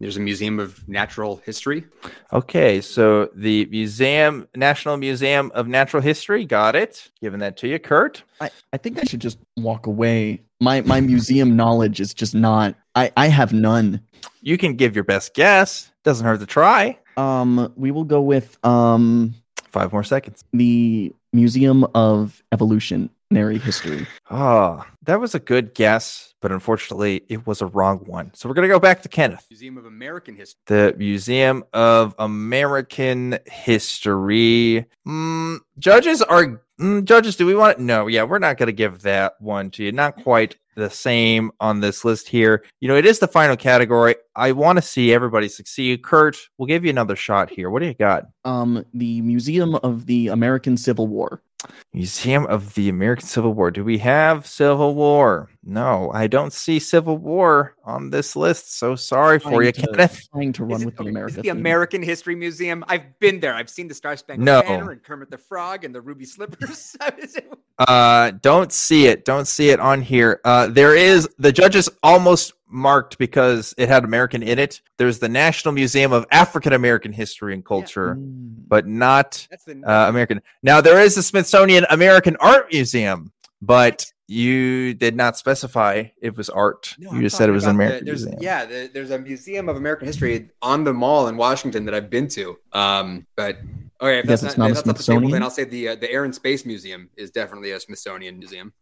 there's 0.00 0.16
a 0.16 0.20
museum 0.20 0.58
of 0.58 0.88
natural 0.88 1.36
history. 1.44 1.84
Okay, 2.32 2.80
so 2.80 3.28
the 3.34 3.66
Museum, 3.66 4.48
National 4.56 4.96
Museum 4.96 5.52
of 5.54 5.68
Natural 5.68 6.02
History, 6.02 6.46
got 6.46 6.74
it. 6.74 7.10
Giving 7.20 7.40
that 7.40 7.58
to 7.58 7.68
you, 7.68 7.78
Kurt. 7.78 8.22
I, 8.40 8.50
I 8.72 8.78
think 8.78 8.98
I 8.98 9.04
should 9.04 9.20
just 9.20 9.36
walk 9.58 9.86
away. 9.86 10.40
My 10.58 10.80
my 10.80 11.02
museum 11.02 11.54
knowledge 11.54 12.00
is 12.00 12.14
just 12.14 12.34
not. 12.34 12.74
I 12.94 13.12
I 13.14 13.26
have 13.28 13.52
none. 13.52 14.00
You 14.40 14.56
can 14.58 14.74
give 14.74 14.94
your 14.94 15.04
best 15.04 15.34
guess. 15.34 15.90
Doesn't 16.04 16.26
hurt 16.26 16.40
to 16.40 16.46
try. 16.46 16.98
Um, 17.16 17.72
we 17.76 17.90
will 17.90 18.04
go 18.04 18.20
with 18.22 18.58
um 18.64 19.34
Five 19.68 19.92
more 19.92 20.02
seconds. 20.02 20.42
the 20.52 21.12
Museum 21.32 21.84
of 21.94 22.42
Evolutionary 22.50 23.58
History. 23.58 24.04
Ah, 24.30 24.84
that 25.04 25.20
was 25.20 25.32
a 25.36 25.38
good 25.38 25.74
guess, 25.74 26.34
but 26.40 26.50
unfortunately, 26.50 27.22
it 27.28 27.46
was 27.46 27.60
a 27.62 27.66
wrong 27.66 27.98
one. 27.98 28.32
So 28.34 28.48
we're 28.48 28.56
gonna 28.56 28.66
go 28.66 28.80
back 28.80 29.02
to 29.02 29.08
Kenneth. 29.08 29.46
Museum 29.48 29.78
of 29.78 29.86
American 29.86 30.34
History. 30.34 30.58
The 30.66 30.94
Museum 30.98 31.62
of 31.72 32.16
American 32.18 33.38
History. 33.46 34.86
Mm, 35.06 35.58
judges 35.78 36.20
are 36.22 36.60
mm, 36.80 37.04
judges. 37.04 37.36
Do 37.36 37.46
we 37.46 37.54
want 37.54 37.78
it? 37.78 37.80
No, 37.80 38.06
yeah, 38.06 38.22
we're 38.24 38.38
not 38.38 38.56
gonna 38.56 38.72
give 38.72 39.02
that 39.02 39.34
one 39.40 39.70
to 39.72 39.84
you. 39.84 39.92
Not 39.92 40.22
quite 40.22 40.56
the 40.76 40.90
same 40.90 41.52
on 41.60 41.80
this 41.80 42.04
list 42.04 42.28
here. 42.28 42.64
You 42.80 42.88
know, 42.88 42.96
it 42.96 43.06
is 43.06 43.18
the 43.18 43.28
final 43.28 43.56
category. 43.56 44.16
I 44.34 44.52
want 44.52 44.78
to 44.78 44.82
see 44.82 45.12
everybody 45.12 45.48
succeed. 45.48 46.02
Kurt, 46.02 46.36
we'll 46.58 46.66
give 46.66 46.84
you 46.84 46.90
another 46.90 47.16
shot 47.16 47.50
here. 47.50 47.70
What 47.70 47.80
do 47.80 47.86
you 47.86 47.94
got? 47.94 48.24
Um, 48.44 48.84
the 48.94 49.20
Museum 49.20 49.74
of 49.76 50.06
the 50.06 50.28
American 50.28 50.76
Civil 50.76 51.06
War. 51.06 51.42
Museum 51.92 52.46
of 52.46 52.74
the 52.74 52.88
American 52.88 53.26
Civil 53.26 53.52
War. 53.54 53.70
Do 53.70 53.84
we 53.84 53.98
have 53.98 54.46
Civil 54.46 54.94
War? 54.94 55.48
No, 55.64 56.10
I 56.14 56.26
don't 56.26 56.52
see 56.52 56.78
Civil 56.78 57.18
War 57.18 57.74
on 57.84 58.10
this 58.10 58.34
list. 58.36 58.78
So 58.78 58.96
sorry 58.96 59.38
for 59.38 59.62
you, 59.62 59.72
Trying 59.72 59.86
to- 59.86 59.92
Kenneth. 59.92 60.28
Trying 60.32 60.52
to 60.54 60.64
run 60.64 60.76
Is 60.76 60.82
it, 60.82 60.86
with 60.86 60.96
the 60.96 61.02
okay, 61.02 61.10
America. 61.10 61.34
the 61.36 61.42
theme. 61.42 61.56
American 61.58 62.02
History 62.02 62.34
Museum? 62.34 62.84
I've 62.88 63.18
been 63.18 63.40
there. 63.40 63.54
I've 63.54 63.70
seen 63.70 63.88
the 63.88 63.94
Star 63.94 64.16
Spangled 64.16 64.44
No. 64.46 64.62
Banner 64.62 64.92
and 64.92 65.02
Kermit 65.02 65.30
the 65.30 65.38
Frog 65.38 65.84
and 65.84 65.94
the 65.94 66.00
Ruby 66.00 66.24
Slippers. 66.24 66.96
Uh, 67.78 68.32
don't 68.42 68.72
see 68.72 69.06
it. 69.06 69.24
Don't 69.24 69.46
see 69.46 69.70
it 69.70 69.80
on 69.80 70.02
here. 70.02 70.38
Uh, 70.44 70.66
there 70.66 70.94
is 70.94 71.26
the 71.38 71.50
judges 71.50 71.88
almost 72.02 72.52
marked 72.70 73.18
because 73.18 73.74
it 73.76 73.88
had 73.88 74.04
American 74.04 74.42
in 74.42 74.58
it. 74.58 74.80
There's 74.96 75.18
the 75.18 75.28
National 75.28 75.72
Museum 75.72 76.12
of 76.12 76.26
African 76.30 76.72
American 76.72 77.12
History 77.12 77.52
and 77.54 77.64
Culture, 77.64 78.14
Mm. 78.16 78.54
but 78.68 78.86
not 78.86 79.46
the 79.66 79.82
uh, 79.86 80.08
American. 80.08 80.40
Now 80.62 80.80
there 80.80 81.00
is 81.00 81.14
the 81.14 81.22
Smithsonian 81.22 81.84
American 81.90 82.36
Art 82.40 82.68
Museum, 82.72 83.32
but 83.60 84.06
you 84.28 84.94
did 84.94 85.16
not 85.16 85.36
specify 85.36 86.04
it 86.22 86.36
was 86.36 86.48
art. 86.48 86.94
No, 86.98 87.10
you 87.10 87.16
I'm 87.16 87.22
just 87.22 87.36
said 87.36 87.48
it 87.48 87.52
was 87.52 87.64
an 87.64 87.70
about 87.74 87.78
the- 87.78 87.84
American 87.86 88.04
museum. 88.06 88.38
Yeah, 88.40 88.64
the, 88.64 88.90
there's 88.94 89.10
a 89.10 89.18
museum 89.18 89.68
of 89.68 89.76
American 89.76 90.06
history 90.06 90.50
on 90.62 90.84
the 90.84 90.92
mall 90.94 91.26
in 91.26 91.36
Washington 91.36 91.84
that 91.86 91.94
I've 91.94 92.10
been 92.10 92.28
to. 92.28 92.56
Um, 92.72 93.26
but 93.36 93.58
okay, 94.00 94.18
if 94.18 94.26
Guess 94.26 94.40
that's 94.40 94.52
it's 94.52 94.58
not, 94.58 94.64
not 94.64 94.70
if 94.70 94.72
a 94.72 94.74
that's 94.74 94.86
not 94.86 94.96
the 94.96 95.02
table, 95.02 95.20
Smithsonian? 95.20 95.32
then 95.32 95.42
I'll 95.42 95.50
say 95.50 95.64
the 95.64 95.88
uh, 95.88 95.94
the 95.96 96.10
Air 96.10 96.24
and 96.24 96.34
Space 96.34 96.64
Museum 96.64 97.10
is 97.16 97.30
definitely 97.30 97.72
a 97.72 97.80
Smithsonian 97.80 98.38
museum. 98.38 98.72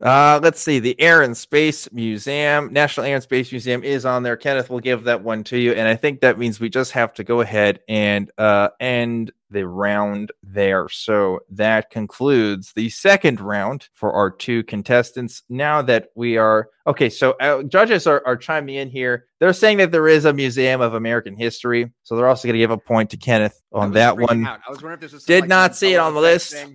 Uh, 0.00 0.40
let's 0.42 0.60
see. 0.60 0.78
The 0.78 0.98
Air 1.00 1.22
and 1.22 1.36
Space 1.36 1.90
Museum, 1.92 2.72
National 2.72 3.06
Air 3.06 3.16
and 3.16 3.22
Space 3.22 3.52
Museum, 3.52 3.82
is 3.84 4.04
on 4.04 4.22
there. 4.22 4.36
Kenneth 4.36 4.70
will 4.70 4.80
give 4.80 5.04
that 5.04 5.22
one 5.22 5.44
to 5.44 5.58
you, 5.58 5.72
and 5.72 5.88
I 5.88 5.96
think 5.96 6.20
that 6.20 6.38
means 6.38 6.60
we 6.60 6.68
just 6.68 6.92
have 6.92 7.12
to 7.14 7.24
go 7.24 7.40
ahead 7.40 7.80
and 7.88 8.30
uh, 8.38 8.68
end 8.80 9.32
the 9.52 9.66
round 9.66 10.32
there. 10.42 10.88
So 10.88 11.40
that 11.50 11.90
concludes 11.90 12.72
the 12.72 12.88
second 12.90 13.40
round 13.40 13.88
for 13.92 14.12
our 14.12 14.30
two 14.30 14.64
contestants. 14.64 15.42
Now 15.48 15.82
that 15.82 16.08
we 16.14 16.36
are 16.36 16.68
okay, 16.86 17.08
so 17.08 17.32
uh, 17.40 17.62
judges 17.62 18.06
are, 18.06 18.22
are 18.26 18.36
chiming 18.36 18.76
in 18.76 18.90
here. 18.90 19.26
They're 19.38 19.52
saying 19.52 19.78
that 19.78 19.90
there 19.90 20.08
is 20.08 20.24
a 20.24 20.32
Museum 20.32 20.80
of 20.80 20.94
American 20.94 21.36
History, 21.36 21.90
so 22.04 22.16
they're 22.16 22.28
also 22.28 22.46
going 22.46 22.54
to 22.54 22.58
give 22.58 22.70
a 22.70 22.78
point 22.78 23.10
to 23.10 23.16
Kenneth 23.16 23.60
on 23.72 23.92
that 23.92 24.16
one. 24.16 24.46
out. 24.46 24.60
I 24.66 24.70
was 24.70 24.78
wondering 24.78 24.94
if 24.94 25.00
this 25.00 25.12
was 25.12 25.24
Did 25.24 25.42
like, 25.42 25.48
not 25.48 25.76
see 25.76 25.94
it 25.94 25.98
on 25.98 26.14
the 26.14 26.20
list. 26.20 26.54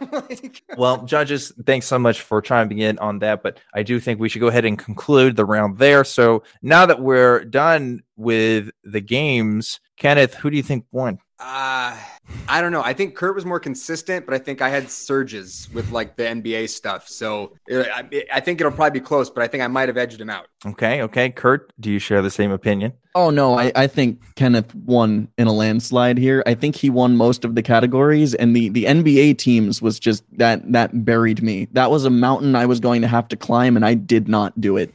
Well, 0.76 1.04
judges, 1.04 1.52
thanks 1.66 1.86
so 1.86 1.98
much 1.98 2.22
for 2.22 2.40
chiming 2.40 2.78
in 2.78 2.98
on 2.98 3.18
that, 3.20 3.42
but 3.42 3.58
I 3.74 3.82
do 3.82 4.00
think 4.00 4.18
we 4.18 4.28
should 4.28 4.40
go 4.40 4.48
ahead 4.48 4.64
and 4.64 4.78
conclude 4.78 5.36
the 5.36 5.44
round 5.44 5.78
there. 5.78 6.02
So 6.04 6.44
now 6.62 6.86
that 6.86 7.00
we're 7.00 7.44
done 7.44 8.02
with 8.22 8.70
the 8.84 9.00
games, 9.00 9.80
Kenneth, 9.96 10.34
who 10.34 10.50
do 10.50 10.56
you 10.56 10.62
think 10.62 10.86
won? 10.90 11.18
Uh, 11.38 11.96
I 12.48 12.60
don't 12.60 12.70
know. 12.70 12.82
I 12.82 12.92
think 12.92 13.16
Kurt 13.16 13.34
was 13.34 13.44
more 13.44 13.58
consistent, 13.58 14.26
but 14.26 14.34
I 14.34 14.38
think 14.38 14.62
I 14.62 14.68
had 14.68 14.88
surges 14.88 15.68
with 15.74 15.90
like 15.90 16.16
the 16.16 16.22
NBA 16.22 16.68
stuff. 16.68 17.08
So 17.08 17.54
uh, 17.70 17.82
I, 17.82 18.24
I 18.32 18.40
think 18.40 18.60
it'll 18.60 18.72
probably 18.72 19.00
be 19.00 19.04
close, 19.04 19.28
but 19.28 19.42
I 19.42 19.48
think 19.48 19.64
I 19.64 19.66
might 19.66 19.88
have 19.88 19.96
edged 19.96 20.20
him 20.20 20.30
out. 20.30 20.46
Okay, 20.64 21.02
okay. 21.02 21.30
Kurt, 21.30 21.72
do 21.80 21.90
you 21.90 21.98
share 21.98 22.22
the 22.22 22.30
same 22.30 22.52
opinion? 22.52 22.92
Oh 23.16 23.30
no, 23.30 23.58
I, 23.58 23.72
I 23.74 23.86
think 23.88 24.22
Kenneth 24.36 24.72
won 24.74 25.28
in 25.36 25.48
a 25.48 25.52
landslide 25.52 26.16
here. 26.16 26.44
I 26.46 26.54
think 26.54 26.76
he 26.76 26.90
won 26.90 27.16
most 27.16 27.44
of 27.44 27.56
the 27.56 27.62
categories, 27.62 28.34
and 28.34 28.54
the 28.54 28.68
the 28.68 28.84
NBA 28.84 29.38
teams 29.38 29.82
was 29.82 29.98
just 29.98 30.22
that 30.38 30.70
that 30.70 31.04
buried 31.04 31.42
me. 31.42 31.66
That 31.72 31.90
was 31.90 32.04
a 32.04 32.10
mountain 32.10 32.54
I 32.54 32.66
was 32.66 32.78
going 32.78 33.02
to 33.02 33.08
have 33.08 33.26
to 33.28 33.36
climb, 33.36 33.74
and 33.74 33.84
I 33.84 33.94
did 33.94 34.28
not 34.28 34.58
do 34.60 34.76
it. 34.76 34.94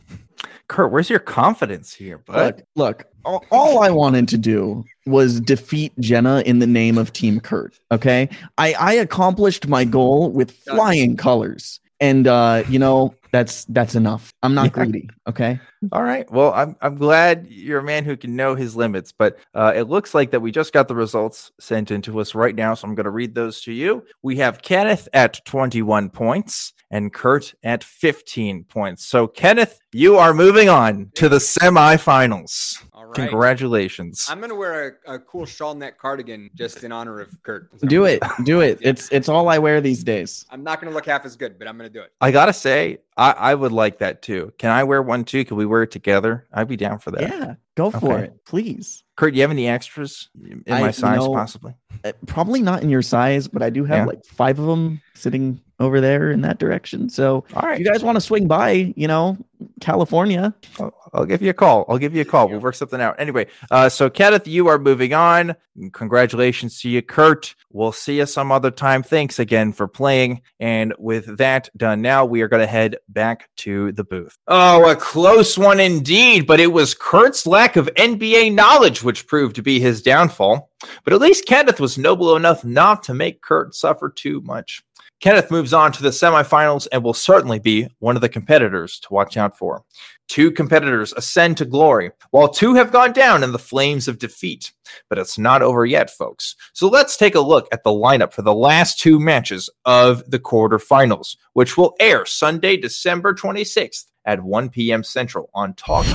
Kurt, 0.68 0.92
where's 0.92 1.10
your 1.10 1.20
confidence 1.20 1.94
here, 1.94 2.18
bud? 2.18 2.64
Look, 2.76 3.04
look, 3.04 3.06
all, 3.26 3.46
all 3.52 3.84
I 3.84 3.90
wanted 3.90 4.28
to 4.30 4.38
do 4.38 4.84
was 5.06 5.40
defeat 5.40 5.94
Jenna 6.00 6.42
in 6.46 6.60
the 6.60 6.68
name 6.68 6.98
of 6.98 7.14
Team 7.14 7.40
Kurt. 7.40 7.80
Okay, 7.92 8.30
I 8.58 8.74
I 8.74 8.94
accomplished 8.94 9.68
my 9.68 9.86
goal 9.86 10.30
with 10.32 10.52
flying 10.52 11.16
colors, 11.16 11.80
and 12.02 12.28
uh, 12.28 12.64
you 12.68 12.80
know 12.80 13.16
that's 13.32 13.66
that's 13.66 13.96
enough. 13.96 14.34
I'm 14.44 14.54
not 14.54 14.66
Yeah. 14.66 14.70
greedy. 14.84 15.10
Okay. 15.28 15.60
All 15.92 16.04
right. 16.04 16.30
Well, 16.32 16.54
I'm 16.54 16.76
I'm 16.82 16.96
glad 16.96 17.48
you're 17.50 17.80
a 17.80 17.84
man 17.84 18.04
who 18.04 18.18
can 18.18 18.36
know 18.36 18.56
his 18.56 18.76
limits, 18.76 19.12
but 19.12 19.38
uh, 19.54 19.74
it 19.76 19.84
looks 19.84 20.14
like 20.16 20.32
that 20.32 20.40
we 20.42 20.52
just 20.52 20.74
got 20.74 20.88
the 20.88 20.96
results 20.96 21.52
sent 21.60 21.92
into 21.92 22.20
us 22.20 22.36
right 22.36 22.56
now, 22.56 22.74
so 22.74 22.88
I'm 22.88 22.96
going 22.96 23.06
to 23.06 23.10
read 23.12 23.36
those 23.36 23.62
to 23.62 23.72
you. 23.74 24.04
We 24.22 24.38
have 24.38 24.62
Kenneth 24.62 25.08
at 25.14 25.44
21 25.46 26.10
points 26.10 26.74
and 26.92 27.14
Kurt 27.14 27.54
at 27.64 27.84
15 27.84 28.64
points. 28.66 29.06
So, 29.06 29.28
Kenneth, 29.28 29.80
you 29.92 30.18
are 30.18 30.34
moving 30.34 30.70
on 30.70 31.12
to 31.16 31.28
the 31.30 31.38
semifinals. 31.38 32.84
All 32.94 33.06
right. 33.06 33.16
Congratulations. 33.16 34.26
I'm 34.30 34.40
gonna 34.42 34.56
wear 34.56 35.00
a, 35.08 35.16
a 35.16 35.20
cool 35.20 35.46
shawl 35.46 35.76
neck 35.76 35.98
cardigan 36.00 36.50
just 36.56 36.84
in 36.84 36.92
honor 36.92 37.20
of 37.22 37.30
Kurt. 37.44 37.70
Do 37.82 38.06
it. 38.06 38.22
Do 38.44 38.62
it. 38.62 38.80
It's 38.82 39.10
it's 39.12 39.30
all 39.30 39.50
I 39.50 39.58
wear 39.60 39.82
these 39.82 40.04
days. 40.04 40.46
I'm 40.50 40.64
not 40.64 40.82
gonna 40.82 40.94
look 40.94 41.06
half 41.06 41.26
as 41.26 41.36
good, 41.36 41.60
but 41.60 41.68
I'm 41.68 41.78
gonna 41.78 41.90
do 41.90 42.02
it. 42.02 42.12
I 42.22 42.32
gotta 42.32 42.54
say, 42.54 43.00
I, 43.16 43.32
I 43.32 43.56
would 43.56 43.72
like 43.72 44.00
that 44.00 44.22
too. 44.22 44.52
Can 44.58 44.72
I 44.72 44.84
wear 44.84 45.02
one 45.02 45.24
too? 45.26 45.46
Can 45.46 45.58
we 45.58 45.66
wear 45.66 45.84
it 45.84 45.92
together? 45.92 46.48
I'd 46.54 46.68
be 46.68 46.78
down 46.78 47.00
for 47.00 47.12
that. 47.12 47.22
Yeah, 47.22 47.56
go 47.76 47.92
for 47.92 48.14
Okay. 48.14 48.24
it, 48.26 48.46
please. 48.46 49.04
Kurt, 49.16 49.34
you 49.36 49.42
have 49.42 49.52
any 49.52 49.68
extras 49.68 50.30
in 50.44 50.64
I- 50.68 50.82
my 50.82 50.92
size, 50.92 51.20
know, 51.20 51.34
possibly? 51.34 51.76
Uh, 52.04 52.12
Probably 52.28 52.62
not 52.62 52.84
in 52.84 52.90
your 52.90 53.02
size, 53.02 53.48
but 53.48 53.62
I 53.64 53.70
do 53.70 53.84
have 53.86 53.98
Yeah. 54.00 54.06
like 54.06 54.24
five 54.26 54.60
of 54.60 54.66
them 54.66 55.02
sitting 55.16 55.62
over 55.80 56.02
there 56.02 56.32
in 56.32 56.42
that 56.42 56.58
direction. 56.58 57.10
So 57.10 57.46
All 57.54 57.70
if 57.70 57.80
you 57.80 57.86
guys 57.86 58.04
want 58.04 58.16
to 58.16 58.22
swing 58.22 58.48
by, 58.48 58.94
you 58.96 59.08
know, 59.08 59.38
California, 59.80 60.54
I'll, 60.80 60.94
I'll 61.14 61.26
give 61.26 61.42
you 61.42 61.50
a 61.50 61.54
call. 61.54 61.86
I'll 61.88 61.98
give 61.98 62.16
you 62.16 62.22
a 62.22 62.26
call. 62.26 62.48
We'll 62.48 62.60
work 62.60 62.76
something 62.76 63.02
out. 63.02 63.20
Anyway, 63.20 63.48
uh, 63.70 63.90
so 63.90 64.10
Kenneth, 64.10 64.48
you 64.48 64.68
are 64.68 64.80
moving 64.80 65.14
on. 65.14 65.56
Congratulations 65.94 66.82
to 66.82 66.90
you, 66.90 67.02
Kurt. 67.02 67.56
We'll 67.72 67.92
see 67.92 68.18
you 68.18 68.26
some 68.26 68.52
other 68.52 68.72
time. 68.72 69.04
Thanks 69.04 69.38
again 69.40 69.72
for 69.72 69.88
playing. 69.88 70.42
And 70.60 70.94
with 70.98 71.38
that 71.38 71.70
done 71.78 72.02
now, 72.02 72.26
we 72.26 72.42
are 72.42 72.48
going 72.48 72.62
to 72.62 72.68
head 72.68 72.98
back 73.10 73.50
to 73.58 73.92
the 73.92 74.04
booth. 74.04 74.38
Oh, 74.48 74.90
a 74.90 74.96
close 74.96 75.58
one 75.58 75.80
indeed, 75.80 76.48
but 76.48 76.60
it 76.60 76.72
was 76.72 76.96
Kurt's 76.96 77.46
lack 77.46 77.76
of 77.76 77.90
NBA 77.96 78.54
knowledge 78.54 79.04
which 79.04 79.28
proved 79.28 79.56
to 79.58 79.62
be 79.62 79.80
his 79.80 80.02
downfall. 80.02 80.72
But 81.04 81.14
at 81.14 81.22
least 81.22 81.48
Kenneth 81.48 81.80
was 81.80 81.98
noble 81.98 82.36
enough 82.36 82.64
not 82.64 83.04
to 83.04 83.14
make 83.14 83.42
Kurt 83.42 83.74
suffer 83.76 84.10
too 84.10 84.42
much. 84.42 84.84
Kenneth 85.20 85.50
moves 85.50 85.74
on 85.74 85.92
to 85.94 86.04
the 86.04 86.10
semifinals 86.10 86.88
and 86.92 87.04
will 87.04 87.14
certainly 87.14 87.58
be 87.58 87.88
one 88.00 88.16
of 88.16 88.22
the 88.22 88.30
competitors 88.30 89.00
to 89.00 89.14
watch 89.14 89.36
out 89.36 89.58
for. 89.58 89.84
Two 90.28 90.52
competitors 90.52 91.14
ascend 91.18 91.58
to 91.58 91.66
glory, 91.66 92.12
while 92.32 92.50
two 92.50 92.76
have 92.76 92.92
gone 92.92 93.14
down 93.14 93.44
in 93.44 93.52
the 93.52 93.58
flames 93.58 94.08
of 94.08 94.20
defeat. 94.20 94.74
But 95.10 95.18
it's 95.18 95.40
not 95.40 95.64
over 95.64 95.86
yet, 95.86 96.12
folks. 96.12 96.56
So 96.74 96.88
let's 96.88 97.18
take 97.18 97.34
a 97.34 97.40
look 97.40 97.68
at 97.72 97.84
the 97.84 97.90
lineup 97.90 98.32
for 98.34 98.44
the 98.44 98.54
last 98.54 99.00
two 99.00 99.20
matches 99.20 99.70
of 99.86 100.30
the 100.30 100.40
quarterfinals, 100.40 101.38
which 101.54 101.78
will 101.78 101.96
air 102.00 102.26
Sunday, 102.26 102.78
December 102.78 103.34
26th 103.34 104.06
at 104.26 104.44
1 104.44 104.70
p.m. 104.70 105.04
Central 105.04 105.50
on 105.56 105.74
Talk. 105.74 106.06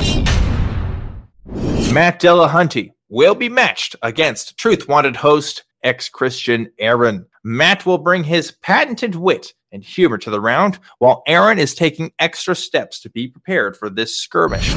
Matt 1.92 2.20
Dillahunty 2.20 2.92
will 3.08 3.34
be 3.34 3.48
matched 3.48 3.96
against 4.02 4.56
Truth 4.58 4.88
Wanted 4.88 5.16
host 5.16 5.64
ex 5.82 6.08
Christian 6.08 6.70
Aaron. 6.78 7.26
Matt 7.44 7.84
will 7.84 7.98
bring 7.98 8.24
his 8.24 8.52
patented 8.52 9.14
wit 9.16 9.52
and 9.72 9.82
humor 9.82 10.18
to 10.18 10.30
the 10.30 10.40
round, 10.40 10.78
while 10.98 11.22
Aaron 11.26 11.58
is 11.58 11.74
taking 11.74 12.12
extra 12.18 12.54
steps 12.54 13.00
to 13.00 13.10
be 13.10 13.26
prepared 13.26 13.76
for 13.76 13.90
this 13.90 14.16
skirmish. 14.16 14.72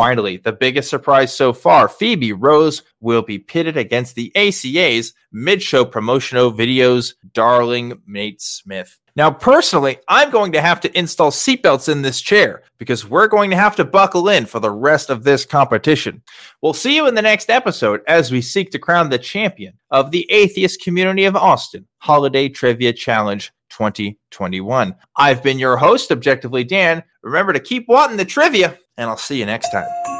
Finally, 0.00 0.38
the 0.38 0.52
biggest 0.52 0.88
surprise 0.88 1.36
so 1.36 1.52
far 1.52 1.86
Phoebe 1.86 2.32
Rose 2.32 2.82
will 3.00 3.20
be 3.20 3.38
pitted 3.38 3.76
against 3.76 4.14
the 4.14 4.32
ACA's 4.34 5.12
mid 5.30 5.62
show 5.62 5.84
promotional 5.84 6.50
videos, 6.50 7.12
Darling 7.34 8.00
Mate 8.06 8.40
Smith. 8.40 8.98
Now, 9.16 9.30
personally, 9.30 9.98
I'm 10.08 10.30
going 10.30 10.52
to 10.52 10.62
have 10.62 10.80
to 10.80 10.98
install 10.98 11.30
seatbelts 11.30 11.90
in 11.90 12.00
this 12.00 12.22
chair 12.22 12.62
because 12.78 13.06
we're 13.06 13.26
going 13.26 13.50
to 13.50 13.56
have 13.56 13.76
to 13.76 13.84
buckle 13.84 14.30
in 14.30 14.46
for 14.46 14.60
the 14.60 14.70
rest 14.70 15.10
of 15.10 15.24
this 15.24 15.44
competition. 15.44 16.22
We'll 16.62 16.72
see 16.72 16.96
you 16.96 17.06
in 17.06 17.14
the 17.14 17.20
next 17.20 17.50
episode 17.50 18.00
as 18.06 18.30
we 18.30 18.40
seek 18.40 18.70
to 18.70 18.78
crown 18.78 19.10
the 19.10 19.18
champion 19.18 19.74
of 19.90 20.10
the 20.10 20.26
atheist 20.30 20.80
community 20.80 21.24
of 21.24 21.36
Austin 21.36 21.86
Holiday 21.98 22.48
Trivia 22.48 22.94
Challenge 22.94 23.52
2021. 23.80 24.94
I've 25.16 25.42
been 25.42 25.58
your 25.58 25.78
host, 25.78 26.12
Objectively 26.12 26.64
Dan. 26.64 27.02
Remember 27.22 27.54
to 27.54 27.60
keep 27.60 27.86
wanting 27.88 28.18
the 28.18 28.26
trivia, 28.26 28.78
and 28.98 29.08
I'll 29.08 29.16
see 29.16 29.38
you 29.38 29.46
next 29.46 29.70
time. 29.70 30.19